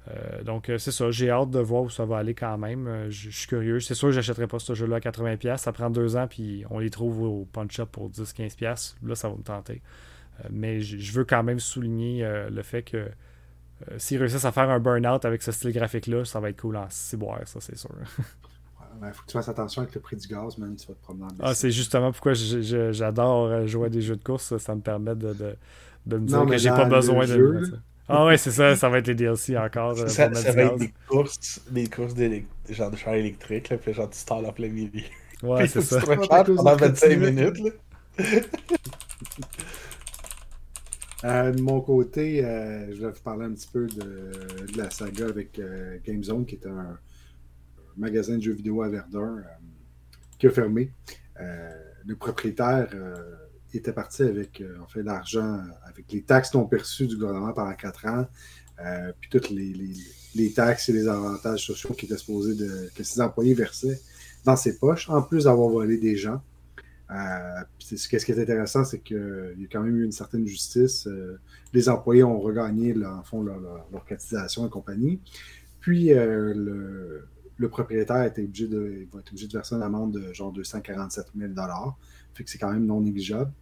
Euh, 0.08 0.42
donc 0.42 0.70
c'est 0.78 0.90
ça, 0.90 1.10
j'ai 1.10 1.30
hâte 1.30 1.50
de 1.50 1.58
voir 1.58 1.82
où 1.82 1.90
ça 1.90 2.04
va 2.04 2.18
aller 2.18 2.34
quand 2.34 2.56
même. 2.56 2.86
Euh, 2.86 3.10
je 3.10 3.30
suis 3.30 3.46
curieux. 3.46 3.80
C'est 3.80 3.94
sûr 3.94 4.08
que 4.08 4.12
j'achèterai 4.12 4.46
pas 4.46 4.58
ce 4.58 4.74
jeu-là 4.74 4.96
à 4.96 5.00
80$. 5.00 5.58
Ça 5.58 5.72
prend 5.72 5.90
deux 5.90 6.16
ans, 6.16 6.26
puis 6.26 6.64
on 6.70 6.78
les 6.78 6.90
trouve 6.90 7.22
au 7.22 7.44
punch-up 7.52 7.90
pour 7.90 8.10
10-15$. 8.10 8.96
Là, 9.02 9.14
ça 9.14 9.28
va 9.28 9.36
me 9.36 9.42
tenter. 9.42 9.82
mais 10.50 10.80
je 10.80 11.12
veux 11.12 11.24
quand 11.24 11.42
même 11.42 11.60
souligner 11.60 12.26
le 12.50 12.62
fait 12.62 12.82
que 12.82 13.08
s'ils 13.96 14.18
réussissent 14.18 14.44
à 14.44 14.52
faire 14.52 14.70
un 14.70 14.80
burn-out 14.80 15.24
avec 15.24 15.42
ce 15.42 15.52
style 15.52 15.72
graphique-là, 15.72 16.24
ça 16.24 16.40
va 16.40 16.50
être 16.50 16.60
cool 16.60 16.76
en 16.76 16.86
ciboire, 16.90 17.40
ça 17.46 17.60
c'est 17.60 17.76
sûr. 17.76 17.90
Il 19.06 19.12
faut 19.12 19.22
que 19.22 19.26
tu 19.26 19.32
fasses 19.32 19.48
attention 19.48 19.82
avec 19.82 19.94
le 19.94 20.00
prix 20.00 20.16
du 20.16 20.26
gaz, 20.26 20.58
même, 20.58 20.76
tu 20.76 20.86
vas 20.86 20.94
te 20.94 21.02
promener 21.02 21.24
en 21.24 21.28
Ah, 21.40 21.54
c'est 21.54 21.70
justement 21.70 22.12
pourquoi 22.12 22.32
j'adore 22.34 23.46
euh, 23.46 23.66
jouer 23.66 23.86
à 23.86 23.88
des 23.90 24.00
jeux 24.00 24.16
de 24.16 24.22
course. 24.22 24.56
Ça, 24.58 24.74
me 24.74 24.80
permet 24.80 25.14
de, 25.14 25.32
de, 25.32 25.56
de 26.06 26.18
me 26.18 26.26
dire 26.26 26.46
que 26.46 26.56
j'ai 26.56 26.70
pas 26.70 26.86
besoin 26.86 27.26
de. 27.26 27.62
Ah 28.10 28.24
ouais, 28.24 28.38
c'est 28.38 28.50
ça, 28.52 28.74
ça 28.74 28.88
va 28.88 28.98
être 28.98 29.06
les 29.06 29.14
DLC 29.14 29.56
encore. 29.58 29.90
Euh, 29.90 30.08
ça, 30.08 30.32
ça 30.32 30.52
va 30.52 30.62
être 30.62 30.78
des 30.78 30.94
courses, 31.06 31.60
des 31.70 31.88
courses 31.88 32.14
genre 32.70 32.90
de 32.90 32.96
char 32.96 33.14
électrique, 33.14 33.68
là, 33.68 33.76
puis 33.76 33.92
genre 33.92 34.08
tu 34.08 34.18
stalles 34.18 34.46
en 34.46 34.52
plein 34.52 34.68
milieu. 34.68 35.02
Ouais, 35.42 35.66
c'est 35.68 35.82
ça. 35.82 36.00
Tu 36.00 36.54
pendant 36.54 36.76
25 36.76 37.18
minutes. 37.18 37.58
Là. 37.58 37.70
Euh, 41.24 41.50
de 41.50 41.60
mon 41.60 41.80
côté, 41.80 42.42
je 42.42 43.00
vais 43.00 43.10
vous 43.10 43.22
parler 43.22 43.44
un 43.44 43.52
petit 43.52 43.68
peu 43.72 43.86
de, 43.86 44.72
de 44.72 44.78
la 44.78 44.88
saga 44.88 45.26
avec 45.26 45.60
GameZone, 46.06 46.46
qui 46.46 46.54
est 46.54 46.66
un, 46.66 46.96
magasin 47.98 48.36
de 48.36 48.42
jeux 48.42 48.52
vidéo 48.52 48.82
à 48.82 48.88
Verdun 48.88 49.38
euh, 49.38 49.42
qui 50.38 50.46
a 50.46 50.50
fermé. 50.50 50.92
Euh, 51.40 51.70
le 52.06 52.16
propriétaire 52.16 52.88
euh, 52.94 53.14
était 53.74 53.92
parti 53.92 54.22
avec 54.22 54.62
en 54.80 54.86
fait 54.86 55.02
l'argent, 55.02 55.60
avec 55.84 56.10
les 56.12 56.22
taxes 56.22 56.54
non 56.54 56.66
perçues 56.66 57.06
du 57.06 57.16
gouvernement 57.16 57.52
pendant 57.52 57.74
quatre 57.74 58.06
ans, 58.06 58.26
puis 59.20 59.28
toutes 59.30 59.50
les, 59.50 60.52
taxes 60.54 60.88
et 60.88 60.92
les 60.92 61.06
avantages 61.08 61.66
sociaux 61.66 61.94
étaient 62.00 62.16
supposés 62.16 62.54
de, 62.54 62.88
que 62.94 63.02
ses 63.02 63.20
employés 63.20 63.52
versaient 63.52 64.00
dans 64.44 64.56
ses 64.56 64.78
poches, 64.78 65.10
en 65.10 65.20
plus 65.20 65.44
d'avoir 65.44 65.68
volé 65.68 65.98
des 65.98 66.16
gens. 66.16 66.40
ce 67.78 68.08
qui 68.08 68.16
est 68.16 68.38
intéressant, 68.38 68.84
c'est 68.84 69.00
qu'il 69.00 69.56
y 69.58 69.64
a 69.64 69.68
quand 69.70 69.82
même 69.82 69.98
eu 69.98 70.04
une 70.04 70.12
certaine 70.12 70.46
justice. 70.46 71.06
les 71.74 71.88
employés 71.90 72.22
ont 72.22 72.40
regagné 72.40 72.94
fond, 73.24 73.42
leur, 73.42 73.60
leur, 73.60 74.04
cotisation 74.06 74.66
et 74.66 74.70
compagnie. 74.70 75.20
Puis 75.80 76.06
le, 76.14 77.28
le 77.58 77.68
propriétaire 77.68 78.22
était 78.24 78.42
obligé 78.42 78.68
de, 78.68 79.06
va 79.12 79.20
être 79.20 79.30
obligé 79.30 79.48
de 79.48 79.52
verser 79.52 79.74
une 79.74 79.82
amende 79.82 80.12
de 80.12 80.32
genre 80.32 80.52
247 80.52 81.26
000 81.36 81.52
Fait 82.34 82.44
que 82.44 82.50
c'est 82.50 82.58
quand 82.58 82.72
même 82.72 82.86
non 82.86 83.00
négligeable. 83.00 83.52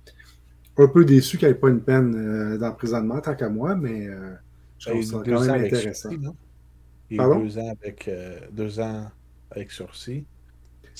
Un 0.78 0.88
peu 0.88 1.04
déçu 1.06 1.38
qu'il 1.38 1.48
n'y 1.48 1.52
ait 1.52 1.58
pas 1.58 1.70
une 1.70 1.80
peine 1.80 2.14
euh, 2.14 2.58
d'emprisonnement, 2.58 3.20
tant 3.20 3.34
qu'à 3.34 3.48
moi, 3.48 3.74
mais 3.74 4.06
euh, 4.06 4.34
je 4.78 4.90
trouve 4.90 5.02
ça 5.02 5.22
quand 5.24 5.40
même 5.40 5.64
intéressant. 5.64 6.10
Il 7.08 7.16
y 7.16 7.20
a 7.20 7.34
deux 7.34 7.58
ans 7.58 7.72
avec, 7.80 8.08
euh, 8.08 8.38
deux 8.52 8.78
ans 8.80 9.06
avec 9.50 9.70
sursis. 9.70 10.26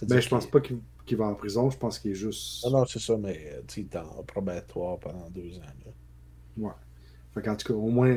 Ben, 0.09 0.20
je 0.20 0.28
pense 0.28 0.46
pas 0.46 0.61
qu'il 0.61 1.16
va 1.16 1.26
en 1.26 1.35
prison, 1.35 1.68
je 1.68 1.76
pense 1.76 1.98
qu'il 1.98 2.12
est 2.12 2.14
juste. 2.14 2.64
Non, 2.64 2.78
non, 2.78 2.87
c'est 2.87 3.00
ça, 3.00 3.16
mais 3.18 3.61
il 3.76 3.82
est 3.82 3.96
en 3.96 4.22
probatoire 4.22 4.98
pendant 4.98 5.28
deux 5.30 5.59
ans. 5.59 5.74
Là. 5.85 5.92
Ouais. 6.56 6.72
Fait 7.35 7.46
en 7.50 7.56
tout 7.56 7.68
cas, 7.68 7.74
au 7.74 7.88
moins, 7.88 8.09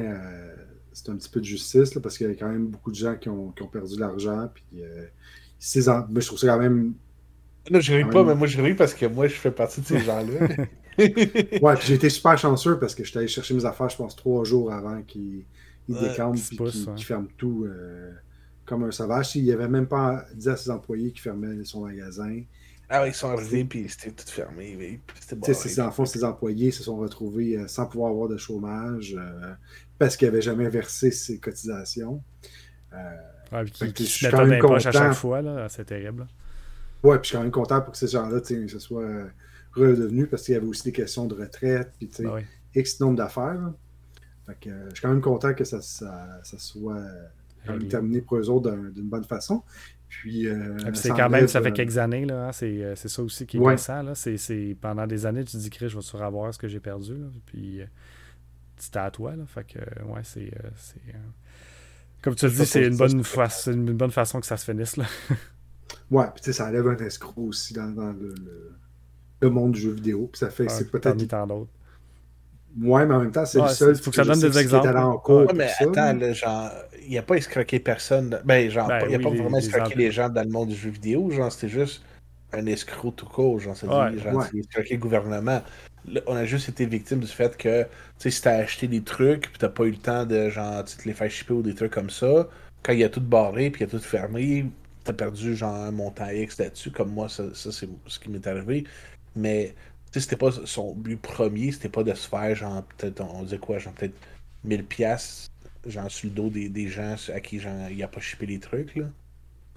c'est 0.93 1.09
un 1.09 1.15
petit 1.15 1.29
peu 1.29 1.39
de 1.39 1.45
justice 1.45 1.91
parce 2.01 2.17
qu'il 2.17 2.27
y 2.27 2.31
a 2.31 2.35
quand 2.35 2.49
même 2.49 2.67
beaucoup 2.67 2.91
de 2.91 2.95
gens 2.95 3.15
qui 3.15 3.29
ont, 3.29 3.51
qui 3.51 3.63
ont 3.63 3.67
perdu 3.67 3.95
de 3.95 3.99
l'argent. 3.99 4.49
Puis, 4.53 4.81
euh, 4.81 5.05
je 5.59 6.25
trouve 6.25 6.39
ça 6.39 6.47
quand 6.47 6.59
même. 6.59 6.93
Non, 7.69 7.79
je 7.79 7.93
ris 7.93 8.05
pas, 8.05 8.23
mais 8.23 8.35
moi 8.35 8.47
je 8.47 8.59
ris 8.61 8.73
parce 8.73 8.93
que 8.93 9.05
moi 9.05 9.27
je 9.27 9.35
fais 9.35 9.51
partie 9.51 9.81
de 9.81 9.85
ces 9.85 9.99
gens-là. 9.99 10.47
ouais, 10.97 11.75
puis 11.75 11.87
j'ai 11.87 11.93
été 11.93 12.09
super 12.09 12.37
chanceux 12.37 12.79
parce 12.79 12.95
que 12.95 13.03
j'étais 13.03 13.19
allé 13.19 13.27
chercher 13.27 13.53
mes 13.53 13.65
affaires, 13.65 13.89
je 13.89 13.97
pense, 13.97 14.15
trois 14.15 14.43
jours 14.43 14.71
avant 14.71 15.01
qu'ils 15.03 15.45
décampent 15.87 16.37
et 16.37 16.55
qu'ils 16.95 17.05
ferment 17.05 17.27
tout 17.37 17.65
euh, 17.65 18.11
comme 18.65 18.83
un 18.83 18.91
sauvage. 18.91 19.35
Il 19.35 19.51
avait 19.51 19.67
même 19.67 19.87
pas 19.87 20.25
dit 20.33 20.49
à 20.49 20.55
ses 20.55 20.69
employés 20.69 21.11
qu'il 21.11 21.21
fermait 21.21 21.63
son 21.63 21.81
magasin. 21.81 22.41
Ah 22.91 23.03
oui, 23.03 23.09
ils 23.09 23.13
sont 23.13 23.29
arrivés 23.29 23.65
puis 23.65 23.85
c'était 23.87 24.11
tout 24.11 24.27
fermé. 24.27 24.99
C'était 25.19 25.35
bon, 25.35 25.83
en 25.83 25.91
fond, 25.91 26.05
ses 26.05 26.23
employés 26.23 26.71
se 26.71 26.81
sont 26.83 26.97
retrouvés 26.97 27.55
euh, 27.57 27.67
sans 27.67 27.85
pouvoir 27.85 28.11
avoir 28.11 28.29
de 28.29 28.37
chômage 28.37 29.15
parce 29.99 30.17
qu'il 30.17 30.27
n'avait 30.27 30.41
jamais 30.41 30.69
versé 30.69 31.11
ses 31.11 31.39
cotisations. 31.39 32.23
Euh, 32.93 32.97
ouais, 33.51 33.65
puis 33.65 33.93
qui, 33.93 34.05
se 34.07 34.25
mettait 34.25 34.59
dans 34.59 34.73
à 34.73 34.79
chaque 34.79 35.13
fois, 35.13 35.43
c'est 35.69 35.85
terrible. 35.85 36.25
Ouais, 37.03 37.19
puis 37.19 37.23
je 37.23 37.27
suis 37.27 37.37
quand 37.37 37.43
même 37.43 37.51
content 37.51 37.81
pour 37.81 37.91
que 37.91 37.97
ces 37.97 38.07
gens-là 38.07 38.39
se 38.43 38.79
soient 38.79 39.03
euh, 39.03 39.27
redevenus 39.73 40.27
parce 40.29 40.43
qu'il 40.43 40.55
y 40.55 40.57
avait 40.57 40.65
aussi 40.65 40.83
des 40.83 40.91
questions 40.91 41.25
de 41.25 41.35
retraite, 41.35 41.91
puis 41.97 42.09
ben 42.19 42.31
oui. 42.35 42.41
X 42.75 42.99
nombre 42.99 43.17
d'affaires. 43.17 43.71
Fait 44.47 44.57
que 44.59 44.69
euh, 44.69 44.89
je 44.89 44.95
suis 44.95 45.01
quand 45.01 45.09
même 45.09 45.21
content 45.21 45.53
que 45.53 45.63
ça, 45.63 45.81
ça, 45.81 46.39
ça 46.43 46.57
soit 46.57 47.01
euh, 47.67 47.79
terminé 47.89 48.21
pour 48.21 48.37
eux 48.37 48.49
autres 48.49 48.71
d'une 48.71 49.09
bonne 49.09 49.23
façon. 49.23 49.63
Puis, 50.07 50.47
euh, 50.47 50.75
c'est 50.95 51.09
quand 51.09 51.29
même, 51.29 51.47
ça 51.47 51.61
fait 51.61 51.71
quelques 51.71 51.99
années, 51.99 52.25
là, 52.25 52.47
hein, 52.47 52.51
c'est, 52.51 52.95
ça 52.95 53.21
aussi 53.21 53.45
qui 53.45 53.57
est 53.57 53.59
ouais. 53.59 53.75
Là, 53.75 54.15
c'est, 54.15 54.75
pendant 54.81 55.05
des 55.05 55.27
années, 55.27 55.43
tu 55.43 55.51
te 55.51 55.57
dis, 55.57 55.69
Chris, 55.69 55.87
je 55.87 55.95
vais 55.95 56.01
sur 56.01 56.23
avoir 56.23 56.51
ce 56.51 56.57
que 56.57 56.67
j'ai 56.67 56.79
perdu. 56.79 57.13
Là, 57.13 57.27
puis 57.45 57.81
c'était 58.79 58.99
à 58.99 59.11
toi. 59.11 59.35
Là, 59.35 59.43
fait 59.45 59.63
que, 59.63 59.79
ouais, 60.05 60.21
c'est. 60.23 60.51
Euh, 60.63 60.69
euh, 61.09 61.17
comme 62.21 62.35
tu 62.35 62.45
le 62.45 62.51
dis, 62.51 62.65
c'est 62.65 62.85
une, 62.85 62.97
bonne 62.97 63.23
une 63.67 63.93
bonne 63.93 64.11
façon 64.11 64.39
que 64.39 64.45
ça 64.45 64.57
se 64.57 64.65
finisse. 64.65 64.97
Là. 64.97 65.05
ouais, 66.11 66.25
puis 66.33 66.41
tu 66.41 66.45
sais, 66.45 66.53
ça 66.53 66.67
enlève 66.67 66.87
un 66.87 66.97
escroc 66.97 67.47
aussi 67.47 67.73
dans, 67.73 67.87
le, 67.87 68.35
le, 69.41 69.49
monde 69.49 69.71
du 69.71 69.81
jeu 69.81 69.91
vidéo. 69.91 70.29
Puis 70.31 70.39
ça 70.39 70.49
fait. 70.49 70.65
Ah, 70.67 70.69
c'est 70.69 70.91
peut-être. 70.91 71.27
tant 71.27 71.47
d'autres. 71.47 71.71
Ouais, 72.81 73.05
mais 73.05 73.15
en 73.15 73.19
même 73.21 73.31
temps, 73.31 73.45
c'est 73.45 73.61
le 73.61 73.67
seul. 73.69 73.95
Il 73.95 74.01
faut 74.01 74.11
que 74.11 74.15
ça 74.15 74.23
donne 74.23 74.39
des 74.39 74.57
exemples. 74.57 74.95
En 74.97 75.17
cours, 75.17 75.47
ouais, 75.47 75.53
mais 75.53 75.69
attends, 75.79 76.33
genre, 76.33 76.71
il 77.01 77.09
n'y 77.09 77.17
a 77.17 77.23
pas 77.23 77.35
escroqué 77.35 77.79
personne. 77.79 78.39
Ben, 78.45 78.69
genre, 78.69 78.87
ben 78.87 79.01
il 79.05 79.09
n'y 79.09 79.15
a 79.15 79.19
pas 79.19 79.29
vraiment 79.29 79.57
escroqué 79.57 79.95
les 79.95 80.11
gens 80.11 80.29
dans 80.29 80.43
le 80.43 80.49
monde 80.49 80.69
du 80.69 80.75
jeu 80.75 80.89
vidéo. 80.89 81.29
Genre, 81.31 81.51
c'était 81.51 81.69
juste 81.69 82.03
un 82.51 82.65
escroc 82.65 83.11
tout 83.11 83.25
court, 83.25 83.59
genre, 83.59 83.75
ça 83.75 83.87
dit, 83.87 84.19
genre, 84.19 84.45
le 84.53 84.97
gouvernement. 84.97 85.61
On 86.27 86.35
a 86.35 86.45
juste 86.45 86.69
été 86.69 86.85
victime 86.85 87.19
du 87.19 87.27
fait 87.27 87.57
que, 87.57 87.83
tu 87.83 87.89
sais, 88.17 88.31
si 88.31 88.41
t'as 88.41 88.57
acheté 88.57 88.87
des 88.87 89.03
trucs, 89.03 89.49
puis 89.49 89.59
t'as 89.59 89.69
pas 89.69 89.83
eu 89.85 89.91
le 89.91 89.97
temps 89.97 90.25
de, 90.25 90.49
genre, 90.49 90.83
te 90.83 91.07
les 91.07 91.13
faire 91.13 91.29
shipper 91.29 91.53
ou 91.53 91.61
des 91.61 91.75
trucs 91.75 91.93
comme 91.93 92.09
ça, 92.09 92.47
quand 92.83 92.93
il 92.93 92.99
y 92.99 93.03
a 93.03 93.09
tout 93.09 93.21
barré, 93.21 93.69
puis 93.69 93.83
il 93.83 93.87
y 93.87 93.89
a 93.89 93.91
tout 93.91 94.03
fermé, 94.03 94.65
t'as 95.03 95.13
perdu, 95.13 95.55
genre, 95.55 95.75
un 95.75 95.91
montant 95.91 96.29
X 96.29 96.57
là-dessus, 96.59 96.91
comme 96.91 97.11
moi, 97.11 97.29
ça, 97.29 97.53
ça 97.53 97.71
c'est 97.71 97.89
ce 98.07 98.19
qui 98.19 98.29
m'est 98.29 98.45
arrivé. 98.47 98.85
Mais, 99.35 99.75
tu 100.11 100.13
sais, 100.13 100.21
c'était 100.21 100.37
pas 100.37 100.51
son 100.51 100.95
but 100.95 101.21
premier, 101.21 101.71
c'était 101.71 101.89
pas 101.89 102.03
de 102.03 102.13
se 102.13 102.27
faire, 102.27 102.55
genre, 102.55 102.83
peut-être, 102.97 103.21
on 103.21 103.43
disait 103.43 103.59
quoi, 103.59 103.79
genre, 103.79 103.93
peut-être 103.93 104.15
1000 104.63 104.85
pièces 104.85 105.49
genre, 105.85 106.11
sur 106.11 106.29
le 106.29 106.35
dos 106.35 106.49
des, 106.49 106.69
des 106.69 106.87
gens 106.87 107.15
à 107.33 107.39
qui, 107.39 107.59
genre, 107.59 107.89
il 107.89 108.01
a 108.03 108.07
pas 108.07 108.19
shippé 108.19 108.45
les 108.45 108.59
trucs, 108.59 108.95
là. 108.95 109.05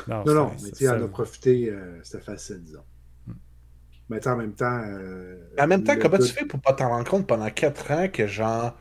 Non, 0.08 0.24
non, 0.24 0.52
mais 0.62 0.72
tu 0.72 0.88
en 0.88 1.00
as 1.00 1.08
profité, 1.08 1.70
euh, 1.70 2.00
c'était 2.02 2.24
facile, 2.24 2.62
disons. 2.64 2.82
Mais 4.12 4.28
en 4.28 4.36
même 4.36 4.52
temps. 4.52 4.82
Euh, 4.84 5.36
en 5.58 5.66
même 5.66 5.84
temps, 5.84 5.94
comment 6.00 6.18
tu 6.18 6.28
fais 6.28 6.44
pour 6.44 6.60
pas 6.60 6.74
t'en 6.74 6.88
rendre 6.88 7.08
compte 7.08 7.26
pendant 7.26 7.48
4 7.48 7.90
ans 7.92 8.08
que, 8.12 8.26
genre, 8.26 8.76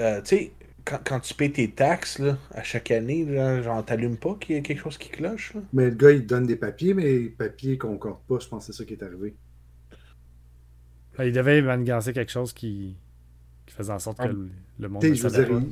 euh, 0.00 0.20
tu 0.22 0.36
sais, 0.36 0.52
quand, 0.84 0.98
quand, 1.04 1.20
tu 1.20 1.34
payes 1.34 1.52
tes 1.52 1.70
taxes 1.70 2.18
là, 2.18 2.36
à 2.52 2.62
chaque 2.62 2.90
année, 2.90 3.24
là, 3.24 3.62
genre, 3.62 3.84
t'allumes 3.84 4.16
pas 4.16 4.34
qu'il 4.34 4.56
y 4.56 4.58
a 4.58 4.62
quelque 4.62 4.80
chose 4.80 4.98
qui 4.98 5.10
cloche? 5.10 5.54
Là? 5.54 5.60
Mais 5.72 5.90
le 5.90 5.94
gars, 5.94 6.10
il 6.10 6.26
donne 6.26 6.46
des 6.46 6.56
papiers, 6.56 6.92
mais 6.92 7.04
les 7.04 7.28
papiers 7.28 7.78
concordent 7.78 8.24
pas. 8.26 8.38
Je 8.40 8.48
pense 8.48 8.66
que 8.66 8.72
c'est 8.72 8.78
ça 8.78 8.84
qui 8.84 8.94
est 8.94 9.02
arrivé. 9.02 9.36
Il 11.20 11.32
devait 11.32 11.62
manigancer 11.62 12.12
quelque 12.12 12.32
chose 12.32 12.52
qui, 12.52 12.96
qui 13.66 13.74
faisait 13.74 13.92
en 13.92 14.00
sorte 14.00 14.18
que 14.18 14.24
ah. 14.24 14.32
le, 14.80 14.88
monde. 14.88 15.04
Je 15.04 15.22
veux 15.22 15.44
dire, 15.44 15.62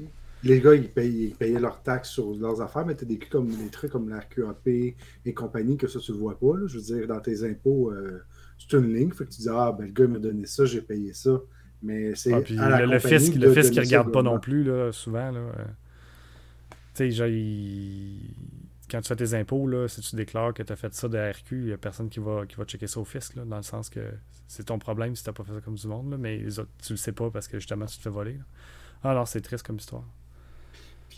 les 0.45 0.61
gars, 0.61 0.75
ils, 0.75 0.89
payaient 1.35 1.61
leurs 1.61 1.83
taxes 1.83 2.11
sur 2.11 2.35
leurs 2.35 2.61
affaires, 2.61 2.87
mais 2.87 2.95
tu 2.95 3.05
as 3.05 3.09
des, 3.09 3.19
comme, 3.19 3.49
des 3.49 3.69
trucs 3.69 3.91
comme 3.91 4.09
la 4.09 4.21
QAP 4.21 4.67
et 4.67 5.35
compagnie 5.35 5.77
que 5.77 5.87
ça, 5.87 6.01
tu 6.01 6.13
ne 6.13 6.17
vois 6.17 6.39
pas. 6.39 6.67
Je 6.67 6.79
veux 6.79 6.83
dire, 6.83 7.07
dans 7.07 7.21
tes 7.21 7.45
impôts, 7.45 7.91
euh, 7.91 8.23
c'est 8.69 8.77
une 8.79 8.95
ligne. 8.95 9.13
Fait 9.13 9.25
que 9.25 9.31
tu 9.31 9.43
dis, 9.43 9.49
ah, 9.49 9.75
ben, 9.77 9.87
le 9.87 9.93
gars 9.93 10.07
m'a 10.07 10.19
donné 10.19 10.47
ça, 10.47 10.65
j'ai 10.65 10.81
payé 10.81 11.13
ça. 11.13 11.41
Mais 11.83 12.15
c'est. 12.15 12.33
Ah, 12.33 12.81
le, 12.81 12.87
le, 12.87 12.99
fisc, 12.99 13.35
le 13.35 13.53
fisc, 13.53 13.75
il 13.75 13.81
ne 13.81 13.85
regarde 13.85 14.13
pas 14.13 14.23
non 14.23 14.39
plus, 14.39 14.65
là, 14.65 14.93
souvent. 14.93 15.31
Là. 15.31 15.41
Euh. 15.41 15.65
Tu 16.95 17.11
sais, 17.11 17.11
genre, 17.11 17.29
quand 18.91 19.01
tu 19.01 19.09
fais 19.09 19.17
tes 19.17 19.35
impôts, 19.35 19.67
là, 19.67 19.89
si 19.89 20.01
tu 20.03 20.17
déclares 20.17 20.53
que 20.53 20.63
tu 20.63 20.73
as 20.73 20.77
fait 20.77 20.93
ça 20.95 21.09
de 21.09 21.19
RQ, 21.19 21.57
il 21.57 21.65
n'y 21.65 21.73
a 21.73 21.79
personne 21.79 22.09
qui 22.09 22.21
va, 22.21 22.45
qui 22.47 22.57
va 22.57 22.65
checker 22.65 22.87
ça 22.87 23.01
au 23.01 23.05
fisc, 23.05 23.35
là, 23.37 23.45
dans 23.45 23.57
le 23.57 23.63
sens 23.63 23.89
que 23.89 24.01
c'est 24.47 24.65
ton 24.65 24.79
problème 24.79 25.17
si 25.17 25.25
tu 25.25 25.31
n'as 25.31 25.35
pas 25.35 25.45
fait 25.45 25.55
ça 25.55 25.61
comme 25.61 25.77
du 25.77 25.87
monde, 25.87 26.11
là, 26.11 26.19
mais 26.19 26.37
les 26.37 26.59
autres, 26.59 26.71
tu 26.85 26.93
le 26.93 26.99
sais 26.99 27.13
pas 27.13 27.31
parce 27.31 27.49
que 27.49 27.59
justement, 27.59 27.87
tu 27.87 27.97
te 27.97 28.03
fais 28.03 28.11
voler. 28.11 28.39
Alors, 29.03 29.27
c'est 29.27 29.41
triste 29.41 29.67
comme 29.67 29.77
histoire. 29.77 30.05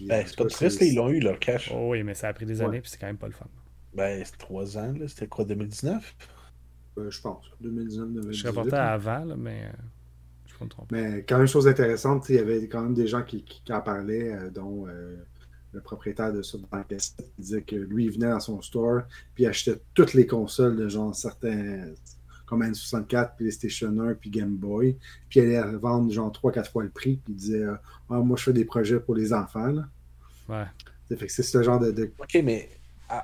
Ben, 0.03 0.25
c'est 0.27 0.37
pas 0.37 0.47
triste, 0.47 0.81
ils 0.81 0.95
l'ont 0.95 1.09
eu 1.09 1.21
leur 1.21 1.39
cash. 1.39 1.71
Oh, 1.75 1.91
oui, 1.91 2.03
mais 2.03 2.15
ça 2.15 2.29
a 2.29 2.33
pris 2.33 2.47
des 2.47 2.63
années, 2.63 2.81
puis 2.81 2.91
c'est 2.91 2.99
quand 2.99 3.07
même 3.07 3.19
pas 3.19 3.27
le 3.27 3.33
fun. 3.33 3.47
Ben, 3.93 4.23
c'est 4.25 4.39
trois 4.39 4.79
ans, 4.79 4.93
là. 4.93 5.07
C'était 5.09 5.27
quoi, 5.27 5.45
2019 5.45 6.17
euh, 6.99 7.11
Je 7.11 7.21
pense. 7.21 7.45
2019, 7.61 8.09
2018. 8.13 8.35
Je 8.35 8.49
reportais 8.49 8.77
avant, 8.77 9.25
là, 9.25 9.37
mais. 9.37 9.65
Euh, 9.65 9.83
je 10.47 10.55
peux 10.57 10.65
me 10.65 10.71
tromper. 10.71 10.95
Mais 10.95 11.25
quand 11.25 11.39
même, 11.39 11.47
chose 11.47 11.67
intéressante, 11.67 12.29
il 12.29 12.37
y 12.37 12.39
avait 12.39 12.69
quand 12.69 12.83
même 12.83 12.95
des 12.95 13.07
gens 13.07 13.23
qui, 13.23 13.43
qui, 13.43 13.73
en 13.73 13.81
parlaient, 13.81 14.33
euh, 14.33 14.51
dont 14.51 14.87
le 14.87 15.81
propriétaire 15.81 16.33
de 16.33 16.43
ça, 16.43 16.57
qui 16.89 17.25
disait 17.37 17.63
que 17.63 17.75
lui, 17.75 18.05
il 18.05 18.13
venait 18.13 18.31
dans 18.31 18.39
son 18.39 18.63
store, 18.63 19.03
puis 19.35 19.43
il 19.43 19.47
achetait 19.49 19.81
toutes 19.93 20.15
les 20.15 20.25
consoles 20.25 20.77
de 20.77 20.89
genre 20.89 21.15
certains 21.15 21.93
comme 22.47 22.63
N64, 22.63 23.37
PlayStation 23.37 23.99
1, 23.99 24.15
puis 24.15 24.31
Game 24.31 24.55
Boy. 24.55 24.97
Puis 25.29 25.41
il 25.41 25.57
allait 25.57 25.77
vendre 25.77 26.13
genre 26.13 26.31
3-4 26.31 26.71
fois 26.71 26.85
le 26.85 26.91
prix, 26.91 27.17
puis 27.17 27.33
il 27.33 27.37
disait 27.37 27.65
ah, 27.65 28.15
Moi, 28.15 28.37
je 28.37 28.45
fais 28.45 28.53
des 28.53 28.65
projets 28.65 29.01
pour 29.01 29.17
les 29.17 29.33
enfants. 29.33 29.67
Là. 29.67 29.89
Ouais. 30.49 30.67
Fait 31.09 31.27
que 31.27 31.33
c'est 31.33 31.43
ce 31.43 31.63
genre 31.63 31.81
de, 31.81 32.13
Ok, 32.19 32.41
mais 32.45 32.71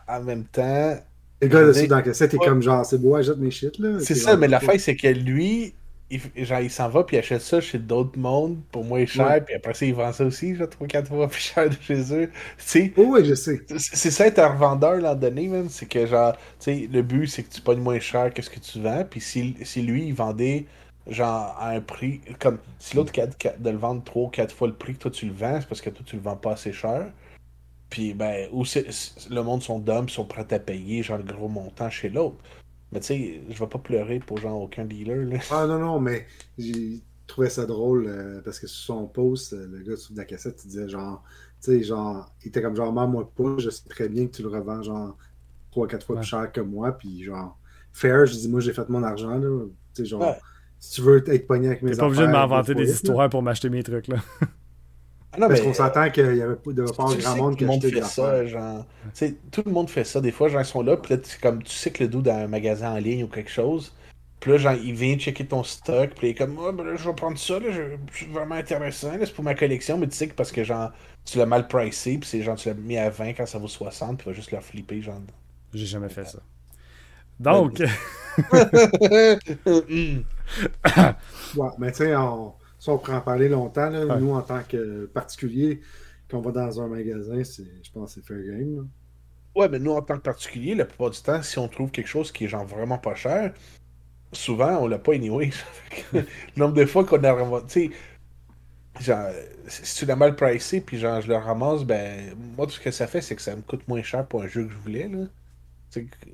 en 0.09 0.22
même 0.22 0.44
temps. 0.44 0.98
Le 1.40 1.48
gars 1.48 1.64
dessus 1.64 1.87
dans 1.87 1.96
la 1.96 2.03
cassette 2.03 2.35
est 2.35 2.38
comme 2.38 2.62
genre 2.62 2.85
C'est 2.85 2.98
beau, 2.98 3.20
jette 3.22 3.38
mes 3.38 3.50
shit. 3.50 3.79
là. 3.79 3.98
C'est 4.00 4.14
ça, 4.14 4.37
mais 4.37 4.48
la 4.48 4.61
fin, 4.61 4.76
c'est 4.79 4.96
que 4.96 5.09
lui, 5.09 5.74
il, 6.11 6.20
genre, 6.44 6.61
il 6.61 6.70
s'en 6.70 6.88
va 6.88 7.05
puis 7.05 7.16
il 7.16 7.20
achète 7.20 7.40
ça 7.40 7.61
chez 7.61 7.79
d'autres 7.79 8.18
mondes 8.18 8.59
pour 8.72 8.85
moins 8.85 9.07
cher, 9.07 9.44
puis 9.44 9.55
après 9.55 9.74
ça, 9.74 9.87
il 9.87 9.94
vend 9.94 10.12
ça 10.12 10.24
aussi, 10.24 10.57
genre 10.57 10.68
3-4 10.68 11.07
fois 11.07 11.29
plus 11.29 11.40
cher 11.40 11.70
de 11.70 11.76
chez 11.81 12.14
eux. 12.14 12.31
Tu 12.66 12.92
oh, 12.96 13.07
oui, 13.11 13.24
je 13.24 13.35
sais. 13.35 13.61
C'est 13.76 14.11
ça 14.11 14.26
être 14.26 14.40
un 14.40 14.48
revendeur 14.48 14.96
l'an 14.96 15.14
donné, 15.14 15.46
même. 15.48 15.68
C'est 15.68 15.87
que, 15.87 16.07
genre, 16.07 16.33
tu 16.33 16.40
sais, 16.59 16.88
le 16.92 17.03
but, 17.03 17.26
c'est 17.29 17.44
que 17.44 17.53
tu 17.53 17.61
pognes 17.61 17.81
moins 17.81 18.00
cher 18.00 18.35
que 18.35 18.42
ce 18.42 18.50
que 18.50 18.59
tu 18.59 18.81
vends, 18.81 19.05
puis 19.09 19.20
si, 19.20 19.57
si 19.62 19.83
lui, 19.83 20.09
il 20.09 20.14
vendait, 20.14 20.66
genre, 21.07 21.57
à 21.59 21.70
un 21.70 21.81
prix, 21.81 22.20
comme 22.38 22.59
si 22.79 22.96
l'autre 22.96 23.12
de 23.14 23.70
le 23.70 23.79
vendre 23.79 24.03
3 24.05 24.22
ou 24.24 24.29
4 24.29 24.55
fois 24.55 24.68
le 24.68 24.74
prix 24.74 24.94
que 24.94 24.98
toi 24.98 25.11
tu 25.11 25.26
le 25.26 25.33
vends, 25.33 25.61
c'est 25.61 25.68
parce 25.68 25.81
que 25.81 25.90
toi, 25.90 26.05
tu 26.05 26.16
le 26.16 26.22
vends 26.22 26.37
pas 26.37 26.53
assez 26.53 26.72
cher. 26.72 27.07
Puis, 27.90 28.14
ben, 28.14 28.48
ou 28.53 28.62
le 28.62 29.40
monde 29.42 29.62
sont 29.62 29.81
d'hommes, 29.81 30.09
sont 30.09 30.24
prêts 30.24 30.46
à 30.53 30.59
payer, 30.61 31.03
genre, 31.03 31.18
le 31.18 31.24
gros 31.24 31.48
montant 31.48 31.90
chez 31.90 32.09
l'autre. 32.09 32.37
Mais 32.92 33.00
tu 33.00 33.07
sais, 33.07 33.42
je 33.48 33.59
vais 33.59 33.66
pas 33.66 33.79
pleurer 33.79 34.20
pour 34.20 34.38
genre 34.38 34.61
aucun 34.61 34.85
dealer. 34.85 35.24
Là. 35.24 35.38
Ah 35.50 35.66
non, 35.66 35.79
non, 35.79 36.00
mais 36.00 36.26
j'ai 36.59 37.00
trouvé 37.26 37.48
ça 37.48 37.66
drôle 37.66 38.07
euh, 38.09 38.40
parce 38.44 38.59
que 38.59 38.66
sur 38.66 38.94
son 38.96 39.07
post, 39.07 39.53
euh, 39.53 39.68
le 39.70 39.79
gars 39.79 39.94
de 40.11 40.16
la 40.16 40.24
cassette, 40.24 40.61
il 40.64 40.68
disait 40.68 40.88
genre, 40.88 41.22
tu 41.62 41.70
sais, 41.70 41.83
genre, 41.83 42.33
il 42.42 42.48
était 42.48 42.62
comme 42.62 42.74
genre, 42.74 42.92
moi 42.92 43.31
pas, 43.37 43.59
je 43.59 43.70
sais 43.70 43.88
très 43.88 44.09
bien 44.09 44.26
que 44.26 44.37
tu 44.37 44.42
le 44.42 44.48
revends 44.48 44.83
genre 44.83 45.16
3-4 45.74 46.05
fois 46.05 46.16
plus 46.16 46.26
cher 46.26 46.50
que 46.50 46.61
moi, 46.61 46.92
puis 46.92 47.22
genre, 47.22 47.57
fair, 47.92 48.26
je 48.26 48.35
dis, 48.35 48.48
moi 48.48 48.61
j'ai 48.61 48.72
fait 48.72 48.88
mon 48.88 49.03
argent, 49.05 49.38
là. 49.38 49.66
Tu 49.94 50.03
sais, 50.03 50.09
genre, 50.09 50.35
si 50.81 50.94
tu 50.94 51.03
veux 51.03 51.22
être 51.29 51.46
pogné 51.46 51.68
avec 51.68 51.83
mes 51.83 51.92
affaires. 51.92 51.96
T'es 51.96 52.00
pas 52.00 52.07
obligé 52.07 52.26
de 52.26 52.33
m'inventer 52.33 52.74
des 52.74 52.90
histoires 52.90 53.29
pour 53.29 53.42
m'acheter 53.42 53.68
mes 53.68 53.83
trucs, 53.83 54.09
là. 54.09 54.16
Ah 55.32 55.38
non, 55.38 55.48
Parce 55.48 55.60
qu'on 55.60 55.74
s'entend 55.74 56.10
qu'il 56.10 56.36
y 56.36 56.42
avait 56.42 56.56
pas 56.56 56.72
de 56.72 56.82
pas 56.82 57.14
grand 57.14 57.36
monde 57.36 57.56
qui 57.56 57.90
fait 57.90 58.02
ça. 58.02 58.44
Genre, 58.46 58.84
tout 59.52 59.62
le 59.64 59.70
monde 59.70 59.88
fait 59.88 60.04
ça. 60.04 60.20
Des 60.20 60.32
fois, 60.32 60.48
genre, 60.48 60.60
ils 60.60 60.66
sont 60.66 60.82
là, 60.82 60.96
puis 60.96 61.14
là, 61.14 61.20
comme 61.40 61.62
tu 61.62 61.72
sais 61.72 61.90
que 61.90 62.02
le 62.02 62.08
dos 62.08 62.20
dans 62.20 62.34
un 62.34 62.48
magasin 62.48 62.92
en 62.92 62.98
ligne 62.98 63.24
ou 63.24 63.28
quelque 63.28 63.50
chose, 63.50 63.94
puis 64.40 64.50
là, 64.50 64.58
genre, 64.58 64.74
il 64.74 64.94
vient 64.94 65.16
checker 65.16 65.46
ton 65.46 65.62
stock, 65.62 66.10
puis 66.16 66.28
il 66.28 66.30
est 66.30 66.34
comme, 66.34 66.58
oh, 66.58 66.72
ben 66.72 66.84
là, 66.84 66.96
je 66.96 67.08
vais 67.08 67.14
prendre 67.14 67.38
ça, 67.38 67.60
là, 67.60 67.70
je, 67.70 68.16
suis 68.16 68.26
vraiment 68.26 68.56
intéressant, 68.56 69.12
c'est 69.20 69.34
pour 69.34 69.44
ma 69.44 69.54
collection, 69.54 69.98
mais 69.98 70.08
tu 70.08 70.16
sais 70.16 70.28
que 70.28 70.34
parce 70.34 70.50
que, 70.50 70.64
genre, 70.64 70.90
tu 71.24 71.38
l'as 71.38 71.46
mal 71.46 71.68
pricé, 71.68 72.18
puis 72.18 72.28
c'est 72.28 72.42
genre, 72.42 72.56
tu 72.56 72.68
l'as 72.68 72.74
mis 72.74 72.96
à 72.96 73.10
20 73.10 73.34
quand 73.34 73.46
ça 73.46 73.58
vaut 73.58 73.68
60, 73.68 74.16
puis 74.16 74.24
tu 74.24 74.30
vas 74.30 74.34
juste 74.34 74.50
le 74.50 74.60
flipper, 74.60 75.02
genre. 75.02 75.20
J'ai 75.72 75.86
jamais 75.86 76.08
fait 76.08 76.24
ça. 76.24 76.40
Donc. 77.38 77.80
ouais, 78.50 79.38
mais 81.78 81.92
tu 81.92 81.98
sais, 81.98 82.16
on 82.16 82.54
ça, 82.80 82.92
on 82.92 82.98
pourrait 82.98 83.16
en 83.16 83.20
parler 83.20 83.48
longtemps. 83.48 83.90
Nous, 83.90 84.32
en 84.32 84.40
tant 84.40 84.62
que 84.62 85.04
particulier, 85.06 85.82
quand 86.28 86.38
on 86.38 86.40
va 86.40 86.50
dans 86.50 86.80
un 86.80 86.88
magasin, 86.88 87.42
je 87.42 87.90
pense 87.92 88.14
que 88.14 88.20
c'est 88.20 88.26
fair 88.26 88.42
game. 88.42 88.88
Ouais, 89.54 89.68
mais 89.68 89.78
nous, 89.78 89.92
en 89.92 90.00
tant 90.00 90.16
que 90.16 90.22
particulier, 90.22 90.74
la 90.74 90.86
plupart 90.86 91.10
du 91.10 91.20
temps, 91.20 91.42
si 91.42 91.58
on 91.58 91.68
trouve 91.68 91.90
quelque 91.90 92.06
chose 92.06 92.32
qui 92.32 92.46
est 92.46 92.48
genre 92.48 92.64
vraiment 92.64 92.96
pas 92.96 93.14
cher, 93.14 93.52
souvent, 94.32 94.78
on 94.78 94.88
l'a 94.88 94.98
pas 94.98 95.12
anyway. 95.12 95.50
le 96.14 96.24
nombre 96.56 96.74
de 96.74 96.86
fois 96.86 97.04
qu'on 97.04 97.22
a 97.22 97.62
tu 97.68 97.92
genre, 98.98 99.30
si 99.66 99.96
tu 99.96 100.06
l'as 100.06 100.16
mal 100.16 100.34
pricé, 100.34 100.80
puis 100.80 100.98
genre, 100.98 101.20
je 101.20 101.28
le 101.28 101.36
ramasse, 101.36 101.84
ben, 101.84 102.34
moi, 102.56 102.66
tout 102.66 102.72
ce 102.72 102.80
que 102.80 102.90
ça 102.90 103.06
fait, 103.06 103.20
c'est 103.20 103.36
que 103.36 103.42
ça 103.42 103.54
me 103.54 103.62
coûte 103.62 103.86
moins 103.88 104.02
cher 104.02 104.26
pour 104.26 104.42
un 104.42 104.48
jeu 104.48 104.64
que 104.64 104.72
je 104.72 104.78
voulais, 104.78 105.08
là. 105.08 105.26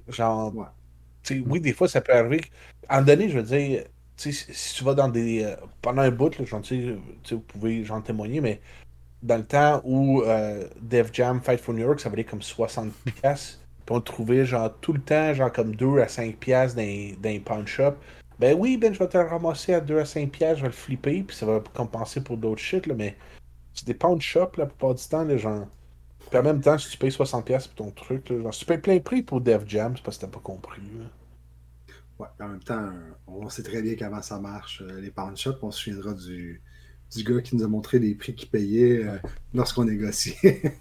genre, 0.08 0.52
oui, 1.46 1.60
des 1.60 1.72
fois, 1.72 1.88
ça 1.88 2.00
peut 2.00 2.14
arriver. 2.14 2.42
En 2.88 3.02
donné, 3.02 3.28
je 3.28 3.38
veux 3.38 3.42
dire, 3.42 3.84
si 4.16 4.74
tu 4.74 4.84
vas 4.84 4.94
dans 4.94 5.08
des. 5.08 5.44
Euh, 5.44 5.56
pendant 5.82 6.02
un 6.02 6.10
bout, 6.10 6.38
là, 6.38 6.44
vous 7.30 7.40
pouvez 7.40 7.84
j'en 7.84 8.00
témoigner, 8.00 8.40
mais 8.40 8.60
dans 9.22 9.36
le 9.36 9.44
temps 9.44 9.80
où 9.84 10.22
euh, 10.22 10.68
Def 10.80 11.12
Jam 11.12 11.40
Fight 11.40 11.60
for 11.60 11.74
New 11.74 11.82
York, 11.82 12.00
ça 12.00 12.08
valait 12.08 12.24
comme 12.24 12.40
60$, 12.40 12.90
puis 13.02 13.26
on 13.90 14.00
trouvait 14.00 14.46
genre 14.46 14.72
tout 14.80 14.92
le 14.92 15.00
temps, 15.00 15.34
genre 15.34 15.52
comme 15.52 15.74
2 15.74 16.00
à 16.00 16.06
5$ 16.06 16.74
dans, 16.74 17.20
dans 17.20 17.28
un 17.28 17.40
pawn 17.40 17.66
shop. 17.66 17.94
Ben 18.38 18.54
oui, 18.58 18.76
ben 18.76 18.92
je 18.92 18.98
vais 18.98 19.08
te 19.08 19.16
le 19.16 19.24
ramasser 19.24 19.74
à 19.74 19.80
2 19.80 19.98
à 19.98 20.04
5$, 20.04 20.56
je 20.56 20.62
vais 20.62 20.66
le 20.66 20.72
flipper, 20.72 21.22
puis 21.22 21.36
ça 21.36 21.46
va 21.46 21.62
compenser 21.74 22.20
pour 22.22 22.36
d'autres 22.36 22.60
shit, 22.60 22.86
là, 22.86 22.94
mais 22.94 23.16
c'est 23.74 23.86
des 23.86 23.94
pawn 23.94 24.20
shop 24.20 24.52
la 24.58 24.66
plupart 24.66 24.94
du 24.94 25.04
temps, 25.04 25.24
les 25.24 25.38
gens. 25.38 25.66
Puis 26.30 26.38
en 26.38 26.42
même 26.42 26.60
temps, 26.60 26.76
si 26.78 26.90
tu 26.90 26.98
payes 26.98 27.10
60$ 27.10 27.68
pour 27.68 27.74
ton 27.74 27.90
truc, 27.92 28.28
là, 28.30 28.40
genre, 28.42 28.54
si 28.54 28.60
tu 28.60 28.66
payes 28.66 28.78
plein 28.78 28.98
prix 29.00 29.22
pour 29.22 29.40
Def 29.40 29.62
Jam, 29.66 29.96
c'est 29.96 30.02
parce 30.02 30.18
que 30.18 30.26
t'as 30.26 30.32
pas 30.32 30.40
compris. 30.40 30.82
Ouais, 32.18 32.28
en 32.40 32.48
même 32.48 32.62
temps, 32.62 32.90
on 33.26 33.48
sait 33.50 33.62
très 33.62 33.82
bien 33.82 33.94
comment 33.98 34.22
ça 34.22 34.38
marche. 34.38 34.82
Euh, 34.82 35.00
les 35.00 35.10
pawn 35.10 35.36
shops, 35.36 35.58
on 35.62 35.70
se 35.70 35.82
souviendra 35.82 36.14
du, 36.14 36.62
du 37.14 37.24
gars 37.24 37.40
qui 37.42 37.56
nous 37.56 37.64
a 37.64 37.68
montré 37.68 37.98
les 37.98 38.14
prix 38.14 38.34
qu'il 38.34 38.48
payait 38.48 39.04
euh, 39.04 39.18
lorsqu'on 39.54 39.84
négociait. 39.84 40.62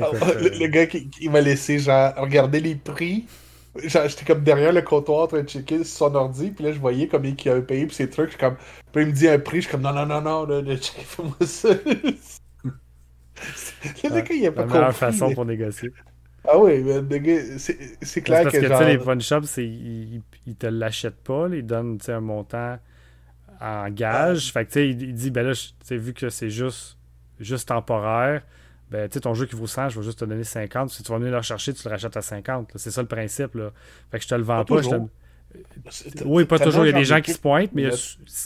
Ah, 0.00 0.10
le, 0.40 0.66
gars 0.68 0.86
qui, 0.86 1.28
m'a 1.28 1.40
laissé 1.40 1.78
genre 1.78 2.14
regarder 2.16 2.60
les 2.60 2.74
prix. 2.74 3.26
J'étais 3.76 4.24
comme 4.26 4.42
derrière 4.42 4.72
le 4.72 4.82
comptoir 4.82 5.24
en 5.24 5.26
train 5.26 5.42
de 5.42 5.48
checker 5.48 5.84
sur 5.84 5.86
son 5.86 6.14
ordi, 6.14 6.50
puis 6.50 6.64
là 6.64 6.72
je 6.72 6.78
voyais 6.78 7.06
combien 7.08 7.34
il 7.38 7.48
avait 7.48 7.62
payé 7.62 7.86
pour 7.86 7.94
ses 7.94 8.08
trucs. 8.08 8.32
Je 8.32 8.38
comme, 8.38 8.56
puis 8.92 9.02
il 9.02 9.08
me 9.08 9.12
dit 9.12 9.28
un 9.28 9.38
prix, 9.38 9.58
je 9.58 9.62
suis 9.62 9.70
comme 9.70 9.82
non, 9.82 9.92
non, 9.92 10.06
non, 10.06 10.20
non, 10.20 10.46
là, 10.46 10.62
fais-moi 10.80 11.36
ça. 11.42 11.68
le 12.64 14.20
gars, 14.20 14.34
il 14.34 14.46
a 14.46 14.52
pas 14.52 14.62
la 14.62 14.66
meilleure 14.66 14.96
façon 14.96 15.32
pour 15.32 15.44
négocier. 15.44 15.90
Ah 16.50 16.58
oui, 16.58 16.82
c'est 17.58 18.22
clair 18.22 18.44
parce 18.44 18.56
que, 18.56 18.84
les 18.84 18.98
pawn 18.98 19.20
shops, 19.20 19.58
ils, 19.58 20.22
ils, 20.46 20.56
te 20.56 20.66
l'achètent 20.66 21.22
pas, 21.22 21.48
ils 21.52 21.64
donnent 21.64 21.98
un 22.08 22.20
montant 22.20 22.78
en 23.60 23.90
gage. 23.90 24.52
Fait 24.52 24.64
que 24.64 24.70
tu 24.70 24.74
sais, 24.74 24.88
il, 24.88 25.14
dit, 25.14 25.30
ben 25.30 25.46
là, 25.46 25.52
vu 25.90 26.14
que 26.14 26.30
c'est 26.30 26.48
juste, 26.48 26.96
juste 27.38 27.68
temporaire, 27.68 28.42
ben, 28.90 29.08
tu 29.08 29.14
sais, 29.14 29.20
ton 29.20 29.34
jeu 29.34 29.44
qui 29.44 29.56
vaut 29.56 29.66
100, 29.66 29.90
je 29.90 30.00
vais 30.00 30.06
juste 30.06 30.20
te 30.20 30.24
donner 30.24 30.44
50. 30.44 30.88
Si 30.88 31.02
tu 31.02 31.12
vas 31.12 31.18
venir 31.18 31.36
le 31.36 31.42
chercher, 31.42 31.74
tu 31.74 31.86
le 31.86 31.90
rachètes 31.90 32.16
à 32.16 32.22
50. 32.22 32.72
C'est 32.76 32.90
ça 32.90 33.02
le 33.02 33.08
principe. 33.08 33.54
Là. 33.54 33.70
Fait 34.10 34.18
que 34.18 34.24
je 34.24 34.28
te 34.28 34.34
le 34.34 34.42
vends 34.42 34.64
pas. 34.64 34.80
Oui, 36.24 36.44
pas 36.44 36.58
toujours. 36.58 36.84
Il 36.84 36.90
y 36.90 36.94
a 36.94 36.98
des 36.98 37.04
gens 37.04 37.20
qui 37.20 37.32
se 37.32 37.38
pointent, 37.38 37.72
mais 37.72 37.88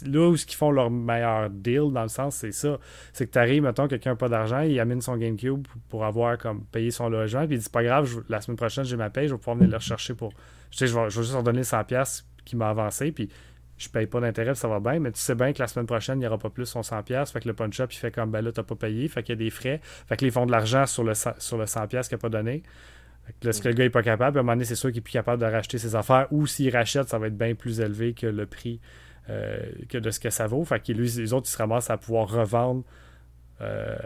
là 0.07 0.29
où 0.29 0.35
ils 0.35 0.55
font 0.55 0.71
leur 0.71 0.91
meilleur 0.91 1.51
deal, 1.51 1.91
dans 1.93 2.03
le 2.03 2.09
sens, 2.09 2.37
c'est 2.37 2.53
ça. 2.53 2.79
C'est 3.13 3.27
que 3.27 3.33
tu 3.33 3.39
arrives, 3.39 3.63
mettons, 3.63 3.89
quelqu'un 3.89 4.11
n'a 4.11 4.17
pas 4.17 4.29
d'argent, 4.29 4.61
il 4.61 4.79
amène 4.79 5.01
son 5.01 5.17
GameCube 5.17 5.67
pour 5.89 6.05
avoir 6.05 6.39
comme 6.39 6.65
payé 6.65 6.91
son 6.91 7.09
logement, 7.09 7.47
puis 7.47 7.57
il 7.57 7.59
dit 7.59 7.65
c'est 7.65 7.73
pas 7.73 7.83
grave, 7.83 8.23
la 8.29 8.41
semaine 8.41 8.57
prochaine, 8.57 8.85
j'ai 8.85 8.97
ma 8.97 9.11
paye, 9.11 9.29
je 9.29 9.35
vais 9.35 9.39
pouvoir 9.39 9.57
venir 9.57 9.71
le 9.71 9.77
rechercher 9.77 10.15
pour. 10.15 10.33
Je 10.71 10.79
sais, 10.79 10.87
je 10.87 10.99
vais, 10.99 11.11
juste 11.11 11.33
leur 11.33 11.43
donner 11.43 11.63
100$ 11.63 12.25
qui 12.45 12.57
m'a 12.57 12.71
avancé, 12.71 13.13
puis 13.13 13.29
je 13.77 13.89
paye 13.89 14.07
pas 14.07 14.21
d'intérêt, 14.21 14.55
ça 14.55 14.69
va 14.69 14.79
bien, 14.79 15.01
mais 15.01 15.11
tu 15.11 15.21
sais 15.21 15.35
bien 15.35 15.53
que 15.53 15.59
la 15.59 15.67
semaine 15.67 15.87
prochaine, 15.87 16.19
il 16.19 16.21
n'y 16.21 16.27
aura 16.27 16.39
pas 16.39 16.51
plus 16.51 16.67
son 16.67 16.83
100$. 16.83 17.33
Fait 17.33 17.41
que 17.41 17.49
le 17.49 17.55
punch-up, 17.55 17.93
il 17.93 17.97
fait 17.97 18.13
comme 18.13 18.31
ben 18.31 18.41
là, 18.41 18.53
t'as 18.53 18.63
pas 18.63 18.77
payé, 18.77 19.09
fait 19.09 19.23
qu'il 19.23 19.35
y 19.35 19.39
a 19.39 19.45
des 19.45 19.51
frais. 19.51 19.81
Fait 19.83 20.17
que 20.17 20.25
les 20.25 20.31
fonds 20.31 20.47
de 20.47 20.53
l'argent 20.53 20.87
sur 20.87 21.03
le, 21.03 21.15
sur 21.15 21.59
le 21.59 21.65
100$ 21.65 21.89
qu'il 21.89 21.99
n'a 22.13 22.19
pas 22.19 22.29
donné. 22.29 22.63
Là, 23.43 23.53
ce 23.53 23.61
que 23.61 23.68
le 23.68 23.75
gars 23.75 23.85
n'est 23.85 23.91
pas 23.91 24.03
capable, 24.03 24.39
à 24.39 24.41
un 24.41 24.43
moment 24.43 24.55
donné, 24.55 24.64
c'est 24.64 24.75
sûr 24.75 24.91
qu'il 24.91 24.99
n'est 24.99 25.03
plus 25.03 25.12
capable 25.12 25.41
de 25.41 25.47
racheter 25.47 25.79
ses 25.79 25.95
affaires 25.95 26.27
ou 26.31 26.47
s'il 26.47 26.75
rachète, 26.75 27.09
ça 27.09 27.18
va 27.18 27.29
être 27.29 27.37
bien 27.37 27.55
plus 27.55 27.81
élevé 27.81 28.14
que 28.14 28.27
le 28.27 28.47
prix 28.47 28.81
euh, 29.31 29.59
que 29.89 29.99
de 29.99 30.11
ce 30.11 30.18
que 30.18 30.31
ça 30.31 30.47
vaut. 30.47 30.64
Fait 30.64 30.81
que 30.81 30.93
lui, 30.93 31.09
les 31.09 31.33
autres, 31.33 31.49
ils 31.49 31.53
se 31.53 31.59
ramassent 31.59 31.91
à 31.91 31.97
pouvoir 31.97 32.29
revendre 32.29 32.83
euh, 33.61 33.97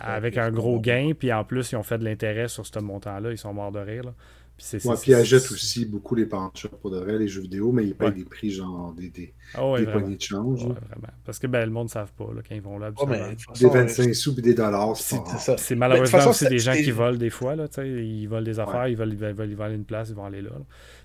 avec 0.00 0.36
un 0.36 0.50
gros 0.50 0.78
gain, 0.78 1.12
puis 1.18 1.32
en 1.32 1.44
plus, 1.44 1.72
ils 1.72 1.76
ont 1.76 1.82
fait 1.82 1.96
de 1.96 2.04
l'intérêt 2.04 2.48
sur 2.48 2.66
ce 2.66 2.78
montant-là. 2.78 3.30
Ils 3.30 3.38
sont 3.38 3.54
morts 3.54 3.72
de 3.72 3.78
rire. 3.78 4.04
Là. 4.04 4.14
Puis, 4.56 4.88
ouais, 4.88 4.94
puis 4.96 5.10
ils 5.10 5.14
achètent 5.14 5.50
aussi 5.50 5.84
beaucoup 5.84 6.14
les 6.14 6.24
punch 6.24 6.66
pour 6.66 6.90
de 6.90 6.98
vrai, 6.98 7.18
les 7.18 7.28
jeux 7.28 7.42
vidéo, 7.42 7.72
mais 7.72 7.84
ils 7.84 7.94
payent 7.94 8.12
des 8.12 8.24
prix 8.24 8.50
genre 8.50 8.94
des, 8.94 9.10
des, 9.10 9.34
ah 9.54 9.68
ouais, 9.68 9.84
des 9.84 9.92
poignées 9.92 10.16
de 10.16 10.22
change. 10.22 10.64
Ouais, 10.64 10.74
Parce 11.26 11.38
que 11.38 11.46
ben, 11.46 11.66
le 11.66 11.70
monde 11.70 11.88
ne 11.88 11.90
savent 11.90 12.12
pas 12.12 12.24
là, 12.34 12.40
quand 12.46 12.54
ils 12.54 12.62
vont 12.62 12.78
là. 12.78 12.90
Mais, 13.06 13.36
des 13.60 13.68
25 13.68 14.14
sous 14.14 14.38
et 14.38 14.42
des 14.42 14.54
dollars. 14.54 14.96
C'est 14.96 15.76
malheureusement 15.76 16.18
façon, 16.18 16.30
aussi 16.30 16.48
des 16.48 16.58
gens 16.58 16.72
qui 16.72 16.90
volent 16.90 17.18
des 17.18 17.28
fois. 17.28 17.54
Là, 17.54 17.66
ils 17.84 18.26
volent 18.26 18.44
des 18.44 18.58
affaires, 18.58 18.88
ils, 18.88 18.96
veulent, 18.96 19.12
ils, 19.12 19.18
veulent, 19.18 19.50
ils 19.50 19.56
veulent 19.56 19.72
une 19.72 19.84
place, 19.84 20.08
ils 20.08 20.14
vont 20.14 20.24
aller 20.24 20.40
là. 20.40 20.50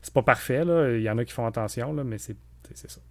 C'est 0.02 0.14
pas 0.14 0.24
parfait. 0.24 0.64
Là. 0.64 0.96
Il 0.96 1.04
y 1.04 1.10
en 1.10 1.18
a 1.18 1.26
qui 1.26 1.34
font 1.34 1.46
attention, 1.46 1.94
là, 1.94 2.06
mais 2.06 2.20
c'est 2.20 2.38
ça. 2.74 3.02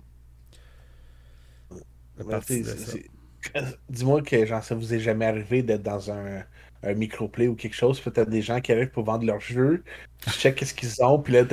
Dis-moi 3.89 4.23
que 4.23 4.47
genre, 4.47 4.63
ça 4.63 4.75
vous 4.75 4.95
est 4.95 5.01
jamais 5.01 5.27
arrivé 5.27 5.63
d'être 5.63 5.83
dans 5.83 6.11
un 6.11 6.45
un 6.83 6.95
microplay 6.95 7.49
ou 7.49 7.55
quelque 7.55 7.75
chose, 7.75 8.01
peut-être 8.01 8.31
des 8.31 8.43
gens 8.43 8.61
qui 8.61 8.73
arrivent 8.73 8.91
pour 8.91 9.05
vendre 9.05 9.25
leur 9.27 9.41
jeu, 9.41 9.85
tu 10.23 10.31
check 10.31 10.57
qu'est-ce 10.57 10.75
qu'ils 10.75 11.03
ont, 11.05 11.19
puis 11.21 11.35
là, 11.35 11.45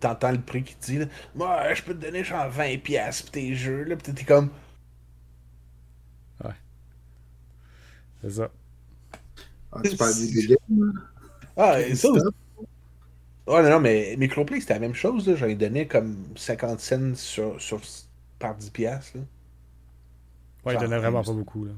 t'entends 0.00 0.32
le 0.32 0.40
prix 0.40 0.62
qui 0.64 0.76
dit, 0.80 1.00
moi, 1.34 1.72
je 1.74 1.82
peux 1.82 1.94
te 1.94 2.00
donner 2.00 2.24
genre 2.24 2.48
20$ 2.50 3.22
pour 3.22 3.30
tes 3.32 3.54
jeux, 3.54 3.84
là, 3.84 3.96
pis 3.96 4.12
t'es 4.14 4.24
comme. 4.24 4.50
Ouais. 6.44 6.54
C'est 8.22 8.30
ça. 8.30 8.50
Ah, 9.72 9.80
tu 9.82 9.96
parles 9.96 10.14
des 10.14 10.46
games? 10.46 10.92
Ah, 11.56 11.80
et 11.80 11.94
ça 11.94 12.10
aussi. 12.10 12.26
Ouais, 13.46 13.62
non, 13.62 13.70
non, 13.70 13.80
mais 13.80 14.16
Microplay, 14.18 14.60
c'était 14.60 14.74
la 14.74 14.80
même 14.80 14.94
chose, 14.94 15.34
j'en 15.36 15.46
ai 15.46 15.54
donné 15.56 15.86
comme 15.88 16.16
50 16.36 16.80
cents 16.80 17.14
sur, 17.16 17.60
sur, 17.60 17.80
par 18.38 18.56
10$. 18.56 19.14
Là. 19.14 19.20
Ouais, 20.64 20.74
il 20.74 20.78
donnait 20.78 20.98
vraiment 20.98 21.22
pas 21.22 21.32
beaucoup, 21.32 21.64
là. 21.64 21.72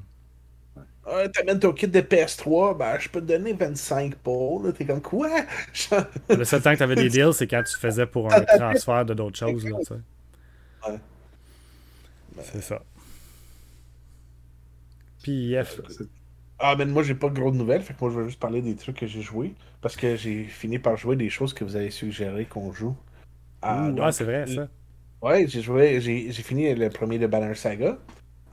Ah, 1.06 1.28
t'amènes 1.28 1.58
ton 1.58 1.72
kit 1.72 1.86
de 1.86 2.00
PS3, 2.00 2.78
ben, 2.78 2.98
je 2.98 3.08
peux 3.08 3.20
te 3.20 3.26
donner 3.26 3.52
25 3.52 4.14
pour. 4.16 4.72
T'es 4.72 4.86
comme 4.86 5.02
quoi? 5.02 5.28
Le 6.30 6.44
seul 6.44 6.62
temps 6.62 6.72
que 6.72 6.78
t'avais 6.78 6.94
des 6.94 7.10
deals, 7.10 7.34
c'est 7.34 7.46
quand 7.46 7.62
tu 7.62 7.76
faisais 7.78 8.06
pour 8.06 8.32
un 8.32 8.40
transfert 8.58 9.04
de 9.04 9.14
d'autres 9.14 9.38
choses. 9.38 9.64
Là, 9.68 9.76
ouais. 10.88 10.98
C'est 12.42 12.62
ça. 12.62 12.82
Puis 15.22 15.54
F. 15.62 15.80
Ah, 16.58 16.76
ben 16.76 16.88
moi, 16.88 17.02
j'ai 17.02 17.14
pas 17.14 17.28
de 17.28 17.34
grosses 17.34 17.54
nouvelles. 17.54 17.82
Fait 17.82 17.94
que 17.94 17.98
moi, 18.00 18.10
je 18.10 18.20
vais 18.20 18.26
juste 18.26 18.40
parler 18.40 18.62
des 18.62 18.76
trucs 18.76 18.96
que 18.96 19.06
j'ai 19.06 19.22
joués. 19.22 19.54
Parce 19.82 19.96
que 19.96 20.16
j'ai 20.16 20.44
fini 20.44 20.78
par 20.78 20.96
jouer 20.96 21.16
des 21.16 21.28
choses 21.28 21.52
que 21.52 21.64
vous 21.64 21.76
avez 21.76 21.90
suggéré 21.90 22.46
qu'on 22.46 22.72
joue. 22.72 22.96
Ah, 23.60 23.90
ah 24.00 24.12
c'est 24.12 24.24
vrai, 24.24 24.46
ça. 24.46 24.68
Ouais, 25.20 25.46
j'ai 25.48 25.62
joué, 25.62 26.00
j'ai 26.00 26.42
fini 26.42 26.74
le 26.74 26.90
premier 26.90 27.18
de 27.18 27.26
Banner 27.26 27.54
Saga. 27.54 27.98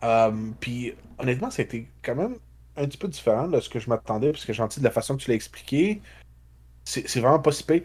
Um, 0.01 0.53
puis 0.59 0.93
honnêtement, 1.19 1.51
c'était 1.51 1.85
quand 2.01 2.15
même 2.15 2.35
un 2.77 2.85
petit 2.85 2.97
peu 2.97 3.07
différent 3.07 3.47
de 3.47 3.59
ce 3.59 3.69
que 3.69 3.79
je 3.79 3.89
m'attendais, 3.89 4.31
parce 4.31 4.45
que 4.45 4.53
gentil, 4.53 4.79
de 4.79 4.85
la 4.85 4.91
façon 4.91 5.15
que 5.15 5.23
tu 5.23 5.29
l'as 5.29 5.35
expliqué, 5.35 6.01
c'est 6.83 7.19
vraiment 7.19 7.39
pas 7.39 7.51
si 7.51 7.63
pire. 7.63 7.81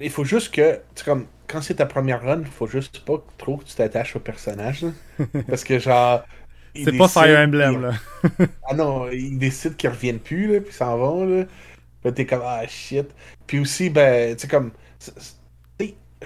Il 0.00 0.10
faut 0.10 0.24
juste 0.24 0.52
que, 0.52 0.80
comme, 1.04 1.26
quand 1.46 1.62
c'est 1.62 1.76
ta 1.76 1.86
première 1.86 2.22
run, 2.22 2.40
il 2.40 2.46
faut 2.46 2.66
juste 2.66 3.04
pas 3.04 3.22
trop 3.38 3.56
que 3.58 3.64
tu 3.64 3.74
t'attaches 3.74 4.16
au 4.16 4.20
personnage. 4.20 4.84
parce 5.48 5.64
que, 5.64 5.78
genre. 5.78 6.24
C'est 6.74 6.96
pas 6.96 7.08
Fire 7.08 7.38
Emblem, 7.38 7.82
là. 7.82 7.92
ah 8.68 8.74
non, 8.74 9.08
ils 9.10 9.38
décident 9.38 9.76
qu'ils 9.76 9.90
reviennent 9.90 10.18
plus, 10.18 10.52
là, 10.52 10.60
puis 10.60 10.72
s'en 10.72 10.98
vont, 10.98 11.24
là. 11.24 11.44
Là, 12.02 12.12
t'es 12.12 12.26
comme, 12.26 12.42
ah 12.44 12.66
shit. 12.66 13.06
Puis 13.46 13.60
aussi, 13.60 13.88
ben, 13.90 14.34
tu 14.34 14.42
sais, 14.42 14.48
comme. 14.48 14.72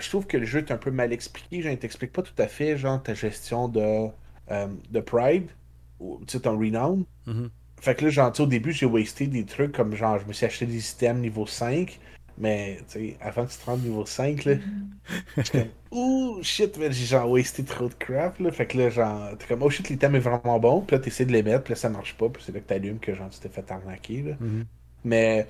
Je 0.01 0.09
trouve 0.11 0.29
que 0.29 0.37
le 0.37 0.45
jeu 0.45 0.61
est 0.61 0.71
un 0.71 0.77
peu 0.77 0.93
mal 0.93 1.13
expliqué. 1.13 1.61
Je 1.61 1.69
ne 1.69 1.75
t'explique 1.75 2.13
pas 2.13 2.23
tout 2.23 2.41
à 2.41 2.47
fait, 2.47 2.77
genre, 2.77 3.03
ta 3.03 3.15
gestion 3.15 3.67
de, 3.69 4.09
de 4.49 5.01
Pride 5.01 5.49
tu 6.01 6.07
sais, 6.27 6.41
ton 6.41 6.59
renown. 6.59 7.05
Mm-hmm. 7.27 7.49
Fait 7.81 7.95
que 7.95 8.05
là, 8.05 8.11
genre, 8.11 8.33
au 8.41 8.47
début, 8.47 8.73
j'ai 8.73 8.87
wasté 8.87 9.27
des 9.27 9.45
trucs 9.45 9.73
comme 9.73 9.95
genre, 9.95 10.19
je 10.19 10.27
me 10.27 10.33
suis 10.33 10.47
acheté 10.47 10.67
des 10.67 10.91
items 10.91 11.21
niveau 11.21 11.47
5, 11.47 11.99
mais, 12.37 12.79
tu 12.89 13.11
sais, 13.11 13.17
avant 13.21 13.45
que 13.47 13.53
tu 13.53 13.59
te 13.59 13.67
rendes 13.67 13.83
niveau 13.83 14.07
5, 14.07 14.45
là, 14.45 14.55
j'étais 15.37 15.59
comme, 15.61 15.69
ouh, 15.99 16.39
shit, 16.43 16.77
mais 16.79 16.93
j'ai 16.93 17.07
genre 17.07 17.31
wasté 17.31 17.65
trop 17.65 17.89
de 17.89 17.95
crap, 17.95 18.39
là. 18.41 18.51
Fait 18.51 18.67
que 18.67 18.79
là, 18.79 18.91
genre, 18.91 19.37
t'es 19.39 19.47
comme, 19.47 19.63
oh 19.63 19.71
shit, 19.71 19.89
l'item 19.89 20.15
est 20.15 20.21
vraiment 20.21 20.59
bon, 20.59 20.81
puis 20.83 20.97
là, 20.97 21.03
t'essaies 21.03 21.27
de 21.27 21.33
les 21.33 21.43
mettre, 21.43 21.65
puis 21.65 21.73
là, 21.73 21.77
ça 21.77 21.89
marche 21.89 22.17
pas, 22.17 22.29
puis 22.29 22.43
c'est 22.45 22.53
là 22.53 22.61
que 22.61 22.67
t'allumes 22.67 22.99
que, 22.99 23.15
genre, 23.15 23.31
tu 23.31 23.39
t'es 23.39 23.49
fait 23.49 23.71
arnaquer, 23.71 24.23
là. 24.23 24.33
Mm-hmm. 24.33 24.65
Mais, 25.05 25.47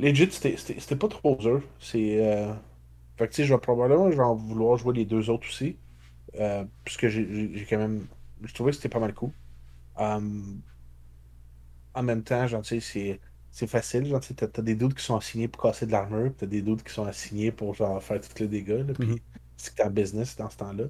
legit, 0.00 0.28
c'était 0.30 0.96
pas 0.96 1.08
trop 1.08 1.36
dur. 1.36 1.62
C'est. 1.80 2.18
Euh... 2.20 2.52
Fait 3.16 3.26
que, 3.26 3.32
tu 3.32 3.42
sais, 3.42 3.44
je 3.44 3.54
vais 3.54 3.60
probablement 3.60 4.10
genre, 4.10 4.34
vouloir 4.34 4.76
jouer 4.76 4.94
les 4.94 5.04
deux 5.04 5.30
autres 5.30 5.46
aussi. 5.48 5.76
Euh, 6.38 6.64
puisque 6.84 7.08
j'ai 7.08 7.66
quand 7.68 7.78
même. 7.78 8.06
Je 8.42 8.54
trouvais 8.54 8.70
que 8.70 8.76
c'était 8.76 8.88
pas 8.88 9.00
mal 9.00 9.14
cool. 9.14 9.30
Um, 9.96 10.60
en 11.94 12.02
même 12.02 12.22
temps, 12.22 12.46
genre, 12.46 12.64
c'est, 12.64 13.20
c'est 13.50 13.66
facile. 13.66 14.06
Genre, 14.06 14.20
t'as, 14.36 14.46
as 14.46 14.62
des 14.62 14.74
doutes 14.74 14.94
qui 14.94 15.04
sont 15.04 15.16
assignés 15.16 15.48
pour 15.48 15.62
casser 15.62 15.86
de 15.86 15.92
l'armure, 15.92 16.32
t'as 16.36 16.46
des 16.46 16.62
doutes 16.62 16.82
qui 16.82 16.92
sont 16.92 17.04
assignés 17.04 17.50
pour 17.50 17.74
genre, 17.74 18.02
faire 18.02 18.20
tous 18.20 18.40
les 18.40 18.48
dégâts. 18.48 18.86
Là, 18.86 18.94
puis 18.94 19.08
mm-hmm. 19.08 19.18
c'est 19.56 19.70
que 19.72 19.76
t'es 19.76 19.84
en 19.84 19.90
business 19.90 20.36
dans 20.36 20.50
ce 20.50 20.56
temps-là. 20.58 20.84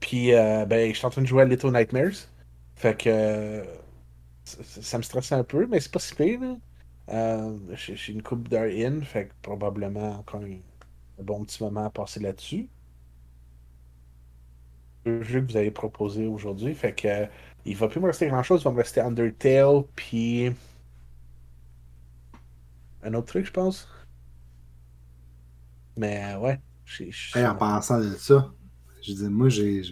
Puis, 0.00 0.32
euh, 0.32 0.64
ben, 0.66 0.90
je 0.92 0.96
suis 0.96 1.06
en 1.06 1.10
train 1.10 1.22
de 1.22 1.26
jouer 1.26 1.42
à 1.42 1.44
Little 1.44 1.72
Nightmares. 1.72 2.28
Fait 2.76 2.96
que 2.96 3.64
ça, 4.44 4.98
me 4.98 5.02
stresse 5.02 5.32
un 5.32 5.44
peu, 5.44 5.66
mais 5.66 5.80
c'est 5.80 5.92
pas 5.92 5.98
si 5.98 6.14
pire. 6.14 6.40
Euh, 7.10 7.58
j'ai, 7.74 8.12
une 8.12 8.22
coupe 8.22 8.48
d'heure 8.48 8.70
in, 8.70 9.00
fait 9.02 9.26
que 9.26 9.32
probablement 9.42 10.18
encore 10.18 10.42
un, 10.42 11.22
bon 11.22 11.44
petit 11.44 11.62
moment 11.62 11.84
à 11.86 11.90
passer 11.90 12.20
là-dessus. 12.20 12.68
Le 15.04 15.22
jeu 15.22 15.40
que 15.40 15.50
vous 15.50 15.56
avez 15.56 15.70
proposé 15.70 16.26
aujourd'hui, 16.26 16.74
fait 16.74 16.92
que 16.92 17.26
il 17.64 17.76
va 17.76 17.88
plus 17.88 18.00
me 18.00 18.06
rester 18.06 18.26
grand 18.28 18.42
chose. 18.42 18.60
Il 18.62 18.64
va 18.64 18.70
me 18.72 18.78
rester 18.78 19.00
Undertale, 19.00 19.82
puis. 19.94 20.50
Un 23.02 23.14
autre 23.14 23.28
truc, 23.28 23.46
je 23.46 23.52
pense. 23.52 23.88
Mais 25.96 26.34
ouais. 26.36 26.60
en 27.36 27.54
pensant 27.54 28.00
de 28.00 28.14
ça, 28.14 28.52
je 29.02 29.12
dis, 29.12 29.28
moi, 29.28 29.48
j'ai 29.48 29.82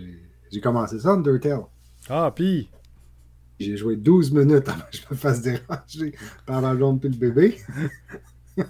j'ai 0.51 0.61
commencé 0.61 0.99
ça, 0.99 1.11
Undertale. 1.11 1.65
Ah, 2.09 2.33
puis? 2.35 2.71
J'ai 3.61 3.77
joué 3.77 3.97
12 3.97 4.31
minutes 4.33 4.69
avant 4.69 4.85
que 4.91 4.97
je 4.97 5.03
me 5.11 5.17
fasse 5.17 5.43
déranger 5.43 6.15
par 6.47 6.61
la 6.61 6.75
blonde 6.75 7.05
et 7.05 7.09
le 7.09 7.17
bébé. 7.17 7.59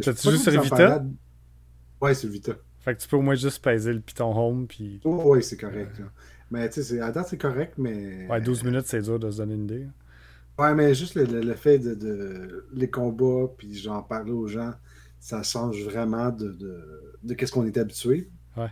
T'as-tu 0.00 0.30
juste 0.30 0.50
sur 0.50 0.62
Vita? 0.62 1.04
Ouais, 2.00 2.14
c'est 2.14 2.28
Vita. 2.28 2.52
Fait 2.82 2.96
que 2.96 3.00
tu 3.00 3.08
peux 3.08 3.16
au 3.16 3.22
moins 3.22 3.36
juste 3.36 3.62
peser 3.62 3.92
le 3.92 4.00
piton 4.00 4.36
home. 4.36 4.66
Puis... 4.66 5.00
Oh, 5.04 5.22
oui, 5.26 5.42
c'est 5.42 5.56
correct. 5.56 6.02
Mais 6.50 6.68
tu 6.68 6.82
sais, 6.82 7.00
à 7.00 7.12
date, 7.12 7.28
c'est 7.28 7.38
correct, 7.38 7.74
mais. 7.78 8.26
Ouais, 8.28 8.40
12 8.40 8.64
minutes, 8.64 8.86
c'est 8.86 9.00
dur 9.00 9.18
de 9.18 9.30
se 9.30 9.38
donner 9.38 9.54
une 9.54 9.64
idée. 9.64 9.86
Ouais, 10.58 10.74
mais 10.74 10.94
juste 10.94 11.14
le, 11.14 11.54
fait 11.54 11.78
de, 11.78 12.66
les 12.74 12.90
combats, 12.90 13.50
puis 13.56 13.74
j'en 13.74 14.02
parler 14.02 14.32
aux 14.32 14.48
gens, 14.48 14.74
ça 15.18 15.42
change 15.42 15.82
vraiment 15.84 16.30
de, 16.30 16.50
de, 16.52 17.16
de 17.22 17.34
qu'est-ce 17.34 17.52
qu'on 17.52 17.64
est 17.64 17.78
habitué. 17.78 18.28
Ouais. 18.56 18.70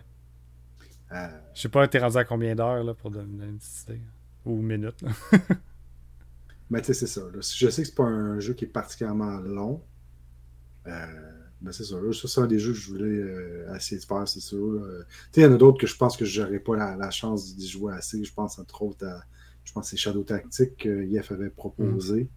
Euh... 1.11 1.27
Je 1.55 1.61
sais 1.61 1.69
pas, 1.69 1.87
t'es 1.87 1.99
rendu 1.99 2.17
à 2.17 2.23
combien 2.23 2.53
d'heures 2.53 2.83
là, 2.83 2.93
pour 2.93 3.09
donner 3.09 3.45
une 3.45 3.57
petite 3.57 3.89
idée 3.89 4.01
Ou 4.45 4.61
minutes. 4.61 5.03
mais 6.69 6.81
tu 6.81 6.87
sais, 6.87 6.93
c'est 6.93 7.07
ça. 7.07 7.21
Là. 7.21 7.39
Je 7.41 7.69
sais 7.69 7.81
que 7.81 7.87
c'est 7.87 7.95
pas 7.95 8.03
un 8.03 8.39
jeu 8.39 8.53
qui 8.53 8.65
est 8.65 8.67
particulièrement 8.67 9.39
long. 9.39 9.81
Euh 10.85 11.40
ben 11.61 11.71
c'est 11.71 11.83
ça. 11.83 11.95
Ça, 12.13 12.27
c'est 12.27 12.41
un 12.41 12.47
des 12.47 12.59
jeux 12.59 12.73
que 12.73 12.79
je 12.79 12.89
voulais 12.89 13.05
euh, 13.05 13.75
essayer 13.75 13.99
de 13.99 14.05
faire, 14.05 14.27
c'est 14.27 14.39
sûr. 14.39 14.81
il 15.35 15.43
y 15.43 15.45
en 15.45 15.53
a 15.53 15.57
d'autres 15.57 15.77
que 15.77 15.87
je 15.87 15.95
pense 15.95 16.17
que 16.17 16.25
je 16.25 16.41
n'aurais 16.41 16.59
pas 16.59 16.75
la, 16.75 17.11
chance 17.11 17.55
d'y 17.55 17.67
jouer 17.67 17.93
assez. 17.93 18.23
Je 18.23 18.33
pense 18.33 18.57
entre 18.57 18.81
autres 18.81 19.05
à 19.05 19.23
je 19.63 19.73
pense 19.73 19.89
c'est 19.89 19.97
Shadow 19.97 20.23
Tactics 20.23 20.75
que 20.77 21.05
Yef 21.05 21.31
avait 21.31 21.49
proposé. 21.49 22.23
Mm. 22.23 22.27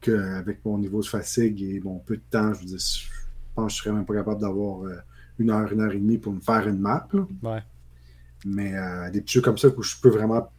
Qu'avec 0.00 0.64
mon 0.64 0.78
niveau 0.78 1.00
de 1.00 1.06
fatigue 1.06 1.60
et 1.62 1.80
mon 1.80 1.98
peu 1.98 2.16
de 2.16 2.22
temps, 2.30 2.54
je, 2.54 2.66
veux 2.66 2.78
je 2.78 3.08
pense 3.54 3.72
que 3.72 3.76
je 3.76 3.82
serais 3.82 3.92
même 3.92 4.06
pas 4.06 4.14
capable 4.14 4.40
d'avoir 4.40 4.84
euh, 4.84 4.94
une 5.38 5.50
heure, 5.50 5.72
une 5.72 5.80
heure 5.80 5.92
et 5.92 5.98
demie 5.98 6.18
pour 6.18 6.32
me 6.32 6.40
faire 6.40 6.68
une 6.68 6.78
map. 6.78 7.08
Ouais. 7.42 7.62
Mais 8.44 8.76
euh, 8.76 9.10
des 9.10 9.20
petits 9.20 9.34
jeux 9.34 9.40
comme 9.40 9.58
ça 9.58 9.68
où 9.68 9.82
je 9.82 9.96
peux 10.00 10.08
vraiment 10.08 10.50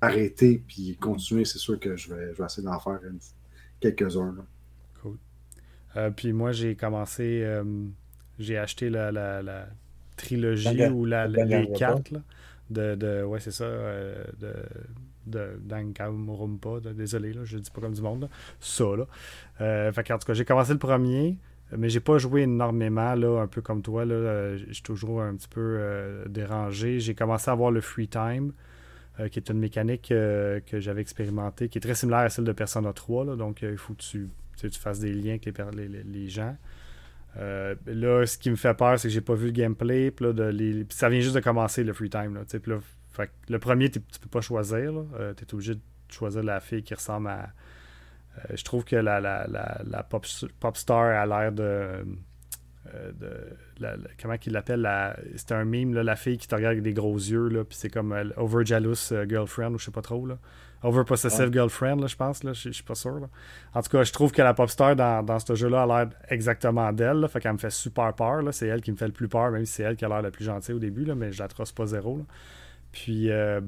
arrêter 0.00 0.62
puis 0.66 0.96
continuer, 0.96 1.44
c'est 1.44 1.58
sûr 1.58 1.78
que 1.78 1.96
je 1.96 2.14
vais, 2.14 2.32
je 2.32 2.38
vais 2.38 2.46
essayer 2.46 2.66
d'en 2.66 2.80
faire 2.80 2.98
quelques-uns. 3.80 4.34
Cool. 6.04 6.12
puis 6.14 6.32
moi, 6.32 6.52
j'ai 6.52 6.74
commencé, 6.74 7.44
j'ai 8.38 8.58
acheté 8.58 8.90
la, 8.90 9.10
la, 9.12 9.66
trilogie 10.16 10.86
ou 10.86 11.04
la, 11.04 11.26
les 11.26 11.70
cartes 11.72 12.12
de, 12.70 12.94
de, 12.94 13.22
Ouais, 13.22 13.40
c'est 13.40 13.52
ça. 13.52 13.66
de 13.66 14.52
de 15.28 15.58
Dankamurumpa. 15.60 16.80
Désolé, 16.94 17.32
là, 17.32 17.42
je 17.44 17.58
dis 17.58 17.70
pas 17.70 17.80
comme 17.80 17.94
du 17.94 18.02
monde. 18.02 18.28
Ça, 18.60 18.84
là. 18.96 19.06
Euh, 19.60 19.92
fait 19.92 20.10
en 20.10 20.18
tout 20.18 20.26
cas, 20.26 20.34
j'ai 20.34 20.44
commencé 20.44 20.72
le 20.72 20.78
premier, 20.78 21.36
mais 21.76 21.88
j'ai 21.88 22.00
pas 22.00 22.18
joué 22.18 22.42
énormément, 22.42 23.14
là, 23.14 23.40
un 23.42 23.46
peu 23.46 23.60
comme 23.60 23.82
toi. 23.82 24.04
Là. 24.04 24.14
Euh, 24.14 24.58
je 24.68 24.72
suis 24.72 24.82
toujours 24.82 25.22
un 25.22 25.34
petit 25.36 25.48
peu 25.48 25.76
euh, 25.78 26.24
dérangé. 26.28 27.00
J'ai 27.00 27.14
commencé 27.14 27.50
à 27.50 27.52
avoir 27.52 27.70
le 27.70 27.80
free 27.80 28.08
time, 28.08 28.52
qui 29.30 29.38
est 29.38 29.50
une 29.50 29.58
mécanique 29.58 30.08
que 30.08 30.80
j'avais 30.80 31.00
expérimentée, 31.00 31.68
qui 31.68 31.78
est 31.78 31.80
très 31.80 31.94
similaire 31.94 32.20
à 32.20 32.28
celle 32.28 32.44
de 32.44 32.52
Persona 32.52 32.92
3. 32.92 33.24
Là, 33.24 33.36
donc, 33.36 33.62
il 33.62 33.76
faut 33.76 33.94
que 33.94 34.02
tu, 34.02 34.28
tu, 34.56 34.70
fasses 34.70 35.00
des 35.00 35.12
liens 35.12 35.38
avec 35.42 35.46
les, 35.74 35.88
les, 35.88 36.28
gens. 36.28 36.56
là, 37.36 38.26
ce 38.26 38.38
qui 38.38 38.50
me 38.50 38.56
fait 38.56 38.74
peur, 38.74 38.98
c'est 38.98 39.08
que 39.08 39.14
j'ai 39.14 39.20
pas 39.20 39.34
vu 39.34 39.46
le 39.46 39.52
gameplay. 39.52 40.12
Là, 40.20 40.32
de 40.32 40.86
ça 40.90 41.08
vient 41.08 41.20
juste 41.20 41.34
de 41.34 41.40
commencer 41.40 41.82
le 41.82 41.92
free 41.92 42.10
time. 42.10 42.34
Là, 42.34 42.42
là, 42.66 42.78
le 43.48 43.58
premier, 43.58 43.90
tu 43.90 44.00
peux 44.00 44.28
pas 44.28 44.40
choisir. 44.40 44.92
Euh, 45.18 45.34
tu 45.34 45.44
es 45.44 45.54
obligé 45.54 45.74
de 45.74 45.80
choisir 46.08 46.42
la 46.42 46.60
fille 46.60 46.82
qui 46.82 46.94
ressemble 46.94 47.28
à. 47.28 47.48
Euh, 48.38 48.56
je 48.56 48.62
trouve 48.62 48.84
que 48.84 48.96
la, 48.96 49.20
la, 49.20 49.46
la, 49.46 50.02
pop, 50.02 50.26
star 50.76 51.04
a 51.04 51.26
l'air 51.26 51.52
de. 51.52 52.04
Euh, 52.94 53.96
comment 54.20 54.36
qu'il 54.38 54.52
l'appelle 54.52 54.88
C'est 55.36 55.52
un 55.52 55.64
meme, 55.64 55.94
la 55.94 56.16
fille 56.16 56.38
qui 56.38 56.48
te 56.48 56.54
regarde 56.54 56.72
avec 56.72 56.82
des 56.82 56.94
gros 56.94 57.16
yeux, 57.16 57.64
puis 57.68 57.76
c'est 57.78 57.90
comme 57.90 58.14
Over 58.36 58.64
Jealous 58.64 59.12
Girlfriend, 59.28 59.74
ou 59.74 59.78
je 59.78 59.86
sais 59.86 59.90
pas 59.90 60.02
trop. 60.02 60.26
Là. 60.26 60.38
Over 60.82 61.04
Possessive 61.04 61.52
Girlfriend, 61.52 62.06
je 62.06 62.14
pense, 62.14 62.44
là, 62.44 62.52
je 62.52 62.70
suis 62.70 62.84
pas 62.84 62.94
sûr. 62.94 63.28
En 63.74 63.82
tout 63.82 63.90
cas, 63.90 64.04
je 64.04 64.12
trouve 64.12 64.30
que 64.30 64.42
la 64.42 64.54
pop 64.54 64.70
star 64.70 64.94
dans, 64.94 65.24
dans 65.24 65.38
ce 65.40 65.54
jeu-là 65.54 65.82
a 65.82 65.86
l'air 65.86 66.10
exactement 66.28 66.92
d'elle, 66.92 67.26
fait 67.28 67.40
qu'elle 67.40 67.54
me 67.54 67.58
fait 67.58 67.70
super 67.70 68.14
peur. 68.14 68.42
C'est 68.52 68.68
elle 68.68 68.80
qui 68.80 68.92
me 68.92 68.96
fait 68.96 69.06
le 69.06 69.12
plus 69.12 69.28
peur, 69.28 69.50
même 69.50 69.64
si 69.66 69.74
c'est 69.74 69.82
elle 69.82 69.96
qui 69.96 70.04
a 70.04 70.08
l'air 70.08 70.22
la 70.22 70.30
plus 70.30 70.44
gentille 70.44 70.74
au 70.74 70.78
début, 70.78 71.04
là, 71.04 71.16
mais 71.16 71.32
je 71.32 71.40
la 71.40 71.48
trosse 71.48 71.72
pas 71.72 71.86
zéro. 71.86 72.24
Puis, 72.92 73.30
euh, 73.30 73.60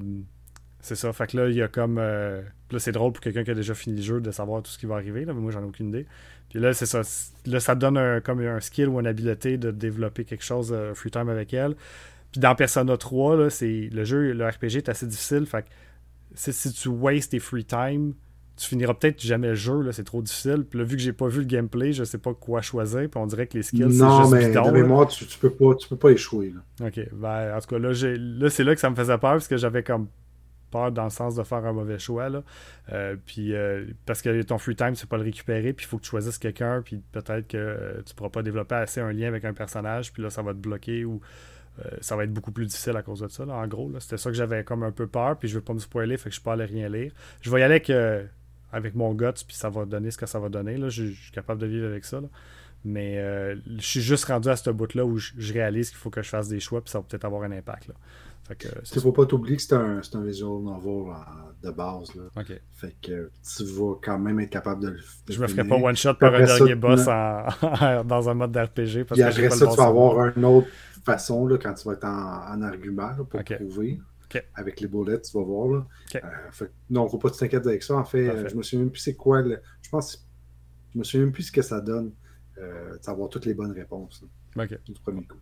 c'est 0.79 0.95
ça. 0.95 1.11
Fait 1.11 1.27
que 1.27 1.37
là, 1.37 1.49
il 1.49 1.55
y 1.55 1.61
a 1.61 1.67
comme. 1.67 1.99
Là, 2.71 2.79
c'est 2.79 2.91
drôle 2.91 3.11
pour 3.11 3.21
quelqu'un 3.21 3.43
qui 3.43 3.51
a 3.51 3.55
déjà 3.55 3.73
fini 3.73 3.97
le 3.97 4.01
jeu 4.01 4.21
de 4.21 4.31
savoir 4.31 4.63
tout 4.63 4.71
ce 4.71 4.77
qui 4.77 4.85
va 4.85 4.95
arriver, 4.95 5.25
là, 5.25 5.33
mais 5.33 5.41
moi, 5.41 5.51
j'en 5.51 5.61
ai 5.61 5.65
aucune 5.65 5.89
idée. 5.89 6.05
Puis 6.49 6.59
là, 6.59 6.73
c'est 6.73 6.85
ça. 6.85 7.01
Là, 7.45 7.59
ça 7.59 7.75
donne 7.75 7.97
un, 7.97 8.19
comme 8.21 8.41
un 8.41 8.59
skill 8.59 8.89
ou 8.89 8.99
une 8.99 9.07
habileté 9.07 9.57
de 9.57 9.71
développer 9.71 10.25
quelque 10.25 10.43
chose 10.43 10.71
euh, 10.73 10.93
free 10.93 11.11
time 11.11 11.29
avec 11.29 11.53
elle. 11.53 11.75
Puis 12.31 12.39
dans 12.39 12.55
Persona 12.55 12.97
3, 12.97 13.37
là, 13.37 13.49
c'est, 13.49 13.89
le 13.91 14.03
jeu, 14.03 14.33
le 14.33 14.47
RPG 14.47 14.77
est 14.77 14.89
assez 14.89 15.05
difficile. 15.05 15.45
Fait 15.45 15.63
que 15.63 15.67
si 16.35 16.71
tu 16.71 16.89
wastes 16.89 17.31
tes 17.31 17.39
free 17.39 17.65
time, 17.65 18.13
tu 18.57 18.67
finiras 18.67 18.93
peut-être 18.93 19.21
jamais 19.21 19.47
le 19.47 19.55
jeu, 19.55 19.81
là, 19.81 19.91
c'est 19.91 20.03
trop 20.03 20.21
difficile. 20.21 20.65
Puis 20.69 20.77
là, 20.77 20.85
vu 20.85 20.95
que 20.95 21.01
j'ai 21.01 21.13
pas 21.13 21.27
vu 21.27 21.39
le 21.39 21.45
gameplay, 21.45 21.93
je 21.93 22.03
sais 22.03 22.17
pas 22.17 22.33
quoi 22.33 22.61
choisir. 22.61 23.09
Puis 23.09 23.19
on 23.19 23.25
dirait 23.25 23.47
que 23.47 23.57
les 23.57 23.63
skills, 23.63 23.91
c'est 23.91 24.05
juste 24.05 24.31
mais 24.31 24.47
bidon. 24.47 24.87
Non, 24.87 25.05
tu, 25.05 25.25
tu, 25.25 25.37
peux 25.39 25.49
pas, 25.49 25.75
tu 25.75 25.87
peux 25.87 25.95
pas 25.95 26.11
échouer. 26.11 26.53
Là. 26.53 26.87
Ok, 26.87 26.99
ben, 27.13 27.55
en 27.55 27.59
tout 27.59 27.67
cas, 27.67 27.79
là, 27.79 27.91
là 27.91 28.49
c'est 28.49 28.63
là 28.63 28.75
que 28.75 28.81
ça 28.81 28.89
me 28.89 28.95
faisait 28.95 29.17
peur 29.17 29.31
parce 29.31 29.47
que 29.47 29.57
j'avais 29.57 29.83
comme 29.83 30.07
peur 30.71 30.91
dans 30.91 31.03
le 31.03 31.09
sens 31.09 31.35
de 31.35 31.43
faire 31.43 31.65
un 31.65 31.73
mauvais 31.73 31.99
choix. 31.99 32.29
Là. 32.29 32.43
Euh, 32.91 33.15
puis 33.25 33.53
euh, 33.53 33.85
parce 34.05 34.21
que 34.21 34.41
ton 34.43 34.57
free 34.57 34.75
time, 34.75 34.95
c'est 34.95 35.09
pas 35.09 35.17
le 35.17 35.23
récupérer, 35.23 35.73
puis 35.73 35.85
il 35.85 35.89
faut 35.89 35.97
que 35.97 36.03
tu 36.03 36.09
choisisses 36.09 36.37
quelqu'un, 36.37 36.81
puis 36.81 37.01
peut-être 37.11 37.47
que 37.47 37.57
euh, 37.57 38.01
tu 38.05 38.15
pourras 38.15 38.29
pas 38.29 38.41
développer 38.41 38.75
assez 38.75 39.01
un 39.01 39.11
lien 39.11 39.27
avec 39.27 39.45
un 39.45 39.53
personnage, 39.53 40.11
puis 40.11 40.23
là, 40.23 40.29
ça 40.29 40.41
va 40.41 40.53
te 40.53 40.59
bloquer 40.59 41.05
ou 41.05 41.21
ça 42.01 42.15
va 42.15 42.25
être 42.25 42.33
beaucoup 42.33 42.51
plus 42.51 42.67
difficile 42.67 42.95
à 42.95 43.01
cause 43.01 43.21
de 43.21 43.27
ça. 43.27 43.43
Là, 43.43 43.53
en 43.53 43.65
gros, 43.65 43.89
c'était 43.99 44.17
ça 44.17 44.29
que 44.29 44.35
j'avais 44.35 44.63
comme 44.63 44.83
un 44.83 44.91
peu 44.91 45.07
peur, 45.07 45.39
puis 45.39 45.47
je 45.47 45.55
veux 45.55 45.63
pas 45.63 45.73
me 45.73 45.79
spoiler, 45.79 46.15
fait 46.17 46.29
que 46.29 46.35
je 46.35 46.41
peux 46.41 46.51
aller 46.51 46.65
rien 46.65 46.89
lire. 46.89 47.11
Je 47.41 47.49
vais 47.49 47.61
y 47.61 47.63
aller 47.63 47.75
avec 47.75 47.89
avec 48.71 48.95
mon 48.95 49.13
guts, 49.13 49.43
puis 49.47 49.55
ça 49.55 49.69
va 49.69 49.85
donner 49.85 50.11
ce 50.11 50.17
que 50.17 50.25
ça 50.25 50.39
va 50.39 50.49
donner. 50.49 50.77
Là. 50.77 50.89
Je, 50.89 51.05
suis 51.05 51.31
capable 51.31 51.61
de 51.61 51.67
vivre 51.67 51.87
avec 51.87 52.05
ça. 52.05 52.21
Mais 52.83 53.19
euh, 53.19 53.55
je 53.77 53.85
suis 53.85 54.01
juste 54.01 54.25
rendu 54.25 54.49
à 54.49 54.55
ce 54.55 54.69
bout-là 54.69 55.05
où 55.05 55.17
je, 55.17 55.53
réalise 55.53 55.89
qu'il 55.89 55.99
faut 55.99 56.09
que 56.09 56.21
je 56.21 56.29
fasse 56.29 56.47
des 56.47 56.59
choix, 56.59 56.81
puis 56.81 56.89
ça 56.89 56.99
va 56.99 57.05
peut-être 57.07 57.25
avoir 57.25 57.43
un 57.43 57.51
impact. 57.51 57.87
Là. 57.87 57.93
Fait 58.43 58.95
ne 58.95 59.01
faut 59.01 59.11
pas 59.11 59.25
t'oublier 59.25 59.55
que 59.55 59.61
c'est 59.61 59.75
un, 59.75 60.01
un, 60.13 60.23
visual 60.23 60.63
novel 60.63 61.13
de 61.63 61.69
base. 61.69 62.13
Là. 62.15 62.43
Fait 62.73 62.95
que 63.01 63.29
tu 63.55 63.63
vas 63.65 63.93
quand 64.01 64.17
même 64.17 64.39
être 64.39 64.49
capable 64.49 64.81
de 64.81 64.89
le 64.89 64.99
Je 65.29 65.39
me 65.39 65.47
ferai 65.47 65.63
pas 65.63 65.75
one-shot 65.75 66.15
par 66.15 66.33
un 66.33 66.43
dernier 66.43 66.75
boss 66.75 67.05
dans 68.05 68.29
un 68.29 68.33
mode 68.33 68.51
d'RPG. 68.51 69.05
Puis 69.05 69.21
après 69.21 69.49
ça, 69.51 69.67
tu 69.67 69.77
vas 69.77 69.85
avoir 69.85 70.35
une 70.35 70.45
autre 70.45 70.67
façon 71.05 71.47
là, 71.47 71.57
quand 71.57 71.73
tu 71.73 71.87
vas 71.87 71.93
être 71.93 72.05
en, 72.05 72.61
argument 72.61 73.11
pour 73.29 73.43
prouver. 73.43 73.99
Avec 74.55 74.79
les 74.79 74.87
bullets, 74.87 75.19
tu 75.21 75.37
vas 75.37 75.43
voir. 75.43 75.67
Là. 75.67 75.85
Euh, 76.15 76.65
non, 76.89 77.07
faut 77.09 77.17
pas 77.17 77.29
t'inquiéter 77.29 77.67
avec 77.67 77.83
ça. 77.83 77.97
En 77.97 78.05
fait, 78.05 78.29
euh, 78.29 78.47
je 78.47 78.55
me 78.55 78.63
souviens 78.63 78.79
même 78.79 78.89
plus 78.89 79.01
c'est 79.01 79.15
quoi. 79.15 79.43
Je 79.43 79.89
pense 79.89 80.25
je 80.93 80.99
me 80.99 81.03
souviens 81.03 81.25
même 81.25 81.33
plus 81.33 81.43
ce 81.43 81.51
que 81.51 81.61
ça 81.61 81.81
donne. 81.81 82.11
Euh, 82.61 82.97
d'avoir 83.05 83.29
toutes 83.29 83.45
les 83.45 83.53
bonnes 83.53 83.71
réponses. 83.71 84.23
Du 84.55 84.93
premier 85.03 85.23
coup. 85.23 85.37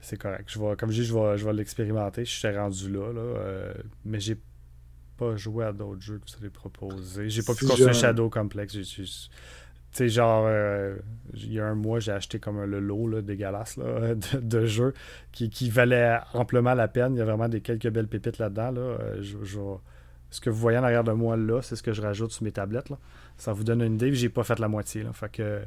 C'est 0.00 0.16
correct. 0.16 0.48
Je 0.48 0.58
vais, 0.58 0.76
comme 0.76 0.90
je 0.90 1.02
dis, 1.02 1.06
je 1.06 1.14
vais, 1.14 1.36
je 1.36 1.44
vais 1.44 1.52
l'expérimenter. 1.52 2.24
Je 2.24 2.30
suis 2.30 2.56
rendu 2.56 2.90
là. 2.90 3.12
là 3.12 3.20
euh, 3.20 3.74
mais 4.04 4.20
j'ai 4.20 4.38
pas 5.16 5.36
joué 5.36 5.64
à 5.64 5.72
d'autres 5.72 6.00
jeux 6.00 6.18
que 6.18 6.30
vous 6.30 6.36
avez 6.38 6.50
proposés. 6.50 7.28
J'ai 7.28 7.42
pas 7.42 7.54
pu 7.54 7.66
construire 7.66 7.94
Shadow 7.94 8.30
Complex. 8.30 8.72
Tu 8.72 9.06
sais, 9.92 10.08
genre, 10.08 10.44
euh, 10.46 10.96
il 11.34 11.52
y 11.52 11.60
a 11.60 11.66
un 11.66 11.74
mois, 11.74 11.98
j'ai 11.98 12.12
acheté 12.12 12.38
comme 12.38 12.62
le 12.62 12.80
lot 12.80 13.08
là, 13.08 13.22
dégueulasse 13.22 13.76
là, 13.76 14.14
de, 14.14 14.40
de 14.40 14.66
jeux 14.66 14.94
qui, 15.32 15.50
qui 15.50 15.70
valait 15.70 16.18
amplement 16.34 16.74
la 16.74 16.88
peine. 16.88 17.14
Il 17.14 17.18
y 17.18 17.22
a 17.22 17.24
vraiment 17.24 17.48
des 17.48 17.60
quelques 17.60 17.88
belles 17.88 18.08
pépites 18.08 18.38
là-dedans. 18.38 18.70
Là. 18.70 18.80
Euh, 18.80 19.22
ce 20.30 20.40
que 20.40 20.50
vous 20.50 20.58
voyez 20.58 20.78
en 20.78 20.84
arrière 20.84 21.04
de 21.04 21.12
moi 21.12 21.36
là, 21.36 21.62
c'est 21.62 21.76
ce 21.76 21.82
que 21.82 21.92
je 21.92 22.02
rajoute 22.02 22.32
sur 22.32 22.42
mes 22.42 22.52
tablettes. 22.52 22.90
Là. 22.90 22.98
Ça 23.36 23.52
vous 23.52 23.64
donne 23.64 23.82
une 23.82 23.94
idée, 23.94 24.12
j'ai 24.12 24.28
pas 24.28 24.44
fait 24.44 24.58
la 24.58 24.68
moitié. 24.68 25.02
Là. 25.02 25.12
Fait 25.12 25.30
que... 25.30 25.62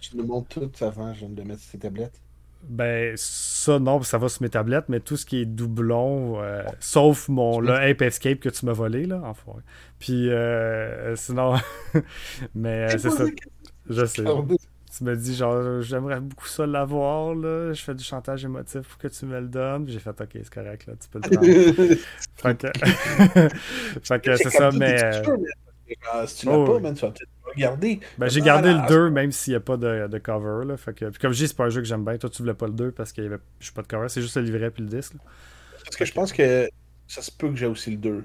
Tu 0.00 0.16
me 0.16 0.22
montres 0.22 0.48
tout 0.48 0.84
avant 0.84 1.14
je 1.14 1.26
de 1.26 1.42
mettre 1.42 1.62
ces 1.62 1.78
tablettes. 1.78 2.20
Ben, 2.62 3.14
ça, 3.16 3.78
non, 3.78 4.02
ça 4.02 4.18
va 4.18 4.28
sur 4.28 4.42
mes 4.42 4.48
tablettes, 4.48 4.86
mais 4.88 5.00
tout 5.00 5.16
ce 5.16 5.24
qui 5.24 5.38
est 5.38 5.44
doublon, 5.46 6.42
euh, 6.42 6.64
sauf 6.80 7.28
mon 7.28 7.60
là, 7.60 7.76
Ape 7.88 8.02
Escape 8.02 8.40
que 8.40 8.48
tu 8.48 8.66
m'as 8.66 8.72
volé, 8.72 9.06
là, 9.06 9.22
enfin. 9.24 9.52
Puis, 9.98 10.28
euh, 10.28 11.14
sinon, 11.14 11.54
mais 12.54 12.92
euh, 12.92 12.98
c'est 12.98 13.10
ça. 13.10 13.24
Je 13.88 14.04
sais. 14.04 14.24
Tu 14.96 15.04
me 15.04 15.14
dis, 15.16 15.34
genre, 15.34 15.82
j'aimerais 15.82 16.20
beaucoup 16.20 16.46
ça 16.46 16.66
l'avoir, 16.66 17.34
là. 17.34 17.72
Je 17.72 17.82
fais 17.82 17.94
du 17.94 18.02
chantage 18.02 18.44
émotif 18.44 18.82
pour 18.82 18.98
que 18.98 19.08
tu 19.08 19.26
me 19.26 19.38
le 19.40 19.48
donnes. 19.48 19.86
J'ai 19.88 19.98
fait, 19.98 20.18
ok, 20.20 20.30
c'est 20.32 20.50
correct, 20.50 20.86
là, 20.86 20.94
tu 21.00 21.08
peux 21.08 21.20
le 21.22 21.28
prendre. 22.36 22.58
fait 22.58 22.72
que, 22.72 23.48
fait 24.02 24.20
que 24.20 24.36
c'est 24.36 24.50
ça, 24.50 24.70
mais. 24.72 25.22
Si 26.26 26.36
tu 26.40 26.46
l'as 26.46 26.64
pas, 26.64 26.78
man, 26.80 26.94
tu 26.94 27.00
vas 27.00 27.10
peut-être 27.12 27.30
regarder. 27.54 28.00
Ben, 28.18 28.28
j'ai 28.28 28.40
gardé 28.40 28.72
le 28.72 28.86
2, 28.88 29.10
même 29.10 29.32
s'il 29.32 29.52
n'y 29.52 29.56
a 29.56 29.60
pas 29.60 29.76
de, 29.76 30.06
de 30.06 30.18
cover. 30.18 30.66
Là, 30.66 30.76
fait 30.76 30.92
que, 30.92 31.06
puis 31.06 31.18
comme 31.18 31.32
je 31.32 31.38
dis, 31.38 31.48
c'est 31.48 31.56
pas 31.56 31.64
un 31.64 31.70
jeu 31.70 31.80
que 31.80 31.86
j'aime 31.86 32.04
bien. 32.04 32.16
Toi, 32.18 32.30
tu 32.30 32.42
voulais 32.42 32.54
pas 32.54 32.66
le 32.66 32.74
2 32.74 32.92
parce 32.92 33.12
qu'il 33.12 33.24
y 33.24 33.26
avait 33.26 33.38
pas 33.74 33.82
de 33.82 33.86
cover. 33.86 34.08
C'est 34.08 34.22
juste 34.22 34.36
le 34.36 34.42
livret 34.42 34.70
puis 34.70 34.82
le 34.82 34.88
disque. 34.88 35.14
Parce 35.84 35.96
que 35.96 36.04
je 36.04 36.12
pense 36.12 36.32
que 36.32 36.68
ça 37.06 37.22
se 37.22 37.30
peut 37.30 37.48
que 37.48 37.56
j'ai 37.56 37.66
aussi 37.66 37.90
le 37.92 37.96
2. 37.96 38.24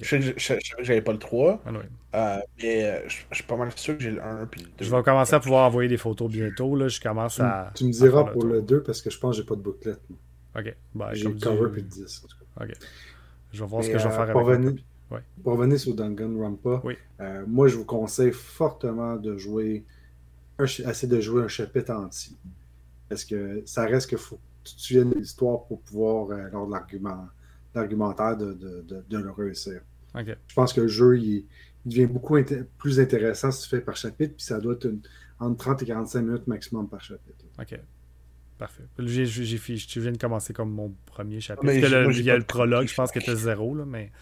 Je 0.00 0.32
savais 0.38 0.60
que 0.60 0.84
j'avais 0.84 1.02
pas 1.02 1.12
le 1.12 1.18
3. 1.18 1.62
Ah, 2.12 2.36
euh, 2.36 2.40
mais 2.62 2.84
euh, 2.84 3.08
je, 3.08 3.34
suis 3.34 3.44
pas 3.44 3.56
mal 3.56 3.72
sûr 3.76 3.96
que 3.96 4.02
j'ai 4.02 4.10
le 4.10 4.22
1 4.22 4.46
puis 4.46 4.62
le 4.62 4.68
2. 4.78 4.84
Je 4.84 4.90
vais 4.90 5.02
commencer 5.02 5.34
à 5.34 5.40
pouvoir 5.40 5.66
envoyer 5.66 5.88
des 5.88 5.96
photos 5.96 6.30
bientôt. 6.30 6.76
Là. 6.76 6.88
Je 6.88 7.00
commence 7.00 7.40
à. 7.40 7.72
Tu 7.74 7.84
me 7.84 7.92
diras 7.92 8.24
pour 8.24 8.44
le 8.44 8.62
2 8.62 8.82
parce 8.82 9.02
que 9.02 9.10
je 9.10 9.18
pense 9.18 9.36
que 9.36 9.42
j'ai 9.42 9.46
pas 9.46 9.56
de 9.56 9.62
booklet. 9.62 9.96
Ok. 10.56 10.74
Ben, 10.94 11.12
j'ai 11.12 11.28
le 11.28 11.34
cover 11.34 11.70
puis 11.72 11.82
le 11.82 11.88
disque. 11.88 12.24
Ok. 12.60 12.72
Je 13.52 13.60
vais 13.60 13.68
voir 13.68 13.82
ce 13.82 13.90
que 13.90 13.98
je 13.98 14.04
vais 14.06 14.14
faire 14.14 14.36
avec 14.36 14.82
pour 15.42 15.54
revenir 15.54 15.78
sur 15.78 15.94
Danganronpa, 15.94 16.82
euh, 17.20 17.44
moi 17.46 17.68
je 17.68 17.76
vous 17.76 17.84
conseille 17.84 18.32
fortement 18.32 19.16
de 19.16 19.36
jouer, 19.36 19.84
essayer 20.60 21.08
de 21.08 21.20
jouer 21.20 21.42
un 21.42 21.48
chapitre 21.48 21.92
entier. 21.92 22.36
Parce 23.08 23.24
que 23.24 23.62
ça 23.66 23.86
reste 23.86 24.08
qu'il 24.08 24.18
faut 24.18 24.36
que 24.36 24.70
tu 24.70 24.94
te 24.94 25.02
de 25.02 25.14
l'histoire 25.16 25.64
pour 25.64 25.80
pouvoir, 25.80 26.30
euh, 26.30 26.48
lors 26.52 26.66
de 26.66 26.72
l'argumentaire, 27.74 28.36
de, 28.36 29.04
le 29.10 29.30
réussir. 29.30 29.80
Je 30.14 30.54
pense 30.54 30.72
que 30.72 30.80
le 30.80 30.88
jeu 30.88 31.18
il, 31.18 31.46
devient 31.86 32.06
beaucoup 32.06 32.36
plus 32.78 33.00
intéressant 33.00 33.50
si 33.50 33.62
tu 33.62 33.68
fais 33.70 33.80
par 33.80 33.96
chapitre, 33.96 34.34
puis 34.36 34.44
ça 34.44 34.60
doit 34.60 34.74
être 34.74 34.92
entre 35.38 35.56
30 35.56 35.82
et 35.82 35.86
45 35.86 36.22
minutes 36.22 36.46
maximum 36.46 36.88
par 36.88 37.00
chapitre. 37.00 37.44
OK. 37.58 37.78
Parfait. 38.58 38.82
J'ai, 38.98 39.24
je 39.24 40.00
viens 40.00 40.12
de 40.12 40.18
commencer 40.18 40.52
comme 40.52 40.70
mon 40.70 40.94
premier 41.06 41.40
chapitre. 41.40 41.64
Parce 41.64 41.78
que 41.78 42.18
il 42.18 42.24
y 42.24 42.30
a 42.30 42.36
le 42.36 42.44
prologue, 42.44 42.86
je 42.86 42.94
pense 42.94 43.10
que 43.10 43.18
c'était 43.18 43.34
zéro, 43.34 43.74
là, 43.74 43.86
mais 43.86 44.12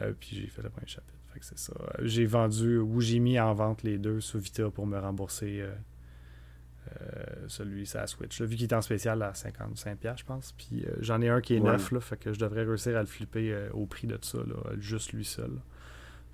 euh, 0.00 0.12
puis 0.18 0.36
j'ai 0.36 0.46
fait 0.46 0.62
le 0.62 0.70
premier 0.70 0.86
chapitre. 0.86 1.18
Fait 1.32 1.40
que 1.40 1.44
c'est 1.44 1.58
ça. 1.58 1.74
J'ai 2.00 2.26
vendu 2.26 2.78
ou 2.78 3.00
j'ai 3.00 3.18
mis 3.18 3.40
en 3.40 3.52
vente 3.54 3.82
les 3.82 3.98
deux 3.98 4.20
sous 4.20 4.38
Vita 4.38 4.70
pour 4.70 4.86
me 4.86 4.98
rembourser 4.98 5.62
euh, 5.62 5.72
celui 7.48 7.86
sur 7.86 8.00
la 8.00 8.06
Switch. 8.06 8.40
Vu 8.40 8.56
qu'il 8.56 8.64
est 8.64 8.74
en 8.74 8.82
spécial 8.82 9.22
à 9.22 9.32
55$, 9.32 9.96
je 10.16 10.24
pense. 10.24 10.52
Puis 10.52 10.84
j'en 11.00 11.20
ai 11.20 11.28
un 11.28 11.40
qui 11.40 11.56
est 11.56 11.60
neuf, 11.60 11.92
là, 11.92 12.00
fait 12.00 12.16
que 12.16 12.32
je 12.32 12.38
devrais 12.38 12.64
réussir 12.64 12.96
à 12.96 13.00
le 13.00 13.06
flipper 13.06 13.68
au 13.72 13.86
prix 13.86 14.06
de 14.06 14.18
ça, 14.22 14.38
là, 14.38 14.72
juste 14.78 15.12
lui 15.12 15.24
seul. 15.24 15.52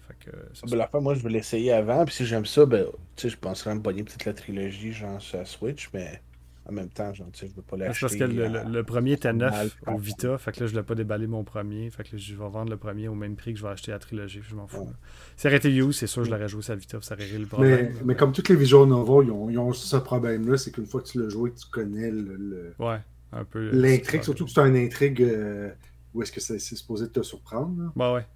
Fait 0.07 0.31
que, 0.31 0.67
ben, 0.67 0.79
la 0.79 0.89
fin, 0.89 1.01
moi, 1.01 1.15
je 1.15 1.23
vais 1.23 1.29
l'essayer 1.29 1.73
avant. 1.73 2.05
Puis 2.07 2.15
si 2.15 2.27
j'aime 2.27 2.47
ça, 2.47 2.65
ben, 2.65 2.87
je 3.23 3.37
penserais 3.37 3.73
à 3.73 3.75
me 3.75 3.83
pogner 3.83 4.05
peut-être 4.05 4.25
la 4.25 4.33
trilogie, 4.33 4.93
genre 4.93 5.21
sur 5.21 5.39
la 5.39 5.45
Switch, 5.45 5.91
mais 5.93 6.23
en 6.69 6.73
même 6.73 6.91
temps, 6.91 7.15
genre, 7.15 7.29
tu 7.33 7.41
sais, 7.41 7.49
je 7.49 7.57
veux 7.57 7.63
pas 7.63 7.77
l'acheter. 7.77 8.09
C'est 8.09 8.19
parce 8.19 8.33
que 8.33 8.69
le, 8.69 8.85
premier 8.85 9.13
était 9.13 9.33
neuf 9.33 9.77
au 9.87 9.97
Vita, 9.97 10.37
fait 10.37 10.53
que 10.53 10.61
là, 10.61 10.67
je 10.67 10.77
l'ai 10.77 10.83
pas 10.83 10.95
déballé 10.95 11.27
mon 11.27 11.43
premier, 11.43 11.91
fait 11.91 12.05
que 12.05 12.19
je 12.19 12.35
vais 12.35 12.49
vendre 12.49 12.71
le 12.71 12.77
premier 12.77 13.09
au 13.09 13.15
même 13.15 13.37
prix 13.37 13.55
que 13.55 13.59
je 13.59 13.65
vais 13.65 13.71
acheter 13.71 13.91
la 13.91 13.99
trilogie, 13.99 14.41
je 14.47 14.55
m'en 14.55 14.67
fous. 14.67 14.91
Si 15.37 15.43
ça 15.43 15.49
aurait 15.49 15.57
été 15.57 15.73
You, 15.73 15.93
c'est 15.93 16.07
sûr, 16.07 16.25
je 16.25 16.31
l'aurais 16.31 16.49
joué 16.49 16.61
sur 16.61 16.75
la 16.75 16.79
Vita, 16.79 16.99
ça 17.01 17.15
aurait 17.15 17.25
réglé 17.25 17.39
le 17.39 17.47
problème. 17.47 17.93
Mais, 17.95 18.01
mais, 18.05 18.17
comme 18.17 18.33
toutes 18.33 18.51
les 18.51 18.57
visual 18.57 18.87
novels, 18.87 19.29
ils 19.29 19.31
ont, 19.31 19.49
ils 19.49 19.59
ont 19.59 19.73
ce 19.73 19.97
problème-là, 19.97 20.59
c'est 20.59 20.71
qu'une 20.71 20.87
fois 20.87 21.01
que 21.01 21.07
tu 21.07 21.23
l'as 21.23 21.31
joué, 21.31 21.53
tu 21.55 21.67
connais 21.71 22.11
le. 22.11 22.75
Ouais, 22.79 23.01
un 23.33 23.45
peu. 23.45 23.71
L'intrigue, 23.71 24.23
surtout 24.23 24.45
que 24.45 24.51
c'est 24.51 24.61
une 24.61 24.77
intrigue 24.77 25.23
euh, 25.23 25.71
où 26.13 26.23
est-ce 26.23 26.33
que 26.33 26.41
c'est 26.41 26.59
supposé 26.59 27.09
te 27.09 27.23
surprendre. 27.23 27.93
Bah 27.97 28.13
ouais. 28.13 28.27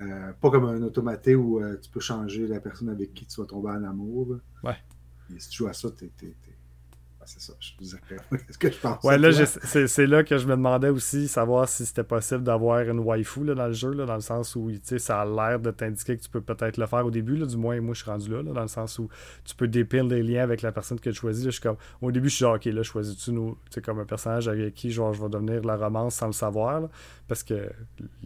Euh, 0.00 0.32
pas 0.40 0.50
comme 0.50 0.64
un 0.64 0.82
automaté 0.82 1.34
où 1.34 1.60
euh, 1.60 1.78
tu 1.80 1.90
peux 1.90 2.00
changer 2.00 2.46
la 2.46 2.60
personne 2.60 2.88
avec 2.88 3.12
qui 3.14 3.26
tu 3.26 3.40
vas 3.40 3.46
tomber 3.46 3.70
en 3.70 3.84
amour. 3.84 4.38
Ouais. 4.62 4.76
Et 5.34 5.38
si 5.38 5.50
tu 5.50 5.58
joues 5.58 5.68
à 5.68 5.72
ça, 5.72 5.90
t'es 5.90 6.10
c'est 7.26 7.40
ça. 7.40 7.52
Je 7.60 7.72
ce 8.50 8.58
que 8.58 8.70
je 8.70 8.78
pense. 8.78 9.02
Ouais, 9.04 9.18
là, 9.18 9.30
c'est 9.32 10.06
là 10.06 10.24
que 10.24 10.38
je 10.38 10.46
me 10.46 10.52
demandais 10.52 10.88
aussi, 10.88 11.28
savoir 11.28 11.68
si 11.68 11.84
c'était 11.86 12.04
possible 12.04 12.42
d'avoir 12.42 12.80
une 12.80 13.00
waifu 13.00 13.44
là, 13.44 13.54
dans 13.54 13.66
le 13.66 13.72
jeu, 13.72 13.92
là, 13.92 14.06
dans 14.06 14.14
le 14.14 14.20
sens 14.20 14.56
où 14.56 14.70
ça 14.98 15.20
a 15.20 15.24
l'air 15.24 15.60
de 15.60 15.70
t'indiquer 15.70 16.16
que 16.16 16.22
tu 16.22 16.28
peux 16.28 16.40
peut-être 16.40 16.76
le 16.76 16.86
faire 16.86 17.04
au 17.04 17.10
début. 17.10 17.36
Là, 17.36 17.46
du 17.46 17.56
moins, 17.56 17.80
moi, 17.80 17.94
je 17.94 18.02
suis 18.02 18.10
rendu 18.10 18.30
là, 18.30 18.42
dans 18.42 18.62
le 18.62 18.68
sens 18.68 18.98
où 18.98 19.08
tu 19.44 19.54
peux 19.54 19.68
dépiler 19.68 20.08
des 20.08 20.22
liens 20.22 20.42
avec 20.42 20.62
la 20.62 20.72
personne 20.72 20.98
que 20.98 21.10
tu 21.10 21.16
choisis. 21.16 21.44
je 21.44 21.50
suis 21.50 21.60
comme, 21.60 21.76
au 22.00 22.10
début, 22.10 22.28
je 22.28 22.36
suis 22.36 22.42
genre, 22.42 22.56
ok, 22.56 22.64
là, 22.66 22.82
choisis-tu 22.82 23.32
nous, 23.32 23.56
comme 23.84 24.00
un 24.00 24.04
personnage 24.04 24.48
avec 24.48 24.74
qui 24.74 24.90
genre, 24.90 25.12
je 25.12 25.22
vais 25.22 25.28
devenir 25.28 25.62
la 25.64 25.76
romance 25.76 26.14
sans 26.14 26.26
le 26.26 26.32
savoir. 26.32 26.88
parce 27.28 27.42
que 27.42 27.70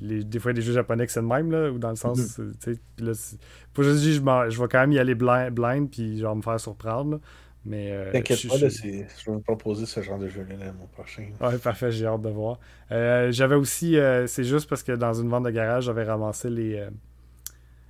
les, 0.00 0.24
des 0.24 0.38
fois, 0.38 0.52
des 0.52 0.62
jeux 0.62 0.72
japonais 0.72 1.06
c'est 1.08 1.20
le 1.20 1.26
même, 1.26 1.50
là, 1.50 1.70
ou 1.70 1.78
dans 1.78 1.90
le 1.90 1.96
sens, 1.96 2.18
tu 2.36 2.54
sais, 2.60 2.78
là, 2.98 3.12
je, 3.12 3.82
je, 3.82 4.50
je 4.50 4.62
vais 4.62 4.68
quand 4.68 4.80
même 4.80 4.92
y 4.92 4.98
aller 4.98 5.14
blind, 5.14 5.50
blind 5.52 5.90
puis 5.90 6.18
genre 6.18 6.36
me 6.36 6.42
faire 6.42 6.60
surprendre. 6.60 7.20
Mais. 7.64 7.90
Euh, 7.92 8.12
T'inquiète 8.12 8.46
pas, 8.48 8.56
je, 8.56 8.68
je 8.68 9.30
vais 9.30 9.36
me 9.36 9.40
proposer 9.40 9.86
ce 9.86 10.00
genre 10.00 10.18
de 10.18 10.28
jeu-là 10.28 10.72
mon 10.72 10.86
prochain. 10.86 11.30
Ouais, 11.40 11.58
parfait, 11.58 11.90
j'ai 11.90 12.06
hâte 12.06 12.22
de 12.22 12.28
voir. 12.28 12.58
Euh, 12.92 13.30
j'avais 13.32 13.56
aussi. 13.56 13.96
Euh, 13.96 14.26
c'est 14.26 14.44
juste 14.44 14.68
parce 14.68 14.82
que 14.82 14.92
dans 14.92 15.12
une 15.12 15.28
vente 15.28 15.44
de 15.44 15.50
garage, 15.50 15.84
j'avais 15.84 16.04
ramassé 16.04 16.50
les. 16.50 16.88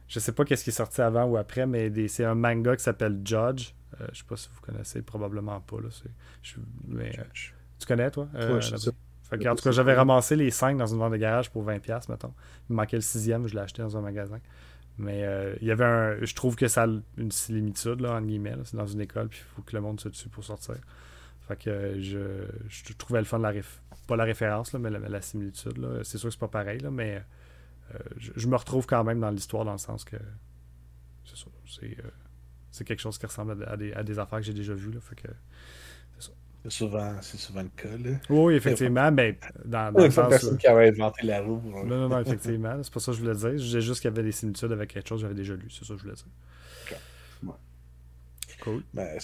je 0.08 0.18
sais 0.18 0.32
pas 0.32 0.44
qu'est-ce 0.44 0.64
qui 0.64 0.70
est 0.70 0.72
sorti 0.72 1.00
avant 1.00 1.24
ou 1.24 1.36
après, 1.36 1.66
mais 1.66 1.90
c'est 2.08 2.24
un 2.24 2.34
manga 2.34 2.76
qui 2.76 2.82
s'appelle 2.82 3.20
Judge. 3.24 3.74
je 4.12 4.18
sais 4.18 4.24
pas 4.26 4.36
si 4.36 4.48
vous 4.52 4.60
connaissez, 4.60 5.02
probablement 5.02 5.60
pas. 5.60 5.76
Là, 5.76 5.88
mais, 6.86 7.12
tu 7.78 7.86
connais, 7.86 8.10
toi? 8.10 8.28
Ouais, 8.34 8.60
je 8.60 8.76
sais. 8.76 8.90
en 9.48 9.54
tout 9.54 9.62
cas, 9.62 9.70
j'avais 9.70 9.94
ramassé 9.94 10.34
les 10.34 10.50
5 10.50 10.76
dans 10.76 10.86
une 10.86 10.98
vente 10.98 11.12
de 11.12 11.18
garage 11.18 11.50
pour 11.50 11.64
20$, 11.64 12.10
mettons. 12.10 12.32
Il 12.68 12.72
me 12.72 12.76
manquait 12.76 12.96
le 12.96 13.02
sixième, 13.02 13.46
je 13.46 13.54
l'ai 13.54 13.60
acheté 13.60 13.82
dans 13.82 13.96
un 13.96 14.00
magasin. 14.00 14.40
Mais 14.98 15.24
euh, 15.24 15.54
il 15.60 15.68
y 15.68 15.70
avait 15.70 15.84
un. 15.84 16.24
Je 16.24 16.34
trouve 16.34 16.56
que 16.56 16.66
ça 16.66 16.84
a 16.84 16.86
une 17.16 17.30
similitude, 17.30 18.00
là, 18.00 18.16
entre 18.16 18.26
guillemets. 18.26 18.56
C'est 18.64 18.76
dans 18.76 18.86
une 18.86 19.00
école, 19.00 19.28
puis 19.28 19.40
il 19.40 19.54
faut 19.54 19.62
que 19.62 19.74
le 19.74 19.80
monde 19.80 20.00
se 20.00 20.08
dessus 20.08 20.28
pour 20.28 20.44
sortir. 20.44 20.76
Fait 21.46 21.56
que 21.56 21.70
euh, 21.70 22.00
je, 22.00 22.46
je, 22.68 22.92
trouvais 22.94 23.20
le 23.20 23.24
fun, 23.24 23.38
la 23.38 23.52
pas 24.08 24.16
la 24.16 24.24
référence, 24.24 24.72
là, 24.72 24.78
mais 24.80 24.90
la, 24.90 25.22
similitude. 25.22 26.02
C'est 26.02 26.18
sûr 26.18 26.28
que 26.28 26.32
c'est 26.32 26.40
pas 26.40 26.48
pareil, 26.48 26.80
là, 26.80 26.90
mais 26.90 27.22
euh, 27.94 27.98
je, 28.18 28.48
me 28.48 28.56
retrouve 28.56 28.86
quand 28.86 29.04
même 29.04 29.20
dans 29.20 29.30
l'histoire 29.30 29.64
dans 29.64 29.72
le 29.72 29.78
sens 29.78 30.04
que. 30.04 30.16
C'est. 31.66 31.96
C'est 32.70 32.84
quelque 32.84 33.00
chose 33.00 33.16
qui 33.18 33.24
ressemble 33.24 33.64
à, 33.66 33.76
des, 33.78 33.92
à 33.94 34.04
des, 34.04 34.18
affaires 34.18 34.38
que 34.40 34.44
j'ai 34.44 34.52
déjà 34.52 34.74
vues. 34.74 34.92
Là, 34.92 35.00
fait 35.00 35.16
que 35.16 35.28
c'est 36.68 36.76
souvent, 36.78 37.12
souvent 37.22 37.62
le 37.62 37.70
cas. 37.76 37.88
Là. 37.88 38.16
Oui, 38.28 38.54
effectivement, 38.54 39.10
mais 39.10 39.38
dans, 39.64 39.92
dans 39.92 40.04
le 40.04 40.10
sens. 40.10 40.28
personne 40.28 40.58
qui 40.58 40.66
avait 40.66 40.88
inventé 40.88 41.26
la 41.26 41.40
roue. 41.40 41.62
Non, 41.64 41.84
non, 41.84 42.08
non, 42.08 42.20
effectivement. 42.26 42.82
C'est 42.82 42.92
pas 42.92 43.00
ça 43.00 43.12
que 43.12 43.18
je 43.18 43.22
voulais 43.22 43.34
dire. 43.34 43.50
Je 43.52 43.64
disais 43.64 43.80
juste 43.80 44.00
qu'il 44.00 44.10
y 44.10 44.12
avait 44.12 44.22
des 44.22 44.32
similitudes 44.32 44.72
avec 44.72 44.92
quelque 44.92 45.08
chose 45.08 45.20
que 45.20 45.22
j'avais 45.22 45.34
déjà 45.34 45.54
lu. 45.54 45.66
C'est 45.70 45.84
ça 45.84 45.94
que 45.94 46.00
je 46.00 46.04
voulais 46.04 46.14
dire. 46.14 46.26
Ouais. 47.42 47.54
Cool. 48.62 48.82
Ben, 48.92 49.18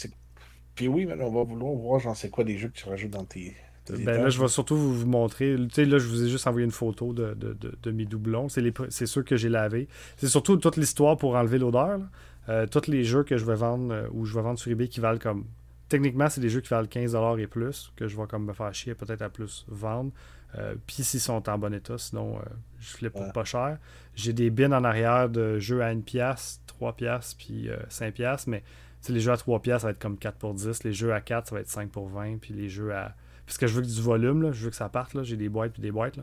Puis 0.74 0.88
oui, 0.88 1.06
mais 1.06 1.14
on 1.22 1.32
va 1.32 1.44
vouloir 1.44 1.72
voir, 1.74 2.00
j'en 2.00 2.14
sais 2.14 2.30
quoi, 2.30 2.44
des 2.44 2.56
jeux 2.56 2.68
que 2.68 2.76
tu 2.76 2.88
rajoutes 2.88 3.10
dans 3.10 3.24
tes. 3.24 3.54
ben 3.90 4.22
là, 4.22 4.28
je 4.30 4.40
vais 4.40 4.48
surtout 4.48 4.76
vous 4.76 5.06
montrer. 5.06 5.56
Tu 5.56 5.74
sais, 5.74 5.84
là, 5.84 5.98
je 5.98 6.08
vous 6.08 6.24
ai 6.24 6.28
juste 6.28 6.46
envoyé 6.46 6.64
une 6.64 6.72
photo 6.72 7.12
de, 7.12 7.34
de, 7.34 7.56
de, 7.82 7.90
mes 7.90 8.06
doublons. 8.06 8.48
C'est, 8.48 8.62
les... 8.62 8.72
c'est 8.88 9.06
ceux 9.06 9.22
que 9.22 9.36
j'ai 9.36 9.48
lavés. 9.48 9.88
C'est 10.16 10.28
surtout 10.28 10.56
toute 10.56 10.76
l'histoire 10.76 11.16
pour 11.16 11.34
enlever 11.34 11.58
l'odeur. 11.58 12.00
Euh, 12.48 12.66
tous 12.66 12.88
les 12.88 13.04
jeux 13.04 13.22
que 13.24 13.36
je 13.36 13.44
vais 13.44 13.54
vendre 13.54 13.92
euh, 13.92 14.06
ou 14.12 14.24
je 14.24 14.34
vais 14.34 14.42
vendre 14.42 14.58
sur 14.58 14.70
eBay 14.70 14.88
qui 14.88 15.00
valent 15.00 15.18
comme 15.18 15.46
techniquement, 15.88 16.28
c'est 16.28 16.40
des 16.40 16.48
jeux 16.48 16.60
qui 16.60 16.68
valent 16.68 16.88
15$ 16.88 17.40
et 17.40 17.46
plus, 17.46 17.92
que 17.96 18.08
je 18.08 18.16
vais 18.16 18.26
comme 18.26 18.46
me 18.46 18.52
faire 18.52 18.72
chier 18.74 18.94
peut-être 18.94 19.22
à 19.22 19.28
plus 19.28 19.64
vendre. 19.68 20.12
Euh, 20.58 20.74
puis 20.86 21.02
s'ils 21.02 21.20
sont 21.20 21.48
en 21.48 21.58
bon 21.58 21.74
état, 21.74 21.98
sinon 21.98 22.38
euh, 22.38 22.42
je 22.78 22.90
flippe 22.90 23.14
pour 23.14 23.32
pas 23.32 23.44
cher. 23.44 23.78
J'ai 24.14 24.32
des 24.32 24.50
bins 24.50 24.72
en 24.72 24.84
arrière 24.84 25.28
de 25.28 25.58
jeux 25.58 25.82
à 25.82 25.92
1$, 25.92 26.02
3$, 26.04 27.36
puis 27.36 27.68
5$, 27.90 28.22
euh, 28.22 28.36
mais 28.46 28.62
les 29.08 29.20
jeux 29.20 29.32
à 29.32 29.36
3$, 29.36 29.78
ça 29.78 29.78
va 29.78 29.90
être 29.90 29.98
comme 29.98 30.16
4 30.16 30.36
pour 30.38 30.54
10. 30.54 30.84
Les 30.84 30.92
jeux 30.92 31.12
à 31.12 31.20
4, 31.20 31.48
ça 31.48 31.54
va 31.56 31.60
être 31.60 31.68
5 31.68 31.90
pour 31.90 32.08
20. 32.08 32.38
Puis 32.38 32.54
les 32.54 32.68
jeux 32.68 32.94
à. 32.94 33.14
Parce 33.46 33.58
que 33.58 33.66
je 33.66 33.74
veux 33.74 33.82
du 33.82 34.00
volume, 34.00 34.42
là, 34.42 34.52
je 34.52 34.64
veux 34.64 34.70
que 34.70 34.76
ça 34.76 34.88
parte. 34.88 35.20
J'ai 35.24 35.36
des 35.36 35.48
boîtes 35.48 35.72
puis 35.72 35.82
des 35.82 35.92
boîtes. 35.92 36.18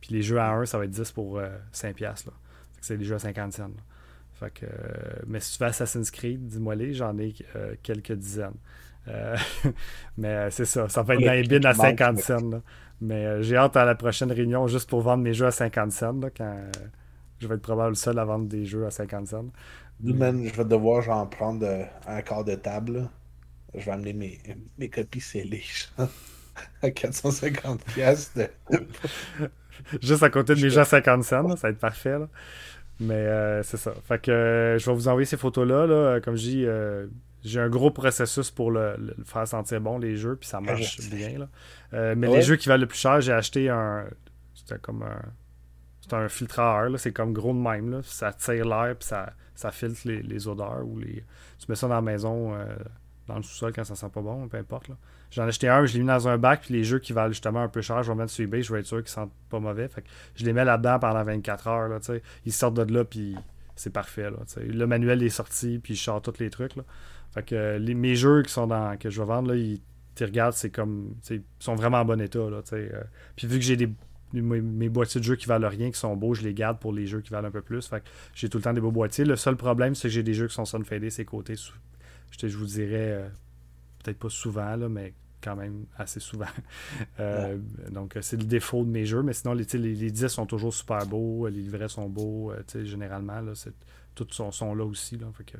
Puis 0.00 0.12
les 0.12 0.22
jeux 0.22 0.38
à 0.38 0.50
1, 0.50 0.66
ça 0.66 0.78
va 0.78 0.84
être 0.84 0.90
10 0.90 1.12
pour 1.12 1.40
5$. 1.72 2.00
Là. 2.02 2.14
c'est 2.80 2.98
des 2.98 3.04
jeux 3.04 3.14
à 3.14 3.18
50 3.18 3.52
cents. 3.52 3.70
Fait 4.34 4.52
que, 4.52 4.66
mais 5.26 5.40
si 5.40 5.52
tu 5.52 5.58
fais 5.58 5.64
Assassin's 5.64 6.10
Creed, 6.10 6.46
dis-moi 6.46 6.74
les, 6.74 6.94
j'en 6.94 7.16
ai 7.18 7.34
quelques 7.82 8.12
dizaines. 8.12 8.54
Euh, 9.08 9.36
mais 10.18 10.28
euh, 10.28 10.50
c'est 10.50 10.64
ça, 10.64 10.88
ça 10.88 11.02
va 11.02 11.14
être 11.14 11.24
dans 11.24 11.32
les 11.32 11.42
bins 11.42 11.68
à 11.68 11.74
50 11.74 12.18
cents. 12.18 12.62
Mais 13.00 13.26
euh, 13.26 13.42
j'ai 13.42 13.56
hâte 13.56 13.76
à 13.76 13.84
la 13.84 13.94
prochaine 13.94 14.32
réunion 14.32 14.66
juste 14.66 14.88
pour 14.88 15.02
vendre 15.02 15.22
mes 15.22 15.32
jeux 15.32 15.46
à 15.46 15.50
50 15.50 15.92
cents. 15.92 16.20
quand 16.36 16.56
je 17.40 17.46
vais 17.46 17.54
être 17.54 17.62
probablement 17.62 17.90
le 17.90 17.94
seul 17.94 18.18
à 18.18 18.24
vendre 18.24 18.46
des 18.46 18.64
jeux 18.64 18.84
à 18.86 18.90
50 18.90 19.28
cents. 19.28 19.46
je 20.04 20.12
vais 20.12 20.64
devoir 20.64 21.02
j'en 21.02 21.26
prendre 21.26 21.86
un 22.06 22.22
quart 22.22 22.44
de 22.44 22.56
table. 22.56 23.08
Je 23.74 23.84
vais 23.84 23.92
amener 23.92 24.12
mes, 24.12 24.38
mes 24.78 24.88
copies 24.88 25.20
scellées 25.20 25.62
à 26.82 26.90
450 26.90 27.84
pièces. 27.84 28.34
Juste 30.02 30.22
à 30.24 30.30
côté 30.30 30.56
de 30.56 30.60
mes 30.60 30.70
jeux 30.70 30.80
à 30.80 30.84
50 30.84 31.22
cents, 31.22 31.56
ça 31.56 31.68
va 31.68 31.70
être 31.70 31.78
parfait. 31.78 32.16
Mais 32.98 33.62
c'est 33.62 33.76
ça. 33.76 33.94
Fait 34.08 34.20
que 34.20 34.76
je 34.80 34.84
vais 34.84 34.94
vous 34.94 35.06
envoyer 35.06 35.26
ces 35.26 35.36
photos-là. 35.36 35.86
Là. 35.86 36.20
Comme 36.20 36.34
je 36.34 36.42
dis, 36.42 36.66
j'ai 37.44 37.60
un 37.60 37.68
gros 37.68 37.90
processus 37.90 38.50
pour 38.50 38.70
le, 38.70 39.14
faire 39.24 39.46
sentir 39.46 39.80
bon, 39.80 39.98
les 39.98 40.16
jeux, 40.16 40.36
puis 40.36 40.48
ça 40.48 40.60
marche 40.60 41.00
bien. 41.10 41.38
Là. 41.38 41.48
Euh, 41.94 42.14
mais 42.16 42.28
les 42.28 42.42
jeux 42.42 42.56
qui 42.56 42.68
valent 42.68 42.82
le 42.82 42.86
plus 42.86 42.98
cher, 42.98 43.20
j'ai 43.20 43.32
acheté 43.32 43.68
un. 43.68 44.06
C'était 44.54 44.78
comme 44.78 45.02
un. 45.02 45.22
C'est 46.00 46.14
un 46.14 46.28
filtreur, 46.28 46.98
c'est 46.98 47.12
comme 47.12 47.32
gros 47.32 47.52
de 47.52 47.58
même. 47.58 47.90
Là. 47.90 48.00
Ça 48.02 48.32
tire 48.32 48.64
l'air, 48.64 48.96
puis 48.98 49.08
ça, 49.08 49.32
ça 49.54 49.70
filtre 49.70 50.00
les, 50.04 50.48
odeurs. 50.48 50.86
ou 50.86 50.98
les 50.98 51.24
Tu 51.58 51.66
mets 51.68 51.74
ça 51.74 51.86
dans 51.86 51.96
la 51.96 52.00
maison, 52.00 52.54
euh, 52.54 52.64
dans 53.26 53.36
le 53.36 53.42
sous-sol 53.42 53.72
quand 53.74 53.84
ça 53.84 53.94
sent 53.94 54.08
pas 54.12 54.22
bon, 54.22 54.48
peu 54.48 54.56
importe. 54.56 54.90
J'en 55.30 55.44
ai 55.44 55.48
acheté 55.48 55.68
un, 55.68 55.84
je 55.84 55.94
l'ai 55.94 56.00
mis 56.00 56.06
dans 56.06 56.26
un 56.26 56.38
bac, 56.38 56.62
puis 56.62 56.74
les 56.74 56.84
jeux 56.84 56.98
qui 56.98 57.12
valent 57.12 57.32
justement 57.32 57.62
un 57.62 57.68
peu 57.68 57.82
cher, 57.82 58.02
je 58.02 58.10
vais 58.10 58.16
mettre 58.16 58.30
sur 58.30 58.42
eBay, 58.44 58.62
je 58.62 58.72
vais 58.72 58.80
être 58.80 58.86
sûr 58.86 58.98
qu'ils 58.98 59.08
sentent 59.08 59.32
pas 59.50 59.60
mauvais. 59.60 59.86
Fait 59.88 60.00
que 60.00 60.08
je 60.34 60.44
les 60.46 60.54
mets 60.54 60.64
là-dedans 60.64 60.98
pendant 60.98 61.22
24 61.22 61.66
heures. 61.66 61.88
Là, 61.88 61.98
ils 62.46 62.52
sortent 62.52 62.74
de 62.74 62.94
là, 62.94 63.04
puis 63.04 63.36
c'est 63.78 63.92
parfait. 63.92 64.30
Là, 64.30 64.38
le 64.56 64.86
manuel 64.86 65.22
est 65.22 65.28
sorti, 65.28 65.78
puis 65.78 65.94
je 65.94 66.02
sors 66.02 66.20
tous 66.20 66.38
les 66.38 66.50
trucs. 66.50 66.76
Là. 66.76 66.84
Fait 67.32 67.42
que 67.42 67.76
les, 67.78 67.94
mes 67.94 68.14
jeux 68.14 68.42
qui 68.42 68.52
sont 68.52 68.66
dans, 68.66 68.96
que 68.98 69.10
je 69.10 69.20
vais 69.20 69.26
vendre, 69.26 69.54
tu 70.14 70.24
regardes, 70.24 70.54
c'est 70.54 70.70
comme. 70.70 71.14
Ils 71.30 71.42
sont 71.58 71.74
vraiment 71.74 71.98
en 71.98 72.04
bon 72.04 72.20
état. 72.20 72.38
Euh. 72.38 73.02
puis 73.36 73.46
vu 73.46 73.58
que 73.58 73.64
j'ai 73.64 73.76
des 73.76 73.88
mes, 74.32 74.88
boîtiers 74.88 75.20
de 75.20 75.24
jeux 75.24 75.36
qui 75.36 75.46
valent 75.46 75.68
rien, 75.68 75.90
qui 75.90 75.98
sont 75.98 76.16
beaux, 76.16 76.34
je 76.34 76.42
les 76.42 76.54
garde 76.54 76.78
pour 76.78 76.92
les 76.92 77.06
jeux 77.06 77.20
qui 77.20 77.30
valent 77.30 77.48
un 77.48 77.52
peu 77.52 77.62
plus. 77.62 77.86
Fait 77.86 78.00
que 78.00 78.08
j'ai 78.34 78.48
tout 78.48 78.58
le 78.58 78.64
temps 78.64 78.72
des 78.72 78.80
beaux 78.80 78.90
boîtiers. 78.90 79.24
Le 79.24 79.36
seul 79.36 79.56
problème, 79.56 79.94
c'est 79.94 80.08
que 80.08 80.14
j'ai 80.14 80.22
des 80.22 80.34
jeux 80.34 80.48
qui 80.48 80.54
sont 80.54 80.64
sunfadés, 80.64 81.10
ces 81.10 81.24
côtés. 81.24 81.54
Je, 81.56 82.48
je 82.48 82.56
vous 82.56 82.66
dirais, 82.66 83.12
euh, 83.12 83.28
peut-être 84.02 84.18
pas 84.18 84.28
souvent, 84.28 84.76
là, 84.76 84.88
mais 84.88 85.14
quand 85.42 85.56
même 85.56 85.86
assez 85.96 86.20
souvent. 86.20 86.46
Euh, 87.20 87.58
donc, 87.90 88.16
c'est 88.20 88.36
le 88.36 88.44
défaut 88.44 88.84
de 88.84 88.90
mes 88.90 89.04
jeux. 89.04 89.22
Mais 89.22 89.32
sinon, 89.32 89.52
les, 89.52 89.64
les, 89.72 89.94
les, 89.94 90.10
disques 90.10 90.30
sont 90.30 90.46
toujours 90.46 90.72
super 90.72 91.04
beaux. 91.06 91.48
Les 91.48 91.60
livrets 91.60 91.88
sont 91.88 92.08
beaux. 92.08 92.52
généralement, 92.84 93.40
là, 93.40 93.54
tous 94.14 94.34
sont, 94.34 94.52
sont, 94.52 94.74
là 94.74 94.84
aussi. 94.84 95.16
Là, 95.16 95.26
fait 95.36 95.44
que, 95.44 95.58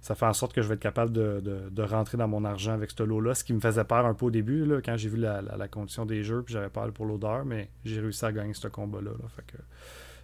ça 0.00 0.14
fait 0.14 0.26
en 0.26 0.32
sorte 0.32 0.52
que 0.52 0.62
je 0.62 0.68
vais 0.68 0.74
être 0.74 0.80
capable 0.80 1.12
de, 1.12 1.82
rentrer 1.82 2.18
dans 2.18 2.28
mon 2.28 2.44
argent 2.44 2.72
avec 2.72 2.90
ce 2.90 3.02
lot-là. 3.02 3.34
Ce 3.34 3.44
qui 3.44 3.52
me 3.52 3.60
faisait 3.60 3.84
peur 3.84 4.06
un 4.06 4.14
peu 4.14 4.26
au 4.26 4.30
début, 4.30 4.64
là, 4.64 4.80
quand 4.82 4.96
j'ai 4.96 5.08
vu 5.08 5.18
la, 5.18 5.68
condition 5.68 6.06
des 6.06 6.22
jeux, 6.22 6.42
puis 6.42 6.54
j'avais 6.54 6.70
peur 6.70 6.90
pour 6.92 7.06
l'odeur, 7.06 7.44
mais 7.44 7.70
j'ai 7.84 8.00
réussi 8.00 8.24
à 8.24 8.32
gagner 8.32 8.54
ce 8.54 8.68
combat-là. 8.68 9.10
Fait 9.36 9.46
que 9.46 9.62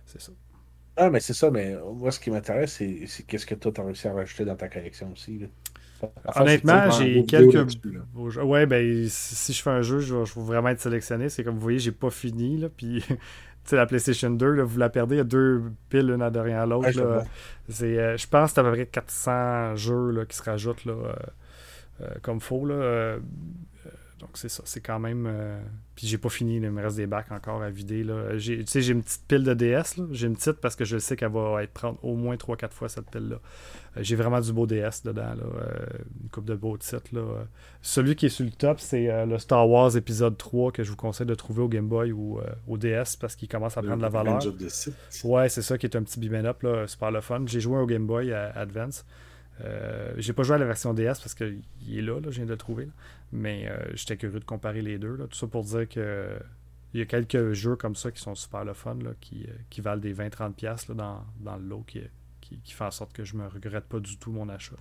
c'est 0.06 0.20
ça. 0.20 0.32
Ah, 0.98 1.10
mais 1.10 1.20
c'est 1.20 1.34
ça, 1.34 1.50
mais 1.50 1.76
moi, 1.94 2.10
ce 2.10 2.18
qui 2.18 2.30
m'intéresse, 2.30 2.72
c'est 2.72 3.22
qu'est-ce 3.26 3.44
que 3.44 3.54
toi, 3.54 3.70
tu 3.70 3.80
as 3.80 3.84
réussi 3.84 4.08
à 4.08 4.14
rajouter 4.14 4.44
dans 4.44 4.56
ta 4.56 4.68
collection 4.68 5.12
aussi. 5.12 5.46
Honnêtement, 6.34 6.90
j'ai 6.90 7.24
quelques. 7.24 7.78
Ouais, 8.14 8.66
ben, 8.66 9.06
si 9.08 9.52
je 9.52 9.62
fais 9.62 9.70
un 9.70 9.82
jeu, 9.82 10.00
je 10.00 10.14
vais, 10.14 10.24
vraiment 10.36 10.68
être 10.68 10.80
sélectionné. 10.80 11.28
C'est 11.28 11.44
comme 11.44 11.54
vous 11.54 11.60
voyez, 11.60 11.78
j'ai 11.78 11.92
pas 11.92 12.10
fini. 12.10 12.58
Là, 12.58 12.68
puis 12.74 13.04
sais, 13.64 13.76
la 13.76 13.86
PlayStation 13.86 14.30
2, 14.30 14.62
vous 14.62 14.78
la 14.78 14.88
perdez, 14.88 15.16
il 15.16 15.18
y 15.18 15.20
a 15.20 15.24
deux 15.24 15.62
piles 15.88 16.06
l'une 16.06 16.22
à 16.22 16.30
derrière 16.30 16.66
l'autre. 16.66 16.88
Euh, 16.98 17.22
je 17.68 18.26
pense 18.26 18.50
que 18.50 18.54
c'est 18.54 18.60
à 18.60 18.64
peu 18.64 18.72
près 18.72 18.86
400 18.86 19.76
jeux 19.76 20.10
là, 20.10 20.24
qui 20.24 20.36
se 20.36 20.42
rajoutent 20.42 20.84
là, 20.84 20.92
euh, 20.92 21.12
euh, 22.02 22.08
comme 22.22 22.40
faux. 22.40 22.66
Là, 22.66 23.16
donc 24.18 24.30
c'est 24.34 24.48
ça, 24.48 24.62
c'est 24.64 24.80
quand 24.80 24.98
même. 24.98 25.28
Euh, 25.96 25.96
puis 25.96 26.06
j'ai 26.06 26.18
pas 26.18 26.28
fini, 26.28 26.56
il 26.56 26.70
me 26.70 26.82
reste 26.82 26.96
des 26.96 27.06
bacs 27.06 27.32
encore 27.32 27.62
à 27.62 27.70
vider. 27.70 28.04
Là. 28.04 28.36
J'ai, 28.36 28.58
tu 28.58 28.66
sais, 28.66 28.82
j'ai 28.82 28.92
une 28.92 29.02
petite 29.02 29.22
pile 29.26 29.44
de 29.44 29.54
DS. 29.54 30.00
J'ai 30.12 30.26
une 30.26 30.36
petite 30.36 30.60
parce 30.60 30.76
que 30.76 30.84
je 30.84 30.98
sais 30.98 31.16
qu'elle 31.16 31.32
va 31.32 31.62
être 31.62 31.72
prendre 31.72 31.98
au 32.02 32.14
moins 32.14 32.36
3-4 32.36 32.70
fois 32.70 32.88
cette 32.88 33.10
pile-là. 33.10 33.36
Euh, 33.96 34.00
j'ai 34.02 34.16
vraiment 34.16 34.40
du 34.40 34.52
beau 34.52 34.66
DS 34.66 35.02
dedans. 35.04 35.34
Là. 35.34 35.44
Euh, 35.44 35.86
une 36.22 36.28
coupe 36.28 36.44
de 36.44 36.54
beaux 36.54 36.76
titres. 36.76 37.12
Là. 37.12 37.22
Celui 37.82 38.14
qui 38.14 38.26
est 38.26 38.30
sur 38.30 38.44
le 38.44 38.50
top, 38.50 38.80
c'est 38.80 39.26
le 39.26 39.38
Star 39.38 39.68
Wars 39.68 39.96
épisode 39.96 40.36
3 40.36 40.72
que 40.72 40.82
je 40.82 40.90
vous 40.90 40.96
conseille 40.96 41.26
de 41.26 41.34
trouver 41.34 41.62
au 41.62 41.68
Game 41.68 41.88
Boy 41.88 42.12
ou 42.12 42.40
au 42.68 42.76
DS 42.78 43.16
parce 43.20 43.36
qu'il 43.36 43.48
commence 43.48 43.76
à 43.76 43.82
prendre 43.82 43.96
de 43.96 44.02
la 44.02 44.08
valeur. 44.08 44.40
Ouais, 45.24 45.48
c'est 45.48 45.62
ça 45.62 45.78
qui 45.78 45.86
est 45.86 45.96
un 45.96 46.02
petit 46.02 46.20
beam 46.20 46.34
up, 46.34 46.62
là, 46.62 46.86
super 46.86 47.10
le 47.10 47.20
fun. 47.20 47.42
J'ai 47.46 47.60
joué 47.60 47.78
au 47.78 47.86
Game 47.86 48.06
Boy 48.06 48.32
Advance. 48.32 49.04
Euh, 49.64 50.12
j'ai 50.18 50.32
pas 50.32 50.42
joué 50.42 50.56
à 50.56 50.58
la 50.58 50.66
version 50.66 50.92
DS 50.92 51.18
parce 51.20 51.34
qu'il 51.34 51.62
est 51.90 52.02
là, 52.02 52.20
là, 52.20 52.26
je 52.30 52.36
viens 52.36 52.44
de 52.44 52.50
le 52.50 52.56
trouver. 52.56 52.88
Mais 53.32 53.68
euh, 53.68 53.78
j'étais 53.94 54.16
curieux 54.16 54.40
de 54.40 54.44
comparer 54.44 54.82
les 54.82 54.98
deux. 54.98 55.16
Tout 55.16 55.36
ça 55.36 55.46
pour 55.46 55.64
dire 55.64 55.88
que 55.88 56.38
il 56.94 57.00
y 57.00 57.02
a 57.02 57.06
quelques 57.06 57.52
jeux 57.52 57.76
comme 57.76 57.94
ça 57.94 58.10
qui 58.10 58.22
sont 58.22 58.34
super 58.34 58.64
le 58.64 58.72
fun, 58.72 58.96
là, 59.02 59.10
qui, 59.20 59.44
euh, 59.44 59.52
qui, 59.68 59.82
valent 59.82 60.00
des 60.00 60.14
20-30$ 60.14 60.94
dans, 60.94 61.24
dans 61.40 61.56
le 61.56 61.64
lot, 61.64 61.84
qui, 61.86 62.00
qui, 62.40 62.58
qui, 62.60 62.72
fait 62.72 62.84
en 62.84 62.90
sorte 62.90 63.12
que 63.12 63.24
je 63.24 63.36
me 63.36 63.46
regrette 63.46 63.84
pas 63.84 64.00
du 64.00 64.16
tout 64.16 64.32
mon 64.32 64.48
achat. 64.48 64.76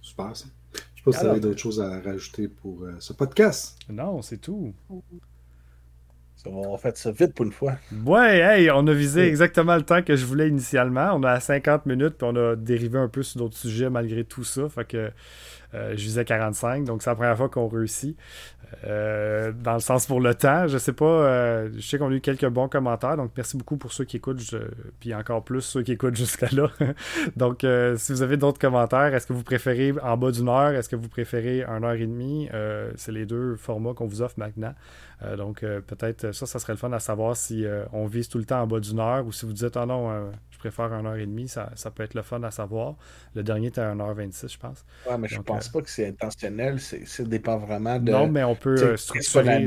Super 0.00 0.34
ça. 0.34 0.46
Je 0.72 0.78
sais 0.78 1.04
pas 1.04 1.12
si 1.12 1.20
tu 1.20 1.26
avais 1.26 1.40
d'autres 1.40 1.58
choses 1.58 1.80
à 1.80 2.00
rajouter 2.00 2.48
pour 2.48 2.86
ce 3.00 3.12
podcast. 3.12 3.78
Non, 3.88 4.22
c'est 4.22 4.38
tout. 4.38 4.72
On 6.46 6.76
fait 6.78 6.96
ça 6.96 7.10
vite 7.10 7.34
pour 7.34 7.44
une 7.44 7.52
fois. 7.52 7.74
Ouais, 8.04 8.38
hey, 8.38 8.70
on 8.70 8.86
a 8.86 8.92
visé 8.92 9.22
exactement 9.22 9.76
le 9.76 9.82
temps 9.82 10.02
que 10.02 10.16
je 10.16 10.24
voulais 10.24 10.48
initialement. 10.48 11.12
On 11.14 11.22
a 11.22 11.38
50 11.38 11.86
minutes, 11.86 12.14
puis 12.16 12.26
on 12.30 12.36
a 12.36 12.56
dérivé 12.56 12.98
un 12.98 13.08
peu 13.08 13.22
sur 13.22 13.40
d'autres 13.40 13.56
sujets 13.56 13.90
malgré 13.90 14.24
tout 14.24 14.44
ça. 14.44 14.68
Fait 14.68 14.86
que 14.86 15.10
euh, 15.74 15.92
je 15.96 16.02
visais 16.02 16.24
45, 16.24 16.84
donc 16.84 17.02
c'est 17.02 17.10
la 17.10 17.16
première 17.16 17.36
fois 17.36 17.48
qu'on 17.48 17.68
réussit. 17.68 18.16
Euh, 18.84 19.52
dans 19.52 19.74
le 19.74 19.80
sens 19.80 20.06
pour 20.06 20.20
le 20.20 20.34
temps, 20.34 20.68
je 20.68 20.78
sais 20.78 20.92
pas, 20.92 21.04
euh, 21.04 21.70
je 21.74 21.80
sais 21.80 21.98
qu'on 21.98 22.10
a 22.10 22.14
eu 22.14 22.20
quelques 22.20 22.48
bons 22.48 22.68
commentaires, 22.68 23.16
donc 23.16 23.32
merci 23.36 23.56
beaucoup 23.56 23.76
pour 23.76 23.92
ceux 23.92 24.04
qui 24.04 24.16
écoutent, 24.16 24.54
puis 25.00 25.12
encore 25.12 25.42
plus 25.42 25.62
ceux 25.62 25.82
qui 25.82 25.92
écoutent 25.92 26.14
jusqu'à 26.16 26.48
là. 26.52 26.70
donc 27.36 27.66
si 27.96 28.12
vous 28.12 28.22
avez 28.22 28.36
d'autres 28.36 28.60
commentaires, 28.60 29.12
est-ce 29.14 29.26
que 29.26 29.32
vous 29.32 29.42
préférez 29.42 29.94
en 30.02 30.16
bas 30.16 30.30
d'une 30.30 30.48
heure, 30.48 30.70
est-ce 30.70 30.88
que 30.88 30.96
vous 30.96 31.08
préférez 31.08 31.64
une 31.64 31.84
heure 31.84 31.94
et 31.94 32.06
demie, 32.06 32.48
c'est 32.94 33.12
les 33.12 33.26
deux 33.26 33.56
formats 33.56 33.92
qu'on 33.94 34.06
vous 34.06 34.22
offre 34.22 34.38
maintenant. 34.38 34.74
donc 35.36 35.60
peut-être 35.60 36.32
ça, 36.32 36.46
ça 36.46 36.58
serait 36.60 36.74
le 36.74 36.78
fun 36.78 36.92
à 36.92 37.00
savoir 37.00 37.36
si 37.36 37.64
on 37.92 38.06
vise 38.06 38.28
tout 38.28 38.38
le 38.38 38.44
temps 38.44 38.62
en 38.62 38.66
bas 38.68 38.78
d'une 38.78 39.00
heure 39.00 39.26
ou 39.26 39.32
si 39.32 39.46
vous 39.46 39.52
dites, 39.52 39.76
ah 39.76 39.86
non, 39.86 40.30
préfère 40.60 40.90
1h30, 40.90 41.48
ça, 41.48 41.70
ça 41.74 41.90
peut 41.90 42.04
être 42.04 42.14
le 42.14 42.22
fun 42.22 42.42
à 42.44 42.50
savoir. 42.52 42.94
Le 43.34 43.42
dernier 43.42 43.68
était 43.68 43.80
à 43.80 43.94
1h26, 43.94 44.52
je 44.52 44.58
pense. 44.58 44.84
Ouais, 45.08 45.18
mais 45.18 45.26
je 45.26 45.40
pense 45.40 45.59
euh, 45.68 45.72
pas 45.72 45.82
que 45.82 45.90
c'est 45.90 46.08
intentionnel. 46.08 46.78
Ça 46.80 47.22
dépend 47.24 47.58
vraiment 47.58 47.98
de. 47.98 48.10
Non, 48.10 48.28
mais 48.28 48.44
on 48.44 48.54
peut 48.54 48.76
euh, 48.76 48.96
structurer. 48.96 49.66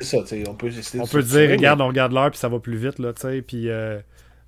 C'est 0.00 0.04
ça, 0.04 0.18
on 0.48 0.54
peut 0.54 0.70
On 0.98 1.06
peut 1.06 1.22
dire, 1.22 1.50
regarde, 1.50 1.80
on 1.80 1.86
regarde 1.86 2.12
l'heure, 2.12 2.30
puis 2.30 2.38
ça 2.38 2.48
va 2.48 2.58
plus 2.58 2.76
vite, 2.76 2.98
là, 2.98 3.12
tu 3.12 3.22
sais, 3.22 3.42
puis. 3.42 3.68
Euh, 3.68 4.00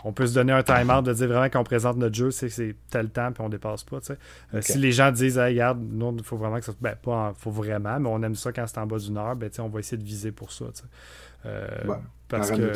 on 0.04 0.12
peut 0.12 0.26
se 0.26 0.34
donner 0.34 0.52
un 0.52 0.62
timer 0.62 1.00
de 1.02 1.12
dire 1.12 1.26
vraiment 1.26 1.48
qu'on 1.48 1.64
présente 1.64 1.96
notre 1.96 2.14
jeu, 2.14 2.30
c'est 2.30 2.48
c'est 2.48 2.76
tel 2.90 3.10
temps, 3.10 3.32
puis 3.32 3.42
on 3.42 3.48
dépasse 3.48 3.82
pas. 3.82 3.98
tu 4.00 4.12
sais. 4.52 4.62
si 4.62 4.78
les 4.78 4.92
gens 4.92 5.10
disent, 5.10 5.36
regarde, 5.36 5.80
nous, 5.80 6.14
il 6.16 6.22
faut 6.22 6.36
vraiment 6.36 6.60
que 6.60 6.64
ça. 6.64 6.72
Ben, 6.80 6.94
pas 6.94 7.34
faut 7.36 7.50
vraiment, 7.50 7.98
mais 7.98 8.08
on 8.08 8.22
aime 8.22 8.36
ça 8.36 8.52
quand 8.52 8.64
c'est 8.68 8.78
en 8.78 8.86
bas 8.86 8.98
d'une 8.98 9.16
heure, 9.16 9.34
ben, 9.34 9.50
on 9.58 9.68
va 9.68 9.80
essayer 9.80 9.96
de 9.96 10.04
viser 10.06 10.30
pour 10.30 10.52
ça. 10.52 10.66
Euh, 11.44 11.66
parce 12.28 12.52
que. 12.52 12.72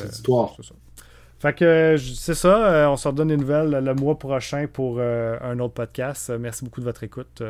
Fait 1.40 1.54
que 1.54 1.96
c'est 1.96 2.34
ça, 2.34 2.70
euh, 2.70 2.86
on 2.88 2.98
se 2.98 3.08
redonne 3.08 3.28
des 3.28 3.36
nouvelles 3.38 3.70
le 3.70 3.94
mois 3.94 4.18
prochain 4.18 4.66
pour 4.70 4.96
euh, 4.98 5.38
un 5.40 5.58
autre 5.58 5.72
podcast. 5.72 6.28
Euh, 6.28 6.38
merci 6.38 6.66
beaucoup 6.66 6.80
de 6.80 6.84
votre 6.84 7.02
écoute 7.02 7.42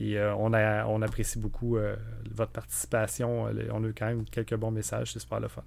et 0.00 0.18
on, 0.36 0.52
a, 0.52 0.84
on 0.86 1.00
apprécie 1.00 1.38
beaucoup 1.38 1.78
votre 2.28 2.50
participation. 2.50 3.44
on 3.44 3.84
a 3.84 3.86
eu 3.86 3.94
quand 3.96 4.06
même 4.06 4.24
quelques 4.24 4.56
bons 4.56 4.72
messages, 4.72 5.12
c'est 5.12 5.20
super 5.20 5.38
le 5.38 5.46
fun. 5.46 5.62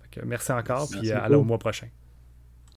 Fait 0.00 0.20
que 0.20 0.24
merci 0.24 0.52
encore, 0.52 0.88
puis 0.88 1.10
à, 1.10 1.28
au 1.28 1.42
mois 1.42 1.58
prochain. 1.58 1.88